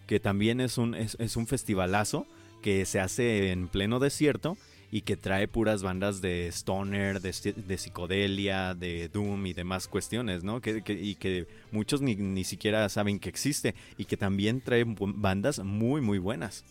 que 0.07 0.21
también 0.21 0.61
es 0.61 0.79
un, 0.79 0.95
es, 0.95 1.17
es 1.19 1.37
un 1.37 1.49
festivalazo 1.49 2.27
que 2.63 2.87
se 2.87 3.01
hace 3.01 3.51
en 3.51 3.67
pleno 3.67 3.99
desierto 3.99 4.57
y 4.95 5.01
que 5.01 5.17
trae 5.17 5.49
puras 5.49 5.83
bandas 5.83 6.21
de 6.21 6.49
stoner, 6.49 7.23
de, 7.23 7.33
psicodelia, 7.79 8.75
de 8.75 9.09
doom 9.09 9.47
y 9.47 9.55
demás 9.55 9.89
cuestiones, 9.89 10.45
¿no? 10.45 10.61
Que, 10.61 10.83
y 10.87 11.15
que 11.15 11.47
muchos 11.71 12.03
ni, 12.03 12.15
ni, 12.15 12.45
siquiera 12.45 12.87
saben 12.91 13.19
que 13.19 13.31
existe 13.31 13.75
y 13.97 14.05
que 14.05 14.19
también 14.19 14.61
trae 14.61 14.85
bandas 14.87 15.61
muy, 15.61 16.03
muy 16.03 16.19
buenas. 16.19 16.63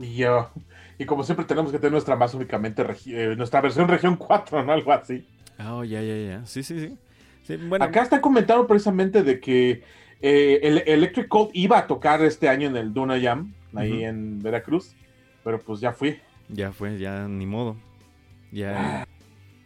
Y 0.00 0.16
yo, 0.16 0.48
y 0.96 1.04
como 1.04 1.24
siempre 1.24 1.44
tenemos 1.44 1.70
que 1.70 1.76
tener 1.76 1.92
nuestra 1.92 2.16
más 2.16 2.32
únicamente, 2.32 2.82
eh, 3.08 3.34
nuestra 3.36 3.60
versión 3.60 3.86
región 3.86 4.16
4, 4.16 4.64
¿no? 4.64 4.72
Algo 4.72 4.92
así. 4.92 5.26
Oh, 5.58 5.84
ya, 5.84 6.00
ya, 6.00 6.16
ya. 6.16 6.46
Sí, 6.46 6.62
sí, 6.62 6.96
sí. 7.44 7.56
bueno. 7.68 7.84
Acá 7.84 8.00
está 8.00 8.22
comentado 8.22 8.66
precisamente 8.66 9.22
de 9.22 9.40
que 9.40 9.82
eh, 10.22 10.60
el 10.62 10.78
Electric 10.86 11.28
Code 11.28 11.50
iba 11.52 11.76
a 11.76 11.86
tocar 11.86 12.22
este 12.22 12.48
año 12.48 12.66
en 12.66 12.76
el 12.76 12.94
Duna 12.94 13.20
Jam, 13.20 13.52
ahí 13.74 14.04
en 14.04 14.38
Veracruz 14.38 14.94
pero 15.44 15.60
pues 15.60 15.80
ya 15.80 15.92
fui. 15.92 16.18
Ya 16.48 16.72
fue, 16.72 16.98
ya 16.98 17.28
ni 17.28 17.46
modo. 17.46 17.76
Ya, 18.52 19.06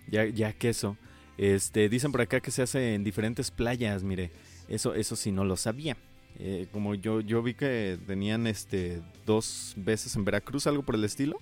ya, 0.09 0.27
ya 0.27 0.53
queso. 0.53 0.97
Este, 1.39 1.89
dicen 1.89 2.13
por 2.13 2.21
acá 2.21 2.41
que 2.41 2.51
se 2.51 2.63
hace 2.63 2.95
en 2.95 3.05
diferentes 3.05 3.51
playas, 3.51 4.03
mire. 4.03 4.31
Eso, 4.69 4.95
eso 4.95 5.17
sí 5.17 5.33
no 5.33 5.45
lo 5.45 5.57
sabía. 5.57 5.97
Eh, 6.39 6.67
como 6.73 6.95
yo, 6.95 7.21
yo 7.21 7.43
vi 7.43 7.55
que 7.55 7.99
tenían 8.07 8.47
este 8.47 9.03
dos 9.27 9.75
veces 9.77 10.17
en 10.17 10.25
Veracruz, 10.25 10.67
algo 10.67 10.83
por 10.83 10.95
el 10.95 11.05
estilo. 11.05 11.39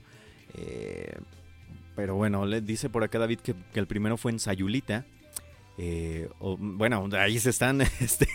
Eh, 0.54 1.16
pero 1.96 2.14
bueno, 2.16 2.44
le 2.46 2.60
dice 2.60 2.88
por 2.88 3.04
acá 3.04 3.18
David 3.18 3.40
que 3.40 3.54
el 3.74 3.86
primero 3.86 4.16
fue 4.16 4.32
en 4.32 4.38
Sayulita 4.38 5.06
eh, 5.78 6.28
bueno, 6.40 7.08
ahí 7.12 7.38
se 7.38 7.50
están, 7.50 7.80
este, 8.00 8.28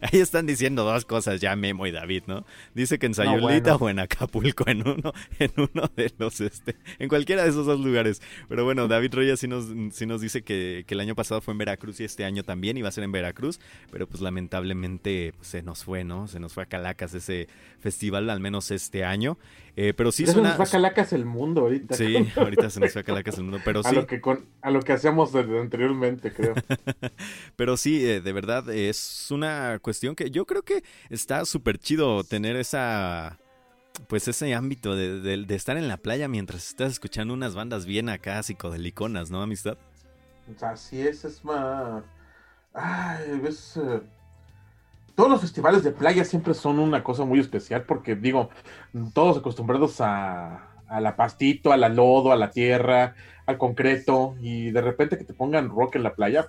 ahí 0.00 0.20
están 0.20 0.46
diciendo 0.46 0.84
dos 0.84 1.04
cosas 1.04 1.40
ya 1.40 1.56
Memo 1.56 1.86
y 1.86 1.90
David, 1.90 2.24
¿no? 2.26 2.44
Dice 2.74 2.98
que 2.98 3.06
en 3.06 3.14
Sayulita 3.14 3.76
o 3.76 3.88
en 3.88 3.98
Acapulco, 3.98 4.68
en 4.68 4.86
uno, 4.86 5.12
en 5.38 5.52
uno 5.56 5.90
de 5.96 6.12
los, 6.18 6.40
este, 6.40 6.76
en 6.98 7.08
cualquiera 7.08 7.44
de 7.44 7.50
esos 7.50 7.66
dos 7.66 7.80
lugares. 7.80 8.20
Pero 8.48 8.64
bueno, 8.64 8.88
David 8.88 9.14
Roya 9.14 9.36
sí 9.36 9.48
nos, 9.48 9.66
sí 9.94 10.06
nos 10.06 10.20
dice 10.20 10.42
que, 10.42 10.84
el 10.86 11.00
año 11.00 11.14
pasado 11.14 11.40
fue 11.42 11.52
en 11.52 11.58
Veracruz 11.58 12.00
y 12.00 12.04
este 12.04 12.24
año 12.24 12.42
también 12.42 12.78
iba 12.78 12.88
a 12.88 12.92
ser 12.92 13.04
en 13.04 13.12
Veracruz, 13.12 13.60
pero 13.90 14.06
pues 14.06 14.22
lamentablemente 14.22 15.34
pues, 15.36 15.48
se 15.48 15.62
nos 15.62 15.84
fue, 15.84 16.04
¿no? 16.04 16.26
Se 16.26 16.40
nos 16.40 16.54
fue 16.54 16.62
a 16.62 16.66
Calacas 16.66 17.12
ese 17.12 17.48
festival, 17.78 18.30
al 18.30 18.40
menos 18.40 18.70
este 18.70 19.04
año. 19.04 19.38
Eh, 19.78 19.92
pero 19.92 20.10
sí 20.10 20.26
se 20.26 20.40
nos 20.40 20.56
fue 20.56 20.64
a 20.64 20.68
Calacas 20.68 21.12
el 21.12 21.26
mundo 21.26 21.60
ahorita. 21.60 21.94
Sí, 21.94 22.16
ahorita 22.36 22.70
se 22.70 22.80
nos 22.80 22.92
fue 22.92 23.02
a 23.02 23.04
Calacas 23.04 23.36
el 23.36 23.44
mundo, 23.44 23.60
pero 23.62 23.82
sí. 23.82 23.90
A 23.90 23.92
lo 23.92 24.06
que, 24.06 24.22
con, 24.22 24.46
a 24.62 24.70
lo 24.70 24.80
que 24.80 24.94
hacíamos 24.94 25.34
anteriormente, 25.34 26.32
creo. 26.32 26.54
pero 27.56 27.76
sí, 27.76 28.02
eh, 28.04 28.22
de 28.22 28.32
verdad, 28.32 28.70
es 28.70 29.30
una 29.30 29.78
cuestión 29.80 30.16
que 30.16 30.30
yo 30.30 30.46
creo 30.46 30.62
que 30.62 30.82
está 31.10 31.44
súper 31.44 31.78
chido 31.78 32.24
tener 32.24 32.56
esa 32.56 33.38
pues 34.08 34.28
ese 34.28 34.54
ámbito 34.54 34.94
de, 34.94 35.46
estar 35.50 35.76
en 35.76 35.88
la 35.88 35.96
playa 35.96 36.28
mientras 36.28 36.68
estás 36.68 36.92
escuchando 36.92 37.32
unas 37.34 37.54
bandas 37.54 37.86
bien 37.86 38.08
acá 38.08 38.42
psicodeliconas, 38.42 39.30
¿no, 39.30 39.42
amistad? 39.42 39.78
Así 40.60 41.00
es, 41.00 41.24
es 41.24 41.44
más... 41.44 42.02
Ay, 42.72 43.38
ves... 43.42 43.78
Todos 45.16 45.30
los 45.30 45.40
festivales 45.40 45.82
de 45.82 45.90
playa 45.92 46.24
siempre 46.24 46.54
son 46.54 46.78
una 46.78 47.02
cosa 47.02 47.24
muy 47.24 47.40
especial 47.40 47.82
porque, 47.82 48.14
digo, 48.14 48.50
todos 49.14 49.38
acostumbrados 49.38 50.00
a, 50.00 50.68
a 50.88 51.00
la 51.00 51.16
pastito, 51.16 51.72
a 51.72 51.76
la 51.76 51.88
lodo, 51.88 52.32
a 52.32 52.36
la 52.36 52.50
tierra, 52.50 53.14
al 53.46 53.58
concreto, 53.58 54.36
y 54.40 54.70
de 54.70 54.80
repente 54.80 55.18
que 55.18 55.24
te 55.24 55.34
pongan 55.34 55.70
rock 55.70 55.96
en 55.96 56.02
la 56.02 56.14
playa. 56.14 56.46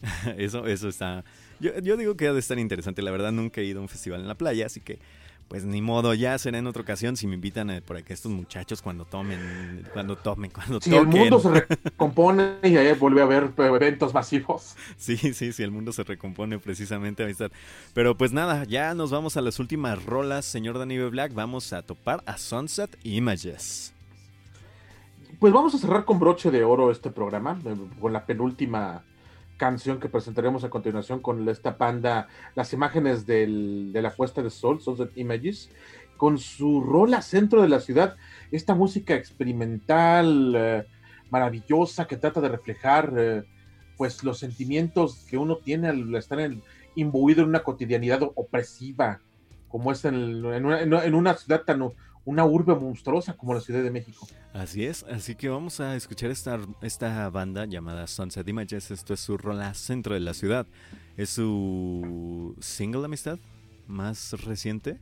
Eso, 0.36 0.66
eso 0.66 0.88
está. 0.88 1.24
Yo, 1.58 1.76
yo 1.80 1.96
digo 1.96 2.16
que 2.16 2.28
ha 2.28 2.32
de 2.32 2.38
estar 2.38 2.58
interesante. 2.58 3.02
La 3.02 3.10
verdad, 3.10 3.32
nunca 3.32 3.60
he 3.60 3.64
ido 3.64 3.80
a 3.80 3.82
un 3.82 3.88
festival 3.88 4.20
en 4.20 4.28
la 4.28 4.36
playa, 4.36 4.66
así 4.66 4.80
que 4.80 5.00
pues 5.48 5.64
ni 5.64 5.80
modo, 5.80 6.12
ya 6.12 6.36
será 6.38 6.58
en 6.58 6.66
otra 6.66 6.82
ocasión 6.82 7.16
si 7.16 7.26
me 7.26 7.34
invitan 7.34 7.70
eh, 7.70 7.80
por 7.80 7.96
aquí 7.96 8.12
estos 8.12 8.30
muchachos 8.30 8.82
cuando 8.82 9.06
tomen, 9.06 9.88
cuando 9.94 10.14
tomen, 10.14 10.50
cuando 10.50 10.78
si 10.78 10.94
el 10.94 11.06
mundo 11.06 11.40
se 11.40 11.50
recompone 11.84 12.58
y 12.62 12.76
ahí 12.76 12.92
vuelve 12.92 13.22
a 13.22 13.24
haber 13.24 13.52
eventos 13.56 14.12
masivos. 14.12 14.76
Sí, 14.98 15.16
sí, 15.16 15.52
sí, 15.52 15.62
el 15.62 15.70
mundo 15.70 15.92
se 15.92 16.04
recompone 16.04 16.58
precisamente, 16.58 17.24
amistad. 17.24 17.50
Pero 17.94 18.14
pues 18.14 18.32
nada, 18.32 18.64
ya 18.64 18.92
nos 18.94 19.10
vamos 19.10 19.38
a 19.38 19.40
las 19.40 19.58
últimas 19.58 20.04
rolas, 20.04 20.44
señor 20.44 20.78
Danny 20.78 20.98
Black. 20.98 21.32
Vamos 21.32 21.72
a 21.72 21.82
topar 21.82 22.22
a 22.26 22.36
Sunset 22.36 22.98
Images. 23.04 23.94
Pues 25.38 25.52
vamos 25.52 25.74
a 25.74 25.78
cerrar 25.78 26.04
con 26.04 26.18
broche 26.18 26.50
de 26.50 26.64
oro 26.64 26.90
este 26.90 27.10
programa, 27.10 27.58
eh, 27.64 27.74
con 28.00 28.12
la 28.12 28.26
penúltima 28.26 29.02
canción 29.58 30.00
que 30.00 30.08
presentaremos 30.08 30.64
a 30.64 30.70
continuación 30.70 31.20
con 31.20 31.46
esta 31.48 31.72
banda, 31.72 32.28
las 32.54 32.72
imágenes 32.72 33.26
de 33.26 33.90
la 33.92 34.14
puesta 34.14 34.40
de 34.40 34.48
sol, 34.48 34.80
Sunset 34.80 35.10
Images, 35.18 35.70
con 36.16 36.38
su 36.38 36.80
rola 36.80 37.20
centro 37.20 37.60
de 37.60 37.68
la 37.68 37.80
ciudad, 37.80 38.16
esta 38.50 38.74
música 38.74 39.14
experimental, 39.14 40.54
eh, 40.56 40.86
maravillosa, 41.30 42.06
que 42.06 42.16
trata 42.16 42.40
de 42.40 42.48
reflejar 42.48 43.12
eh, 43.16 43.42
pues 43.96 44.24
los 44.24 44.38
sentimientos 44.38 45.26
que 45.28 45.36
uno 45.36 45.58
tiene 45.58 45.88
al 45.88 46.14
estar 46.14 46.38
imbuido 46.94 47.42
en 47.42 47.48
una 47.48 47.62
cotidianidad 47.62 48.22
opresiva, 48.34 49.20
como 49.68 49.92
es 49.92 50.04
en, 50.04 50.44
una, 50.44 50.82
en 50.82 51.14
una 51.14 51.34
ciudad 51.34 51.62
tan 51.64 51.82
una 52.24 52.44
urbe 52.44 52.74
monstruosa 52.74 53.34
como 53.34 53.54
la 53.54 53.60
Ciudad 53.60 53.82
de 53.82 53.90
México. 53.90 54.26
Así 54.52 54.84
es, 54.84 55.04
así 55.04 55.34
que 55.34 55.48
vamos 55.48 55.80
a 55.80 55.96
escuchar 55.96 56.30
esta, 56.30 56.58
esta 56.82 57.28
banda 57.30 57.66
llamada 57.66 58.06
Sunset 58.06 58.48
Images. 58.48 58.90
Esto 58.90 59.14
es 59.14 59.20
su 59.20 59.36
rola 59.36 59.74
centro 59.74 60.14
de 60.14 60.20
la 60.20 60.34
ciudad. 60.34 60.66
Es 61.16 61.30
su 61.30 62.54
single 62.60 63.04
amistad 63.04 63.38
más 63.86 64.32
reciente. 64.44 64.98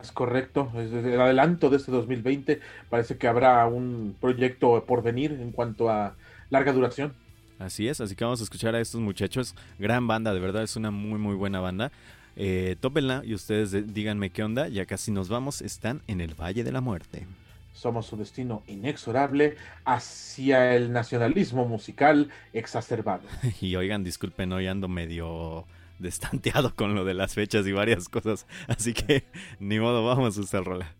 Es 0.00 0.12
correcto, 0.12 0.70
es 0.74 0.92
el 0.92 1.20
adelanto 1.20 1.70
de 1.70 1.78
este 1.78 1.90
2020. 1.90 2.60
Parece 2.90 3.16
que 3.16 3.28
habrá 3.28 3.66
un 3.66 4.14
proyecto 4.20 4.84
por 4.84 5.02
venir 5.02 5.32
en 5.32 5.52
cuanto 5.52 5.88
a 5.88 6.16
larga 6.50 6.72
duración. 6.72 7.14
Así 7.58 7.88
es, 7.88 8.00
así 8.02 8.14
que 8.14 8.24
vamos 8.24 8.40
a 8.40 8.44
escuchar 8.44 8.74
a 8.74 8.80
estos 8.80 9.00
muchachos. 9.00 9.54
Gran 9.78 10.06
banda, 10.06 10.34
de 10.34 10.40
verdad, 10.40 10.62
es 10.62 10.76
una 10.76 10.90
muy, 10.90 11.18
muy 11.18 11.34
buena 11.34 11.60
banda. 11.60 11.90
Eh, 12.36 12.76
tópenla 12.80 13.22
y 13.24 13.34
ustedes 13.34 13.70
de- 13.70 13.82
díganme 13.82 14.30
qué 14.30 14.42
onda. 14.44 14.68
Ya 14.68 14.84
casi 14.86 15.10
nos 15.10 15.28
vamos. 15.28 15.62
Están 15.62 16.02
en 16.06 16.20
el 16.20 16.34
Valle 16.34 16.64
de 16.64 16.72
la 16.72 16.80
Muerte. 16.80 17.26
Somos 17.72 18.06
su 18.06 18.16
destino 18.16 18.62
inexorable 18.68 19.56
hacia 19.84 20.74
el 20.74 20.92
nacionalismo 20.92 21.66
musical 21.66 22.30
exacerbado. 22.52 23.22
Y 23.60 23.76
oigan, 23.76 24.04
disculpen, 24.04 24.52
hoy 24.52 24.66
ando 24.66 24.88
medio 24.88 25.64
destanteado 25.98 26.74
con 26.74 26.94
lo 26.94 27.04
de 27.04 27.14
las 27.14 27.34
fechas 27.34 27.66
y 27.66 27.72
varias 27.72 28.08
cosas. 28.08 28.46
Así 28.68 28.92
que 28.94 29.24
ni 29.60 29.78
modo, 29.80 30.04
vamos 30.04 30.36
a 30.36 30.40
usar 30.40 30.64
rola. 30.64 30.92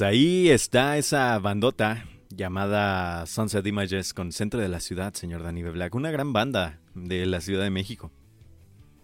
Pues 0.00 0.08
ahí 0.08 0.48
está 0.48 0.96
esa 0.96 1.38
bandota 1.40 2.06
llamada 2.30 3.26
Sunset 3.26 3.66
Images 3.66 4.14
con 4.14 4.32
Centro 4.32 4.58
de 4.58 4.70
la 4.70 4.80
Ciudad, 4.80 5.12
señor 5.12 5.42
Dani 5.42 5.62
Black. 5.62 5.94
Una 5.94 6.10
gran 6.10 6.32
banda 6.32 6.78
de 6.94 7.26
la 7.26 7.42
Ciudad 7.42 7.64
de 7.64 7.68
México. 7.68 8.10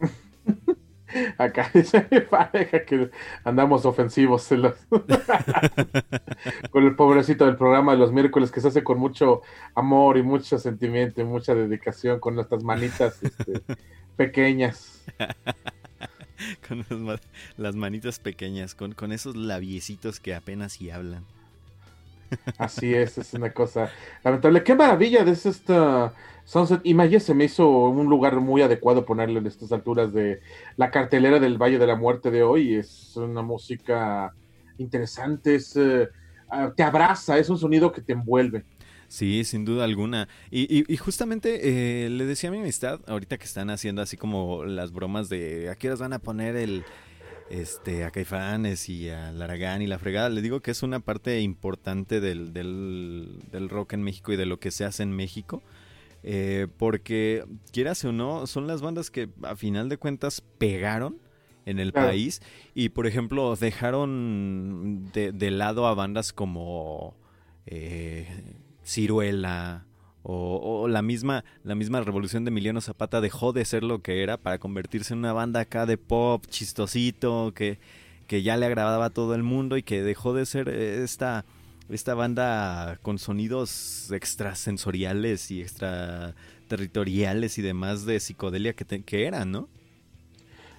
Acá 1.36 1.70
dice 1.74 2.06
mi 2.10 2.20
pareja 2.20 2.86
que 2.86 3.10
andamos 3.44 3.84
ofensivos 3.84 4.48
con 6.70 6.84
el 6.84 6.96
pobrecito 6.96 7.44
del 7.44 7.56
programa 7.56 7.92
de 7.92 7.98
los 7.98 8.10
miércoles 8.10 8.50
que 8.50 8.62
se 8.62 8.68
hace 8.68 8.82
con 8.82 8.98
mucho 8.98 9.42
amor 9.74 10.16
y 10.16 10.22
mucho 10.22 10.58
sentimiento 10.58 11.20
y 11.20 11.24
mucha 11.24 11.54
dedicación 11.54 12.20
con 12.20 12.36
nuestras 12.36 12.64
manitas 12.64 13.22
este, 13.22 13.60
pequeñas. 14.16 15.04
con 16.68 17.18
las, 17.56 17.76
manitas 17.76 18.18
pequeñas, 18.18 18.74
con, 18.74 18.92
con 18.92 19.12
esos 19.12 19.36
labiecitos 19.36 20.20
que 20.20 20.34
apenas 20.34 20.74
si 20.74 20.90
hablan. 20.90 21.24
Así 22.58 22.94
es, 22.94 23.18
es 23.18 23.34
una 23.34 23.52
cosa 23.52 23.90
lamentable. 24.24 24.64
Qué 24.64 24.74
maravilla 24.74 25.24
de 25.24 25.32
esta 25.32 26.12
Sunset 26.46 26.80
Images. 26.84 27.24
Se 27.24 27.34
me 27.34 27.44
hizo 27.44 27.68
un 27.68 28.06
lugar 28.06 28.40
muy 28.40 28.62
adecuado 28.62 29.04
ponerle 29.04 29.40
en 29.40 29.46
estas 29.46 29.72
alturas 29.72 30.12
de 30.12 30.40
la 30.76 30.90
cartelera 30.90 31.38
del 31.38 31.58
Valle 31.60 31.78
de 31.78 31.86
la 31.86 31.96
Muerte 31.96 32.30
de 32.30 32.42
hoy. 32.42 32.76
Es 32.76 33.16
una 33.16 33.42
música 33.42 34.32
interesante, 34.78 35.58
eh, 35.76 36.08
ah, 36.48 36.72
te 36.74 36.82
abraza, 36.82 37.38
es 37.38 37.50
un 37.50 37.58
sonido 37.58 37.92
que 37.92 38.00
te 38.00 38.12
envuelve. 38.12 38.64
Sí, 39.08 39.44
sin 39.44 39.64
duda 39.64 39.84
alguna. 39.84 40.28
Y, 40.50 40.96
justamente 40.96 42.04
eh, 42.04 42.10
le 42.10 42.26
decía 42.26 42.50
a 42.50 42.52
mi 42.52 42.58
amistad, 42.58 43.00
ahorita 43.06 43.38
que 43.38 43.44
están 43.44 43.70
haciendo 43.70 44.02
así 44.02 44.16
como 44.16 44.64
las 44.64 44.92
bromas 44.92 45.28
de 45.28 45.70
a 45.70 45.76
qué 45.76 45.88
horas 45.88 46.00
van 46.00 46.12
a 46.12 46.18
poner 46.18 46.56
el, 46.56 46.84
este, 47.50 48.04
a 48.04 48.10
Caifanes 48.10 48.88
y 48.88 49.08
a 49.08 49.30
Laragán 49.32 49.82
y 49.82 49.86
la 49.86 49.98
fregada. 49.98 50.28
Le 50.28 50.42
digo 50.42 50.60
que 50.60 50.70
es 50.70 50.82
una 50.82 51.00
parte 51.00 51.40
importante 51.40 52.20
del, 52.20 52.52
del, 52.52 53.68
rock 53.68 53.92
en 53.92 54.02
México 54.02 54.32
y 54.32 54.36
de 54.36 54.46
lo 54.46 54.58
que 54.58 54.70
se 54.70 54.84
hace 54.84 55.02
en 55.02 55.12
México. 55.12 55.62
Eh, 56.22 56.66
porque, 56.76 57.44
quieras 57.72 58.04
o 58.04 58.12
no, 58.12 58.46
son 58.46 58.66
las 58.66 58.82
bandas 58.82 59.10
que 59.10 59.28
a 59.42 59.54
final 59.54 59.88
de 59.88 59.96
cuentas 59.96 60.40
pegaron 60.58 61.18
en 61.66 61.78
el 61.78 61.92
país 61.92 62.40
y, 62.74 62.88
por 62.90 63.06
ejemplo, 63.06 63.54
dejaron 63.56 65.10
de, 65.12 65.50
lado 65.50 65.86
a 65.86 65.94
bandas 65.94 66.32
como 66.32 67.16
eh, 67.66 68.26
Ciruela, 68.86 69.84
o, 70.22 70.88
la 70.88 71.02
misma 71.02 71.44
la 71.62 71.74
misma 71.74 72.00
revolución 72.00 72.44
de 72.44 72.48
Emiliano 72.48 72.80
Zapata 72.80 73.20
dejó 73.20 73.52
de 73.52 73.64
ser 73.64 73.84
lo 73.84 74.00
que 74.00 74.22
era 74.22 74.36
para 74.38 74.58
convertirse 74.58 75.12
en 75.14 75.20
una 75.20 75.32
banda 75.32 75.60
acá 75.60 75.86
de 75.86 75.98
pop 75.98 76.44
chistosito 76.48 77.52
que, 77.54 77.78
que 78.26 78.42
ya 78.42 78.56
le 78.56 78.66
agradaba 78.66 79.06
a 79.06 79.10
todo 79.10 79.34
el 79.34 79.44
mundo 79.44 79.76
y 79.76 79.84
que 79.84 80.02
dejó 80.02 80.34
de 80.34 80.46
ser 80.46 80.68
esta 80.68 81.44
esta 81.88 82.14
banda 82.14 82.98
con 83.02 83.18
sonidos 83.18 84.10
extrasensoriales 84.10 85.50
y 85.52 85.62
extraterritoriales 85.62 87.58
y 87.58 87.62
demás 87.62 88.04
de 88.06 88.18
psicodelia 88.18 88.72
que, 88.72 88.84
que 89.04 89.26
era, 89.26 89.44
¿no? 89.44 89.68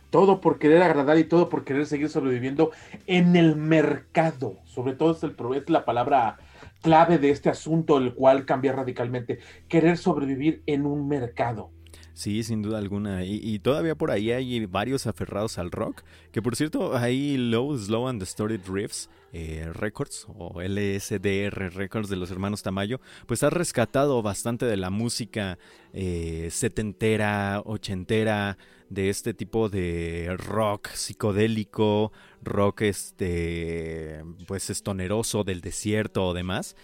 Todo 0.09 0.41
por 0.41 0.59
querer 0.59 0.81
agradar 0.81 1.17
y 1.17 1.23
todo 1.23 1.47
por 1.47 1.63
querer 1.63 1.85
seguir 1.85 2.09
sobreviviendo 2.09 2.71
en 3.07 3.35
el 3.35 3.55
mercado. 3.55 4.57
Sobre 4.65 4.93
todo 4.93 5.11
es, 5.11 5.23
el, 5.23 5.35
es 5.55 5.69
la 5.69 5.85
palabra 5.85 6.37
clave 6.81 7.17
de 7.17 7.29
este 7.31 7.49
asunto, 7.49 7.97
el 7.97 8.13
cual 8.13 8.45
cambia 8.45 8.73
radicalmente, 8.73 9.39
querer 9.67 9.97
sobrevivir 9.97 10.63
en 10.65 10.85
un 10.85 11.07
mercado. 11.07 11.71
Sí, 12.17 12.41
sin 12.41 12.63
duda 12.63 12.79
alguna. 12.79 13.23
Y, 13.25 13.59
todavía 13.59 13.93
por 13.93 14.09
ahí 14.09 14.31
hay 14.31 14.65
varios 14.65 15.05
aferrados 15.05 15.59
al 15.59 15.69
rock. 15.69 16.01
Que 16.31 16.41
por 16.41 16.55
cierto, 16.55 16.97
hay 16.97 17.37
Low, 17.37 17.77
Slow 17.77 18.07
and 18.07 18.19
Distorted 18.19 18.61
Riffs 18.67 19.07
eh, 19.33 19.69
Records 19.71 20.25
o 20.27 20.59
LSDR 20.59 21.75
Records 21.75 22.09
de 22.09 22.15
los 22.15 22.31
hermanos 22.31 22.63
Tamayo. 22.63 22.99
Pues 23.27 23.43
ha 23.43 23.51
rescatado 23.51 24.23
bastante 24.23 24.65
de 24.65 24.77
la 24.77 24.89
música 24.89 25.59
eh, 25.93 26.47
setentera, 26.49 27.61
ochentera, 27.63 28.57
de 28.89 29.09
este 29.09 29.33
tipo 29.33 29.69
de 29.69 30.35
rock 30.37 30.89
psicodélico, 30.89 32.11
rock 32.41 32.83
este, 32.83 34.23
pues 34.47 34.69
estoneroso 34.69 35.43
del 35.43 35.61
desierto 35.61 36.25
o 36.25 36.33
demás, 36.33 36.75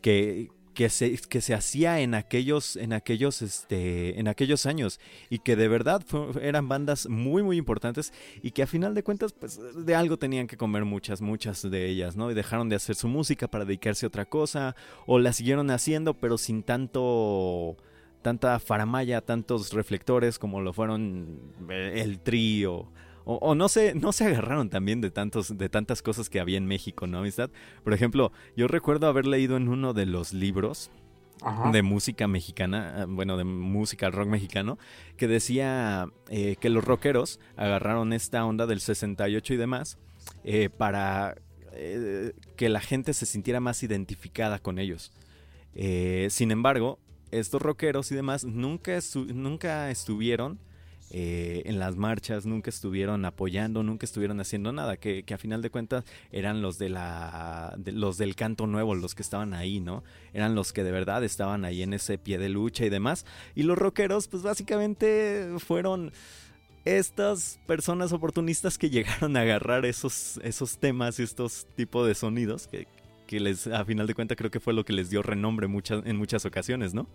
que, 0.00 0.48
que 0.74 0.88
se, 0.88 1.18
que 1.18 1.40
se 1.40 1.52
hacía 1.52 2.00
en 2.00 2.14
aquellos, 2.14 2.76
en 2.76 2.92
aquellos, 2.92 3.42
este, 3.42 4.18
en 4.18 4.28
aquellos 4.28 4.66
años 4.66 5.00
y 5.28 5.40
que 5.40 5.56
de 5.56 5.68
verdad 5.68 6.02
eran 6.40 6.68
bandas 6.68 7.08
muy, 7.08 7.42
muy 7.42 7.58
importantes 7.58 8.12
y 8.42 8.52
que 8.52 8.62
a 8.62 8.66
final 8.66 8.94
de 8.94 9.02
cuentas, 9.02 9.32
pues 9.32 9.60
de 9.74 9.94
algo 9.94 10.16
tenían 10.16 10.46
que 10.46 10.56
comer 10.56 10.84
muchas, 10.84 11.20
muchas 11.20 11.68
de 11.68 11.86
ellas, 11.86 12.16
¿no? 12.16 12.30
Y 12.30 12.34
dejaron 12.34 12.68
de 12.68 12.76
hacer 12.76 12.94
su 12.94 13.08
música 13.08 13.48
para 13.48 13.64
dedicarse 13.64 14.06
a 14.06 14.08
otra 14.08 14.24
cosa 14.24 14.74
o 15.06 15.18
la 15.18 15.32
siguieron 15.32 15.70
haciendo 15.70 16.14
pero 16.14 16.38
sin 16.38 16.62
tanto 16.62 17.76
tanta 18.22 18.58
faramaya, 18.58 19.20
tantos 19.20 19.72
reflectores 19.72 20.38
como 20.38 20.60
lo 20.60 20.72
fueron 20.72 21.40
eh, 21.68 21.94
el 21.96 22.20
trío. 22.20 22.90
O, 23.24 23.54
no 23.54 23.68
se, 23.68 23.94
no 23.94 24.12
se 24.12 24.24
agarraron 24.24 24.70
también 24.70 25.00
de 25.00 25.10
tantos, 25.10 25.56
de 25.56 25.68
tantas 25.68 26.02
cosas 26.02 26.28
que 26.28 26.40
había 26.40 26.56
en 26.56 26.66
México, 26.66 27.06
¿no, 27.06 27.18
amistad? 27.18 27.50
Por 27.84 27.92
ejemplo, 27.92 28.32
yo 28.56 28.66
recuerdo 28.66 29.06
haber 29.06 29.26
leído 29.26 29.56
en 29.56 29.68
uno 29.68 29.92
de 29.92 30.06
los 30.06 30.32
libros 30.32 30.90
de 31.72 31.82
música 31.82 32.26
mexicana, 32.26 33.06
bueno, 33.08 33.36
de 33.36 33.44
música 33.44 34.10
rock 34.10 34.26
mexicano, 34.26 34.78
que 35.16 35.28
decía 35.28 36.08
eh, 36.28 36.56
que 36.58 36.70
los 36.70 36.82
rockeros 36.82 37.38
agarraron 37.56 38.12
esta 38.12 38.44
onda 38.44 38.66
del 38.66 38.80
68 38.80 39.54
y 39.54 39.56
demás 39.56 39.98
eh, 40.42 40.68
para 40.68 41.36
que 42.56 42.68
la 42.68 42.80
gente 42.80 43.14
se 43.14 43.26
sintiera 43.26 43.60
más 43.60 43.82
identificada 43.84 44.58
con 44.58 44.80
ellos. 44.80 45.12
sin 46.30 46.50
embargo, 46.50 46.98
estos 47.30 47.62
rockeros 47.62 48.10
y 48.12 48.14
demás 48.14 48.44
nunca, 48.44 48.98
nunca 49.32 49.90
estuvieron 49.90 50.58
eh, 51.12 51.62
en 51.64 51.80
las 51.80 51.96
marchas, 51.96 52.46
nunca 52.46 52.70
estuvieron 52.70 53.24
apoyando, 53.24 53.82
nunca 53.82 54.06
estuvieron 54.06 54.38
haciendo 54.38 54.72
nada, 54.72 54.96
que, 54.96 55.24
a 55.34 55.38
final 55.38 55.60
de 55.60 55.68
cuentas 55.68 56.04
eran 56.30 56.62
los 56.62 56.78
de 56.78 56.88
la 56.88 57.76
los 57.86 58.16
del 58.16 58.36
canto 58.36 58.68
nuevo, 58.68 58.94
los 58.94 59.16
que 59.16 59.22
estaban 59.22 59.52
ahí, 59.52 59.80
¿no? 59.80 60.04
Eran 60.32 60.54
los 60.54 60.72
que 60.72 60.84
de 60.84 60.92
verdad 60.92 61.24
estaban 61.24 61.64
ahí 61.64 61.82
en 61.82 61.94
ese 61.94 62.16
pie 62.16 62.38
de 62.38 62.48
lucha 62.48 62.84
y 62.84 62.90
demás. 62.90 63.26
Y 63.56 63.64
los 63.64 63.76
rockeros, 63.76 64.28
pues 64.28 64.44
básicamente 64.44 65.48
fueron 65.58 66.12
estas 66.84 67.58
personas 67.66 68.12
oportunistas 68.12 68.78
que 68.78 68.88
llegaron 68.90 69.36
a 69.36 69.40
agarrar 69.40 69.86
esos, 69.86 70.38
esos 70.44 70.78
temas, 70.78 71.18
estos 71.18 71.66
tipos 71.74 72.06
de 72.06 72.14
sonidos 72.14 72.68
que, 72.68 72.86
que 73.30 73.38
les, 73.38 73.68
a 73.68 73.84
final 73.84 74.08
de 74.08 74.14
cuentas, 74.14 74.36
creo 74.36 74.50
que 74.50 74.58
fue 74.58 74.72
lo 74.72 74.84
que 74.84 74.92
les 74.92 75.08
dio 75.08 75.22
renombre 75.22 75.68
muchas, 75.68 76.04
en 76.04 76.16
muchas 76.16 76.44
ocasiones, 76.44 76.94
¿no? 76.94 77.06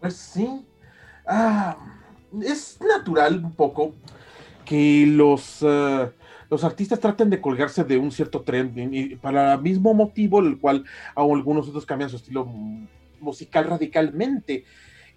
Pues 0.00 0.14
sí. 0.14 0.64
Ah, 1.26 1.76
es 2.40 2.78
natural 2.80 3.44
un 3.44 3.52
poco 3.56 3.92
que 4.64 5.04
los, 5.08 5.58
eh, 5.62 6.12
los 6.48 6.62
artistas 6.62 7.00
traten 7.00 7.28
de 7.28 7.40
colgarse 7.40 7.82
de 7.82 7.98
un 7.98 8.12
cierto 8.12 8.42
tren 8.42 8.72
y 8.94 9.16
para 9.16 9.54
el 9.54 9.62
mismo 9.62 9.94
motivo 9.94 10.38
el 10.38 10.60
cual 10.60 10.84
algunos 11.16 11.66
otros 11.66 11.84
cambian 11.84 12.08
su 12.08 12.14
estilo 12.14 12.44
musical 13.18 13.64
radicalmente. 13.64 14.64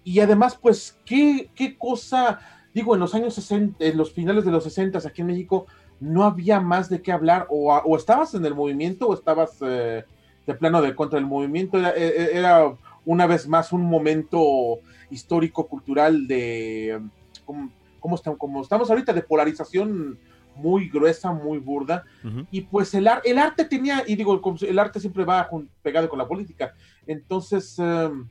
Y 0.02 0.18
además, 0.18 0.58
pues, 0.60 0.98
¿qué, 1.04 1.50
qué 1.54 1.78
cosa, 1.78 2.40
digo, 2.74 2.94
en 2.94 3.00
los 3.00 3.14
años 3.14 3.32
60, 3.34 3.84
en 3.84 3.96
los 3.96 4.12
finales 4.12 4.44
de 4.44 4.50
los 4.50 4.64
60 4.64 4.98
aquí 4.98 5.20
en 5.20 5.28
México, 5.28 5.68
no 6.00 6.24
había 6.24 6.60
más 6.60 6.88
de 6.88 7.02
qué 7.02 7.12
hablar, 7.12 7.46
o, 7.50 7.96
estabas 7.96 8.34
en 8.34 8.44
el 8.44 8.54
movimiento 8.54 9.08
o 9.08 9.14
estabas 9.14 9.58
eh, 9.60 10.04
de 10.46 10.54
plano 10.54 10.80
de 10.80 10.94
contra 10.94 11.18
el 11.18 11.26
movimiento, 11.26 11.78
era, 11.78 11.90
e, 11.90 12.06
e, 12.06 12.38
era, 12.38 12.74
una 13.04 13.26
vez 13.26 13.48
más 13.48 13.72
un 13.72 13.84
momento 13.84 14.80
histórico, 15.10 15.66
cultural 15.66 16.26
de, 16.26 17.00
como, 17.44 17.70
estamos, 18.14 18.38
como 18.38 18.62
estamos 18.62 18.90
ahorita, 18.90 19.12
de 19.12 19.22
polarización 19.22 20.18
muy 20.54 20.88
gruesa, 20.88 21.32
muy 21.32 21.58
burda, 21.58 22.04
y 22.50 22.62
pues 22.62 22.92
el, 22.94 23.08
el 23.24 23.38
arte 23.38 23.64
tenía, 23.64 24.02
y 24.06 24.16
digo, 24.16 24.40
el 24.60 24.78
arte 24.78 24.98
siempre 24.98 25.24
va 25.24 25.48
pegado 25.82 26.08
con 26.08 26.18
la 26.18 26.28
política, 26.28 26.74
entonces... 27.06 27.78
Em, 27.78 28.28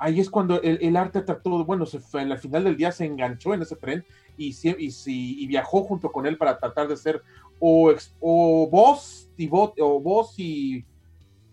ahí 0.00 0.18
es 0.18 0.30
cuando 0.30 0.60
el, 0.62 0.96
arte 0.96 1.20
trató, 1.20 1.64
bueno, 1.64 1.86
se 1.86 2.00
fue, 2.00 2.24
la 2.24 2.38
final 2.38 2.64
del 2.64 2.76
día 2.76 2.90
se 2.90 3.04
enganchó 3.04 3.54
en 3.54 3.62
ese 3.62 3.76
tren 3.76 4.04
y, 4.36 4.56
y, 4.64 5.46
viajó 5.46 5.84
junto 5.84 6.10
con 6.10 6.26
él 6.26 6.38
para 6.38 6.58
tratar 6.58 6.88
de 6.88 6.96
ser 6.96 7.22
o, 7.58 7.92
o 8.20 8.68
voz 8.70 9.28
y 9.36 9.48
o 9.52 10.00
voz 10.00 10.38
y, 10.38 10.84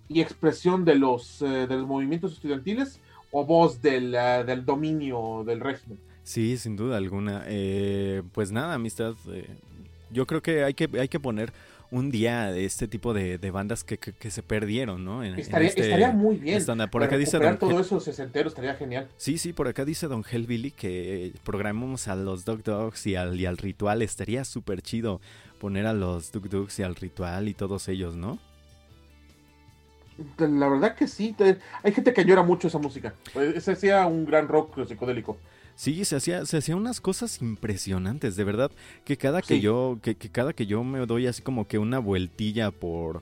expresión 0.09 0.85
de 0.85 0.95
los, 0.95 1.41
eh, 1.41 1.67
de 1.67 1.75
los 1.75 1.85
movimientos 1.85 2.31
estudiantiles 2.33 2.99
o 3.31 3.45
voz 3.45 3.81
del, 3.81 4.15
eh, 4.15 4.43
del, 4.45 4.65
dominio 4.65 5.43
del 5.45 5.59
régimen. 5.59 5.99
Sí, 6.23 6.57
sin 6.57 6.77
duda 6.77 6.95
alguna. 6.95 7.43
Eh, 7.47 8.23
pues 8.31 8.53
nada, 8.53 8.75
amistad. 8.75 9.15
yo 10.09 10.25
creo 10.25 10.41
que 10.41 10.63
hay 10.63 10.73
que, 10.73 10.89
hay 10.97 11.09
que 11.09 11.19
poner 11.19 11.51
un 11.89 12.11
día 12.11 12.51
de 12.51 12.65
este 12.65 12.87
tipo 12.87 13.13
de, 13.13 13.37
bandas 13.51 13.83
que, 13.83 13.97
se 14.29 14.43
perdieron, 14.43 15.05
¿no? 15.05 15.23
estaría, 15.23 15.69
este 15.69 15.81
estaría, 15.81 16.11
muy 16.11 16.35
bien. 16.35 16.61
por 16.91 17.03
acá 17.03 17.17
dice 17.17 17.39
Don 17.39 17.57
todo 17.57 17.79
eso 17.79 17.99
sesentero 17.99 18.49
estaría 18.49 18.75
genial. 18.75 19.07
Sí, 19.17 19.37
sí, 19.37 19.53
por 19.53 19.67
acá 19.67 19.85
dice 19.85 20.07
Don 20.07 20.23
Hellbilly 20.29 20.71
que 20.71 21.33
programemos 21.43 22.07
a 22.07 22.15
los 22.15 22.45
Dog 22.45 22.63
Dogs 22.63 23.07
y 23.07 23.15
al, 23.15 23.39
y 23.39 23.45
al 23.45 23.57
ritual. 23.57 24.01
Estaría 24.01 24.43
súper 24.43 24.81
chido 24.81 25.21
poner 25.59 25.87
a 25.87 25.93
los 25.93 26.31
Dug 26.31 26.49
Dogs 26.49 26.79
y 26.79 26.83
al 26.83 26.95
ritual 26.95 27.47
y 27.47 27.53
todos 27.53 27.87
ellos, 27.87 28.15
¿no? 28.15 28.39
La 30.37 30.67
verdad 30.67 30.95
que 30.95 31.07
sí. 31.07 31.35
Hay 31.83 31.91
gente 31.91 32.13
que 32.13 32.25
llora 32.25 32.43
mucho 32.43 32.67
esa 32.67 32.79
música. 32.79 33.13
Ese 33.35 33.75
sea 33.75 34.07
un 34.07 34.25
gran 34.25 34.47
rock 34.47 34.87
psicodélico. 34.87 35.37
Sí, 35.77 36.03
se 36.05 36.15
hacía, 36.15 36.43
se 36.47 36.57
hacía 36.57 36.75
unas 36.75 36.99
cosas 36.99 37.39
impresionantes, 37.39 38.35
de 38.35 38.43
verdad, 38.43 38.71
que 39.05 39.15
cada 39.15 39.43
que 39.43 39.59
yo, 39.59 39.99
que, 40.01 40.15
cada 40.15 40.51
que 40.53 40.65
yo 40.65 40.83
me 40.83 41.05
doy 41.05 41.27
así 41.27 41.43
como 41.43 41.67
que 41.67 41.77
una 41.77 41.99
vueltilla 41.99 42.71
por, 42.71 43.21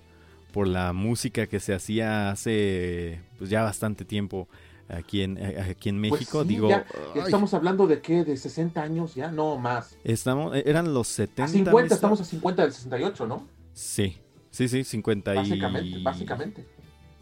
por 0.53 0.65
la 0.65 0.94
música 0.94 1.48
que 1.48 1.60
se 1.60 1.73
hacía 1.73 2.32
hace 2.32 3.19
pues 3.38 3.49
ya 3.49 3.61
bastante 3.61 4.06
tiempo 4.06 4.48
aquí 4.88 5.23
en, 5.23 5.38
eh, 5.38 5.60
aquí 5.69 5.90
en 5.90 5.99
pues 5.99 6.14
México, 6.14 6.45
digo... 6.45 6.69
estamos 7.14 7.53
hablando 7.53 7.88
de 7.88 7.99
qué, 7.99 8.23
de 8.23 8.38
60 8.38 8.82
años 8.82 9.15
ya, 9.15 9.30
no 9.30 9.57
más. 9.57 9.98
Estamos, 10.06 10.56
eh, 10.56 10.64
eran 10.65 10.94
los 10.94 11.10
70. 11.10 11.44
A 11.44 11.48
50, 11.49 11.94
estamos 11.94 12.22
a 12.22 12.23
50 12.23 12.61
del 12.61 12.72
68, 12.72 13.27
¿no? 13.27 13.45
Sí, 13.73 14.18
sí, 14.49 14.69
sí, 14.69 14.86
50 14.86 15.34
y... 15.34 15.36
Básicamente, 15.36 15.99
básicamente. 16.02 16.65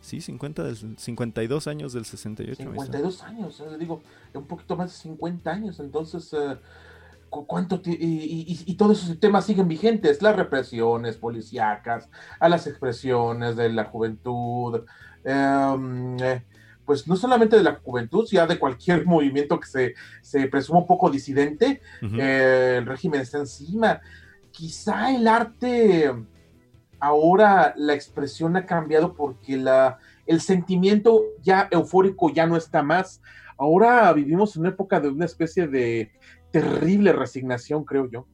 Sí, 0.04 0.20
50 0.20 0.64
del, 0.64 0.98
52 0.98 1.68
años 1.68 1.94
del 1.94 2.04
68. 2.04 2.58
52 2.58 3.24
años, 3.24 3.62
eh, 3.62 3.78
digo, 3.80 4.04
un 4.34 4.46
poquito 4.46 4.76
más 4.76 4.92
de 4.92 4.98
50 4.98 5.50
años. 5.50 5.80
Entonces, 5.80 6.34
eh, 6.34 6.58
¿cuánto 7.30 7.82
y, 7.86 8.76
todos 8.76 9.02
esos 9.02 9.18
temas 9.18 9.46
siguen 9.46 9.70
vigentes? 9.70 10.22
Las 10.22 10.36
represiones 10.36 11.16
policíacas, 11.16 12.10
a 12.38 12.50
las 12.50 12.68
expresiones 12.68 13.56
de 13.56 13.70
la 13.70 13.86
juventud, 13.86 14.82
em, 15.24 16.18
eh, 16.20 16.44
pues 16.86 17.08
no 17.08 17.16
solamente 17.16 17.56
de 17.56 17.64
la 17.64 17.76
juventud, 17.76 18.26
sino 18.28 18.46
de 18.46 18.60
cualquier 18.60 19.06
movimiento 19.06 19.58
que 19.58 19.68
se, 19.68 19.94
se 20.22 20.48
presuma 20.48 20.80
un 20.80 20.88
poco 20.88 21.10
disidente, 21.10 21.82
el 22.02 22.86
régimen 22.86 23.22
está 23.22 23.38
encima. 23.38 24.02
Quizá 24.52 25.16
el 25.16 25.30
arte 25.30 26.12
ahora 27.04 27.74
la 27.76 27.94
expresión 27.94 28.56
ha 28.56 28.66
cambiado 28.66 29.14
porque 29.14 29.58
la, 29.58 30.00
el 30.26 30.40
sentimiento 30.40 31.22
ya 31.42 31.68
eufórico 31.70 32.30
ya 32.30 32.48
no 32.48 32.56
está 32.56 32.82
más. 32.82 33.22
Ahora 33.58 34.14
vivimos 34.14 34.56
en 34.56 34.62
una 34.62 34.70
época 34.70 35.02
de 35.02 35.10
una 35.10 35.26
especie 35.26 35.68
de 35.68 36.14
terrible 36.52 37.12
resignación, 37.12 37.84
creo 37.84 38.10
yo. 38.10 38.26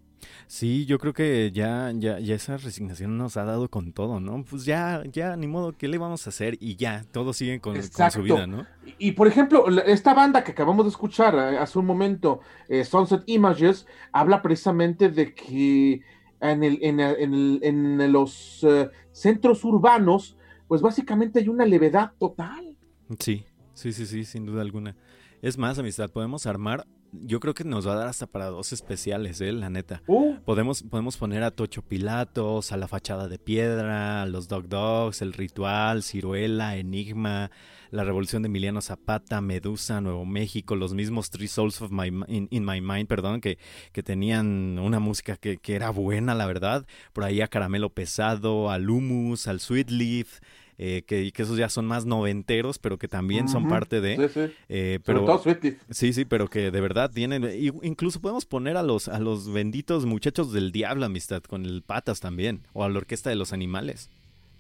Sí, 0.46 0.86
yo 0.86 1.00
creo 1.00 1.14
que 1.14 1.52
ya, 1.52 1.92
ya, 1.96 2.20
ya 2.20 2.36
esa 2.36 2.58
resignación 2.58 3.18
nos 3.18 3.38
ha 3.38 3.44
dado 3.44 3.70
con 3.70 3.92
todo, 3.92 4.20
¿no? 4.20 4.44
Pues 4.44 4.66
ya, 4.66 5.02
ya, 5.12 5.36
ni 5.36 5.48
modo, 5.48 5.76
¿qué 5.76 5.88
le 5.88 5.98
vamos 5.98 6.28
a 6.28 6.30
hacer? 6.30 6.56
Y 6.60 6.76
ya, 6.76 7.06
todos 7.12 7.38
siguen 7.38 7.60
con, 7.60 7.82
su 7.82 8.22
vida, 8.22 8.46
¿no? 8.46 8.68
Y, 9.00 9.14
por 9.14 9.28
ejemplo, 9.28 9.68
esta 9.82 10.14
banda 10.14 10.44
que 10.44 10.52
acabamos 10.52 10.86
de 10.86 10.90
escuchar 10.90 11.34
eh, 11.34 11.58
hace 11.58 11.80
un 11.80 11.88
momento, 11.88 12.42
eh, 12.68 12.84
Sunset 12.84 13.24
Images, 13.26 13.88
habla 14.12 14.44
precisamente 14.44 15.10
de 15.10 15.34
que 15.34 16.02
en, 16.42 16.64
el, 16.64 16.80
en, 16.82 17.00
el, 17.00 17.60
en 17.62 18.12
los 18.12 18.64
eh, 18.64 18.90
centros 19.12 19.64
urbanos, 19.64 20.38
pues 20.68 20.82
básicamente 20.82 21.40
hay 21.40 21.50
una 21.50 21.66
levedad 21.66 22.12
total. 22.18 22.76
Sí, 23.20 23.46
sí, 23.74 23.92
sí, 23.92 24.06
sí, 24.06 24.24
sin 24.26 24.46
duda 24.46 24.62
alguna. 24.62 24.96
Es 25.42 25.58
más, 25.58 25.80
amistad, 25.80 26.10
podemos 26.10 26.46
armar 26.46 26.86
yo 27.12 27.40
creo 27.40 27.54
que 27.54 27.64
nos 27.64 27.88
va 27.88 27.94
a 27.94 27.98
dar 27.98 28.08
hasta 28.08 28.28
para 28.28 28.48
dos 28.48 28.74
especiales, 28.74 29.42
¿eh? 29.42 29.52
La 29.52 29.70
neta. 29.70 30.02
Uh. 30.08 30.36
Podemos, 30.46 30.84
podemos 30.84 31.18
poner 31.18 31.44
a 31.44 31.52
Tocho 31.52 31.82
Pilatos, 31.82 32.72
a 32.72 32.78
La 32.78 32.88
Fachada 32.88 33.28
de 33.28 33.40
Piedra, 33.40 34.22
a 34.22 34.26
los 34.26 34.48
Dog 34.48 34.68
Dogs, 34.68 35.22
El 35.22 35.34
Ritual, 35.34 36.04
Ciruela, 36.04 36.78
Enigma, 36.78 37.52
La 37.92 38.04
Revolución 38.04 38.44
de 38.44 38.48
Emiliano 38.48 38.82
Zapata, 38.82 39.42
Medusa, 39.42 40.02
Nuevo 40.02 40.26
México, 40.26 40.76
los 40.76 40.94
mismos 40.94 41.30
Three 41.30 41.48
Souls 41.48 41.82
of 41.82 41.92
My, 41.92 42.08
in, 42.28 42.66
My 42.66 42.82
Mind, 42.82 43.08
perdón, 43.08 43.42
que, 43.42 43.58
que 43.92 44.04
tenían 44.04 44.80
una 44.80 45.00
música 45.00 45.36
que, 45.36 45.58
que, 45.58 45.76
era 45.76 45.90
buena, 45.90 46.36
la 46.36 46.46
verdad. 46.46 46.86
Por 47.14 47.24
ahí 47.24 47.42
a 47.42 47.48
Caramelo 47.48 47.90
Pesado, 47.90 48.72
al 48.72 48.90
Humus, 48.90 49.48
al 49.48 49.60
Sweet 49.60 49.90
Leaf. 49.90 50.40
Eh, 50.82 51.04
que, 51.06 51.30
esos 51.36 51.58
ya 51.58 51.68
son 51.68 51.86
más 51.86 52.06
noventeros, 52.06 52.80
pero 52.80 52.98
que 52.98 53.10
también 53.10 53.50
son 53.50 53.68
parte 53.68 54.00
de. 54.00 54.16
Sí, 54.16 54.34
sí. 54.34 54.54
Eh, 54.70 55.00
pero, 55.04 55.42
sí, 55.90 56.14
sí, 56.14 56.24
pero 56.24 56.50
que 56.50 56.72
de 56.72 56.80
verdad 56.80 57.12
tienen. 57.12 57.44
Incluso 57.84 58.22
podemos 58.22 58.46
poner 58.46 58.78
a 58.78 58.84
los, 58.84 59.10
a 59.10 59.20
los 59.20 59.52
benditos 59.52 60.06
muchachos 60.06 60.54
del 60.54 60.72
diablo, 60.72 61.06
amistad, 61.06 61.44
con 61.44 61.66
el 61.66 61.82
Patas 61.82 62.22
también, 62.22 62.62
o 62.72 62.86
a 62.86 62.90
la 62.90 62.98
Orquesta 62.98 63.30
de 63.30 63.36
los 63.36 63.52
Animales. 63.52 64.10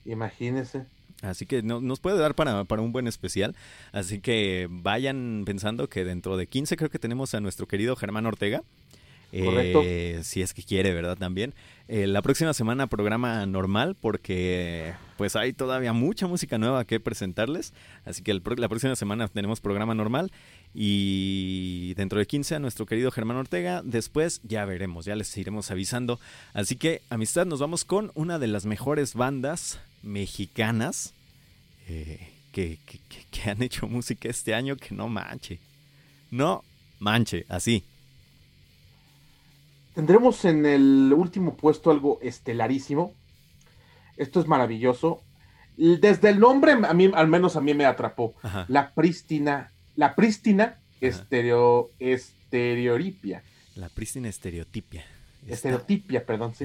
Imagínese. 0.03 0.85
Así 1.21 1.45
que 1.45 1.63
no, 1.63 1.79
nos 1.79 2.01
puede 2.01 2.17
dar 2.17 2.35
para, 2.35 2.65
para, 2.65 2.81
un 2.81 2.91
buen 2.91 3.07
especial. 3.07 3.55
Así 3.93 4.19
que 4.19 4.67
vayan 4.69 5.43
pensando 5.45 5.87
que 5.87 6.03
dentro 6.03 6.35
de 6.35 6.47
15 6.47 6.75
creo 6.75 6.89
que 6.89 6.99
tenemos 6.99 7.33
a 7.33 7.39
nuestro 7.39 7.65
querido 7.65 7.95
Germán 7.95 8.25
Ortega. 8.25 8.61
Eh, 9.31 10.21
si 10.23 10.41
es 10.41 10.53
que 10.53 10.63
quiere, 10.63 10.93
¿verdad? 10.93 11.17
También. 11.17 11.53
Eh, 11.87 12.05
la 12.05 12.21
próxima 12.21 12.53
semana 12.53 12.87
programa 12.87 13.45
normal 13.45 13.95
porque 13.99 14.93
pues 15.17 15.35
hay 15.35 15.53
todavía 15.53 15.91
mucha 15.91 16.27
música 16.27 16.57
nueva 16.57 16.85
que 16.85 16.99
presentarles. 16.99 17.73
Así 18.05 18.21
que 18.23 18.33
la 18.33 18.69
próxima 18.69 18.95
semana 18.95 19.27
tenemos 19.27 19.59
programa 19.59 19.95
normal 19.95 20.31
y 20.73 21.93
dentro 21.95 22.19
de 22.19 22.27
15 22.27 22.55
a 22.55 22.59
nuestro 22.59 22.85
querido 22.85 23.11
Germán 23.11 23.37
Ortega. 23.37 23.81
Después 23.83 24.41
ya 24.43 24.65
veremos, 24.65 25.05
ya 25.05 25.15
les 25.15 25.35
iremos 25.37 25.71
avisando. 25.71 26.19
Así 26.53 26.75
que 26.75 27.01
amistad, 27.09 27.45
nos 27.45 27.59
vamos 27.59 27.85
con 27.85 28.11
una 28.15 28.39
de 28.39 28.47
las 28.47 28.65
mejores 28.65 29.15
bandas 29.15 29.79
mexicanas 30.03 31.13
eh, 31.87 32.29
que, 32.51 32.77
que 33.31 33.49
han 33.49 33.61
hecho 33.61 33.87
música 33.87 34.29
este 34.29 34.53
año 34.53 34.75
que 34.75 34.93
no 34.93 35.07
manche. 35.07 35.59
No 36.31 36.63
manche, 36.99 37.45
así. 37.49 37.83
Tendremos 39.99 40.45
en 40.45 40.65
el 40.65 41.11
último 41.13 41.57
puesto 41.57 41.91
algo 41.91 42.19
estelarísimo. 42.21 43.13
Esto 44.15 44.39
es 44.39 44.47
maravilloso. 44.47 45.21
Desde 45.75 46.29
el 46.29 46.39
nombre, 46.39 46.71
a 46.71 46.93
mí, 46.93 47.11
al 47.13 47.27
menos 47.27 47.57
a 47.57 47.59
mí 47.59 47.73
me 47.73 47.83
atrapó. 47.83 48.33
La 48.69 48.93
prístina, 48.93 49.73
la 49.97 50.15
prístina 50.15 50.79
estereo, 51.01 51.91
estereoripia. 51.99 53.43
La 53.75 53.89
prístina 53.89 54.29
estereotipia. 54.29 55.03
Estereotipia, 55.45 56.25
perdón, 56.25 56.55
sí, 56.55 56.63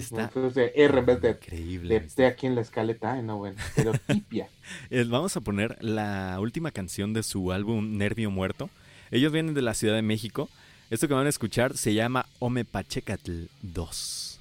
de 0.55 0.73
R 0.77 0.99
en 1.01 1.05
vez 1.05 1.21
de, 1.21 1.31
increíble, 1.31 2.07
de, 2.17 2.27
aquí 2.27 2.47
en 2.47 2.55
la 2.55 2.61
escaleta, 2.61 3.21
no, 3.21 3.39
bueno, 3.39 3.57
estereotipia. 3.59 4.49
Vamos 5.09 5.37
a 5.37 5.41
poner 5.41 5.77
la 5.83 6.39
última 6.39 6.71
canción 6.71 7.13
de 7.13 7.25
su 7.25 7.51
álbum 7.51 7.99
Nervio 7.99 8.31
Muerto. 8.31 8.71
Ellos 9.11 9.33
vienen 9.33 9.55
de 9.55 9.63
la 9.63 9.75
Ciudad 9.75 9.97
de 9.97 10.03
México 10.03 10.49
esto 10.91 11.09
que 11.09 11.15
van 11.15 11.27
a 11.27 11.31
escuchar 11.31 11.77
se 11.77 11.95
llama 11.95 12.27
Ome 12.39 12.65
Pachecatl 12.65 13.45
2. 13.63 14.41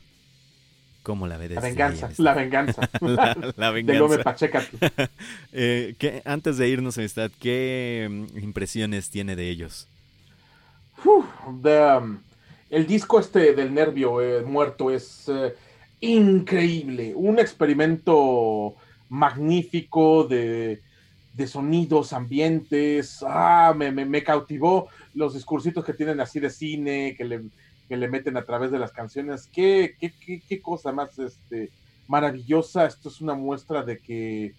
¿Cómo 1.04 1.28
la 1.28 1.38
ves? 1.38 1.52
La 1.52 1.62
venganza, 1.62 2.10
la 2.18 2.34
venganza. 2.34 2.90
la, 3.58 3.72
venganza. 3.72 4.04
Ome 4.04 4.20
Pachecatl. 4.20 4.78
eh, 5.54 6.22
antes 6.26 6.58
de 6.58 6.70
irnos, 6.70 6.98
amistad, 6.98 7.30
¿qué 7.40 8.08
mm, 8.10 8.38
impresiones 8.40 9.10
tiene 9.10 9.36
de 9.36 9.50
ellos? 9.50 9.88
Um, 11.06 12.20
el 12.70 12.88
disco 12.88 13.20
este 13.20 13.54
del 13.54 13.74
nervio 13.74 14.22
eh, 14.22 14.42
muerto 14.44 14.92
es 14.92 15.28
eh, 15.28 15.54
increíble. 16.00 17.14
Un 17.16 17.38
experimento 17.40 18.76
magnífico 19.10 20.24
de 20.24 20.82
de 21.34 21.48
sonidos, 21.48 22.14
ambientes, 22.14 23.24
ah, 23.28 23.74
me, 23.76 23.92
me, 23.92 24.24
cautivó 24.24 24.88
los 25.16 25.34
discursitos 25.34 25.84
que 25.84 25.94
tienen 25.94 26.20
así 26.20 26.40
de 26.40 26.50
cine, 26.50 27.16
que 27.18 27.26
le, 27.26 27.42
que 27.90 27.98
le 27.98 28.08
meten 28.08 28.38
a 28.38 28.46
través 28.46 28.72
de 28.72 28.80
las 28.80 28.92
canciones, 28.92 29.50
qué, 29.52 29.96
qué, 30.00 30.14
qué, 30.48 30.62
cosa 30.62 30.92
más 30.92 31.18
este, 31.18 31.72
maravillosa, 32.08 32.86
esto 32.86 33.10
es 33.10 33.20
una 33.20 33.34
muestra 33.34 33.82
de 33.84 33.98
que 33.98 34.54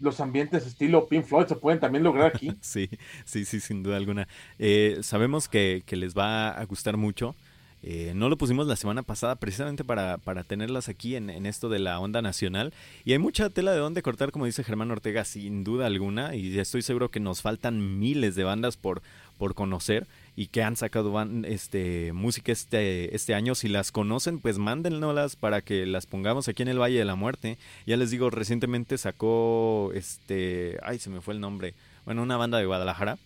los 0.00 0.20
ambientes 0.20 0.66
estilo 0.66 1.06
Pink 1.06 1.24
Floyd 1.24 1.46
se 1.46 1.56
pueden 1.56 1.80
también 1.80 2.02
lograr 2.02 2.34
aquí. 2.34 2.52
sí, 2.60 2.90
sí, 3.24 3.44
sí, 3.44 3.60
sin 3.60 3.82
duda 3.84 3.96
alguna. 3.96 4.26
Eh, 4.58 4.98
sabemos 5.02 5.48
que, 5.48 5.84
que 5.86 5.96
les 5.96 6.16
va 6.16 6.50
a 6.50 6.64
gustar 6.64 6.96
mucho. 6.96 7.36
Eh, 7.82 8.12
no 8.14 8.28
lo 8.28 8.36
pusimos 8.36 8.66
la 8.66 8.74
semana 8.74 9.02
pasada 9.02 9.36
precisamente 9.36 9.84
para, 9.84 10.18
para 10.18 10.42
tenerlas 10.42 10.88
aquí 10.88 11.14
en, 11.14 11.30
esto 11.46 11.68
de 11.68 11.78
la 11.78 12.00
onda 12.00 12.22
nacional. 12.22 12.72
Y 13.04 13.12
hay 13.12 13.18
mucha 13.18 13.50
tela 13.50 13.72
de 13.72 13.78
donde 13.78 14.02
cortar, 14.02 14.32
como 14.32 14.46
dice 14.46 14.64
Germán 14.64 14.90
Ortega, 14.90 15.24
sin 15.24 15.62
duda 15.62 15.86
alguna. 15.86 16.34
Y 16.34 16.58
estoy 16.58 16.82
seguro 16.82 17.10
que 17.10 17.20
nos 17.20 17.42
faltan 17.42 17.98
miles 17.98 18.34
de 18.34 18.44
bandas 18.44 18.76
por, 18.76 19.02
por 19.38 19.54
conocer 19.54 20.06
y 20.34 20.48
que 20.48 20.62
han 20.62 20.76
sacado 20.76 21.14
este, 21.44 22.12
música 22.12 22.50
este, 22.50 23.14
este 23.14 23.34
año. 23.34 23.54
Si 23.54 23.68
las 23.68 23.92
conocen, 23.92 24.40
pues 24.40 24.58
mándennolas 24.58 25.36
para 25.36 25.60
que 25.60 25.86
las 25.86 26.06
pongamos 26.06 26.48
aquí 26.48 26.62
en 26.62 26.68
el 26.68 26.80
Valle 26.80 26.98
de 26.98 27.04
la 27.04 27.14
Muerte. 27.14 27.58
Ya 27.86 27.96
les 27.96 28.10
digo, 28.10 28.30
recientemente 28.30 28.98
sacó, 28.98 29.92
este, 29.94 30.78
ay, 30.82 30.98
se 30.98 31.10
me 31.10 31.20
fue 31.20 31.34
el 31.34 31.40
nombre. 31.40 31.74
Bueno, 32.04 32.22
una 32.22 32.36
banda 32.36 32.58
de 32.58 32.66
Guadalajara. 32.66 33.18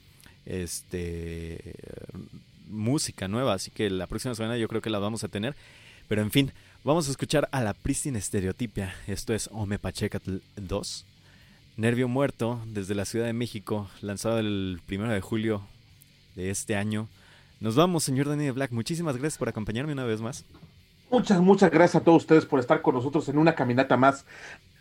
Este 0.47 1.75
música 2.71 3.29
nueva, 3.29 3.55
así 3.55 3.71
que 3.71 3.91
la 3.91 4.07
próxima 4.07 4.35
semana 4.35 4.57
yo 4.57 4.69
creo 4.69 4.81
que 4.81 4.91
la 4.91 4.99
vamos 4.99 5.25
a 5.25 5.29
tener. 5.29 5.55
Pero 6.09 6.23
en 6.23 6.31
fin, 6.31 6.53
vamos 6.83 7.09
a 7.09 7.11
escuchar 7.13 7.49
a 7.53 7.63
la 7.63 7.75
prístina 7.75 8.19
estereotipia. 8.19 8.95
Esto 9.07 9.33
es 9.33 9.49
Ome 9.53 9.79
Pachecatl 9.79 10.39
2. 10.57 11.07
Nervio 11.77 12.09
Muerto, 12.09 12.61
desde 12.67 12.95
la 12.95 13.05
Ciudad 13.05 13.27
de 13.27 13.33
México, 13.33 13.89
lanzado 14.01 14.39
el 14.39 14.81
primero 14.87 15.13
de 15.13 15.21
julio 15.21 15.63
de 16.35 16.51
este 16.51 16.77
año. 16.77 17.09
Nos 17.61 17.77
vamos, 17.77 18.05
señor 18.05 18.29
Daniel 18.29 18.55
Black. 18.55 18.73
Muchísimas 18.73 19.17
gracias 19.17 19.39
por 19.39 19.49
acompañarme 19.49 19.93
una 19.93 20.05
vez 20.05 20.21
más. 20.21 20.45
Muchas, 21.11 21.41
muchas 21.41 21.71
gracias 21.71 22.01
a 22.01 22.05
todos 22.05 22.23
ustedes 22.23 22.47
por 22.47 22.61
estar 22.61 22.83
con 22.83 22.95
nosotros 22.95 23.29
en 23.29 23.39
una 23.39 23.55
caminata 23.55 23.97
más 23.97 24.25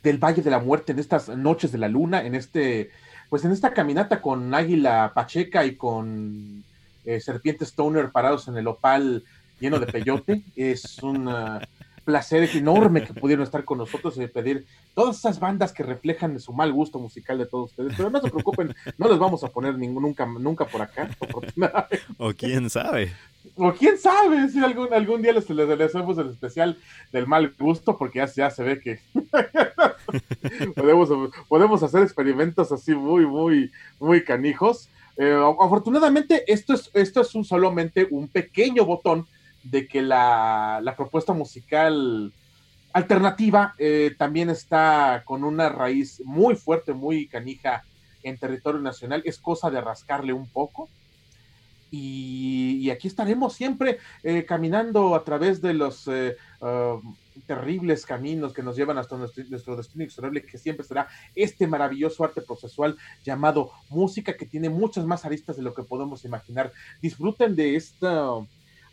del 0.03 0.17
Valle 0.17 0.41
de 0.41 0.51
la 0.51 0.59
Muerte, 0.59 0.91
en 0.91 0.99
estas 0.99 1.29
noches 1.29 1.71
de 1.71 1.77
la 1.77 1.87
luna, 1.87 2.23
en 2.23 2.35
este, 2.35 2.91
pues 3.29 3.43
en 3.45 3.51
esta 3.51 3.73
caminata 3.73 4.21
con 4.21 4.53
Águila 4.53 5.11
Pacheca 5.13 5.65
y 5.65 5.75
con 5.75 6.63
eh, 7.09 7.19
serpientes 7.19 7.69
stoner 7.69 8.11
parados 8.11 8.47
en 8.47 8.57
el 8.57 8.67
opal 8.67 9.23
lleno 9.59 9.79
de 9.79 9.87
peyote. 9.87 10.43
es 10.55 11.01
un 11.01 11.27
uh, 11.27 11.59
placer 12.05 12.47
enorme 12.55 13.03
que 13.03 13.13
pudieron 13.13 13.43
estar 13.43 13.65
con 13.65 13.79
nosotros 13.79 14.15
y 14.17 14.27
pedir 14.27 14.67
todas 14.93 15.17
esas 15.17 15.39
bandas 15.39 15.73
que 15.73 15.81
reflejan 15.81 16.39
su 16.39 16.53
mal 16.53 16.71
gusto 16.71 16.99
musical 16.99 17.39
de 17.39 17.47
todos 17.47 17.71
ustedes. 17.71 17.93
Pero 17.97 18.11
no 18.11 18.21
se 18.21 18.29
preocupen, 18.29 18.75
no 18.97 19.09
les 19.09 19.17
vamos 19.17 19.43
a 19.43 19.47
poner 19.47 19.75
ningún, 19.77 20.03
nunca, 20.03 20.27
nunca 20.27 20.65
por 20.65 20.83
acá. 20.83 21.09
o 22.17 22.31
quién 22.33 22.69
sabe. 22.69 23.11
O 23.55 23.73
quién 23.73 23.97
sabe 23.97 24.47
si 24.49 24.63
algún, 24.63 24.93
algún 24.93 25.23
día 25.23 25.33
les, 25.33 25.49
les, 25.49 25.81
hacemos 25.81 26.17
el 26.19 26.29
especial 26.29 26.77
del 27.11 27.25
mal 27.25 27.55
gusto, 27.57 27.97
porque 27.97 28.19
ya, 28.19 28.27
ya 28.27 28.51
se 28.51 28.63
ve 28.63 28.79
que 28.79 28.99
podemos, 30.75 31.09
podemos 31.47 31.81
hacer 31.81 32.03
experimentos 32.03 32.71
así 32.71 32.93
muy, 32.93 33.25
muy, 33.25 33.71
muy 33.99 34.23
canijos. 34.23 34.89
Eh, 35.21 35.37
afortunadamente, 35.59 36.45
esto 36.47 36.73
es, 36.73 36.89
esto 36.93 37.19
es 37.19 37.35
un, 37.35 37.43
solamente 37.43 38.07
un 38.09 38.29
pequeño 38.29 38.85
botón 38.85 39.27
de 39.63 39.85
que 39.85 40.01
la, 40.01 40.79
la 40.81 40.95
propuesta 40.95 41.33
musical 41.33 42.31
alternativa 42.93 43.75
eh, 43.77 44.15
también 44.17 44.49
está 44.49 45.23
con 45.25 45.43
una 45.43 45.67
raíz 45.67 46.21
muy 46.23 46.55
fuerte, 46.55 46.93
muy 46.93 47.27
canija 47.27 47.83
en 48.23 48.37
territorio 48.37 48.79
nacional. 48.79 49.21
Es 49.25 49.39
cosa 49.39 49.69
de 49.69 49.81
rascarle 49.81 50.31
un 50.31 50.47
poco. 50.47 50.87
Y, 51.91 52.89
aquí 52.89 53.09
estaremos 53.09 53.53
siempre 53.53 53.97
eh, 54.23 54.45
caminando 54.45 55.15
a 55.15 55.23
través 55.25 55.61
de 55.61 55.73
los 55.73 56.07
um, 56.07 57.15
terribles 57.39 58.05
caminos 58.05 58.53
que 58.53 58.63
nos 58.63 58.75
llevan 58.75 58.97
hasta 58.97 59.17
nuestro, 59.17 59.75
destino 59.75 60.03
inexorable, 60.03 60.45
que 60.45 60.57
siempre 60.57 60.85
será 60.85 61.07
este 61.35 61.67
maravilloso 61.67 62.23
arte 62.23 62.41
procesual 62.41 62.97
llamado 63.23 63.71
música, 63.89 64.35
que 64.35 64.45
tiene 64.45 64.69
muchas 64.69 65.05
más 65.05 65.25
aristas 65.25 65.57
de 65.57 65.63
lo 65.63 65.73
que 65.73 65.83
podemos 65.83 66.25
imaginar. 66.25 66.71
Disfruten 67.01 67.55
de 67.55 67.75
esta 67.75 68.33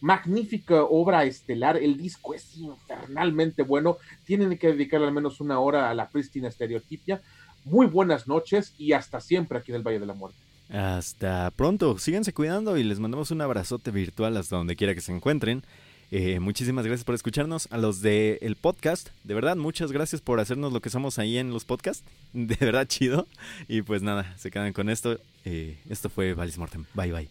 magnífica 0.00 0.84
obra 0.84 1.24
estelar. 1.24 1.76
El 1.76 1.96
disco 1.96 2.34
es 2.34 2.56
infernalmente 2.56 3.62
bueno. 3.62 3.98
Tienen 4.24 4.58
que 4.58 4.68
dedicar 4.68 5.02
al 5.02 5.12
menos 5.12 5.40
una 5.40 5.58
hora 5.58 5.90
a 5.90 5.94
la 5.94 6.08
prístina 6.08 6.48
estereotipia. 6.48 7.22
Muy 7.64 7.86
buenas 7.86 8.28
noches 8.28 8.74
y 8.78 8.92
hasta 8.92 9.20
siempre 9.20 9.58
aquí 9.58 9.72
en 9.72 9.76
el 9.76 9.82
Valle 9.82 10.00
de 10.00 10.06
la 10.06 10.14
Muerte. 10.14 10.38
Hasta 10.68 11.50
pronto. 11.52 11.98
Síganse 11.98 12.32
cuidando 12.32 12.76
y 12.76 12.84
les 12.84 12.98
mandamos 12.98 13.30
un 13.30 13.40
abrazote 13.40 13.90
virtual 13.90 14.36
hasta 14.36 14.56
donde 14.56 14.76
quiera 14.76 14.94
que 14.94 15.00
se 15.00 15.12
encuentren. 15.12 15.62
Eh, 16.10 16.38
muchísimas 16.38 16.86
gracias 16.86 17.04
por 17.04 17.14
escucharnos. 17.14 17.68
A 17.70 17.78
los 17.78 18.00
del 18.00 18.38
el 18.40 18.56
podcast, 18.56 19.08
de 19.24 19.34
verdad, 19.34 19.56
muchas 19.56 19.92
gracias 19.92 20.20
por 20.20 20.38
hacernos 20.40 20.72
lo 20.72 20.80
que 20.80 20.90
somos 20.90 21.18
ahí 21.18 21.38
en 21.38 21.50
los 21.50 21.64
podcasts. 21.64 22.04
De 22.32 22.56
verdad, 22.60 22.86
chido. 22.86 23.26
Y 23.68 23.82
pues 23.82 24.02
nada, 24.02 24.34
se 24.38 24.50
quedan 24.50 24.72
con 24.72 24.88
esto. 24.88 25.18
Eh, 25.44 25.78
esto 25.88 26.08
fue 26.08 26.34
Valis 26.34 26.58
Mortem. 26.58 26.84
Bye, 26.94 27.12
bye. 27.12 27.28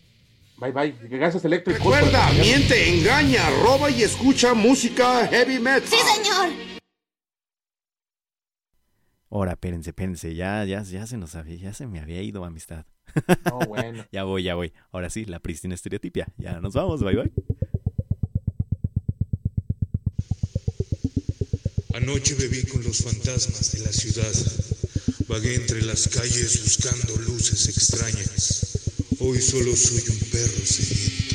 Bye 0.58 0.72
bye. 0.72 0.96
Gracias, 1.10 1.44
Electric. 1.46 1.78
Recuerda, 1.78 2.32
miente, 2.34 2.98
engaña, 2.98 3.42
roba 3.62 3.90
y 3.90 4.04
escucha 4.04 4.54
música 4.54 5.28
heavy 5.28 5.60
metal. 5.60 5.84
¡Sí, 5.86 5.98
señor! 6.16 6.76
Ahora, 9.30 9.52
espérense, 9.52 9.90
espérense. 9.90 10.34
Ya, 10.34 10.64
ya, 10.64 10.82
ya 10.84 11.06
se 11.06 11.18
nos 11.18 11.36
había, 11.36 11.58
ya 11.58 11.74
se 11.74 11.88
me 11.88 12.00
había 12.00 12.22
ido 12.22 12.46
amistad. 12.46 12.86
Oh, 13.52 13.66
bueno. 13.66 14.06
ya 14.12 14.24
voy, 14.24 14.44
ya 14.44 14.56
voy. 14.56 14.72
Ahora 14.92 15.10
sí, 15.10 15.26
la 15.26 15.40
prístina 15.40 15.76
estereotipia. 15.76 16.28
Ya 16.38 16.62
nos 16.62 16.74
vamos. 16.74 17.04
Bye, 17.04 17.16
bye. 17.16 17.32
Anoche 21.96 22.36
bebí 22.36 22.62
con 22.64 22.84
los 22.84 22.98
fantasmas 22.98 23.72
de 23.72 23.80
la 23.80 23.94
ciudad. 23.94 24.34
Vagué 25.30 25.56
entre 25.56 25.82
las 25.82 26.10
calles 26.10 26.62
buscando 26.62 27.16
luces 27.22 27.70
extrañas. 27.70 28.80
Hoy 29.20 29.42
solo 29.42 29.74
soy 29.74 30.04
un 30.10 30.20
perro 30.30 30.66
sediento. 30.66 31.35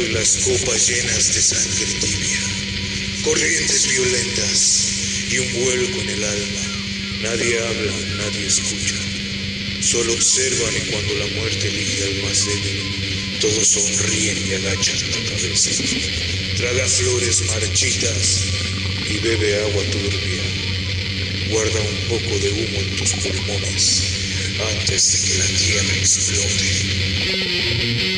Y 0.00 0.08
las 0.12 0.38
copas 0.38 0.88
llenas 0.88 1.34
de 1.34 1.42
sangre 1.42 1.86
tibia. 2.00 2.40
Corrientes 3.24 3.88
violentas 3.88 4.88
y 5.30 5.38
un 5.38 5.52
vuelco 5.64 6.00
en 6.02 6.10
el 6.10 6.24
alma. 6.24 6.60
Nadie 7.22 7.58
habla, 7.58 7.92
nadie 8.18 8.46
escucha. 8.46 8.94
Solo 9.80 10.12
observan 10.12 10.76
y 10.76 10.80
cuando 10.90 11.14
la 11.14 11.26
muerte 11.26 11.68
elige 11.68 12.04
al 12.04 12.22
más 12.22 12.46
débil, 12.46 12.82
todos 13.40 13.66
sonríen 13.66 14.38
y 14.46 14.54
agachan 14.54 15.10
la 15.10 15.24
cabeza. 15.30 15.70
Traga 16.56 16.86
flores 16.86 17.42
marchitas 17.46 18.44
y 19.10 19.18
bebe 19.18 19.60
agua 19.62 19.82
turbia. 19.90 20.44
Guarda 21.50 21.80
un 21.80 21.98
poco 22.08 22.38
de 22.38 22.50
humo 22.50 22.80
en 22.80 22.96
tus 22.96 23.14
pulmones 23.14 24.02
antes 24.76 25.12
de 25.12 25.18
que 25.28 25.38
la 25.38 25.46
tierra 25.46 25.96
explote. 25.96 28.17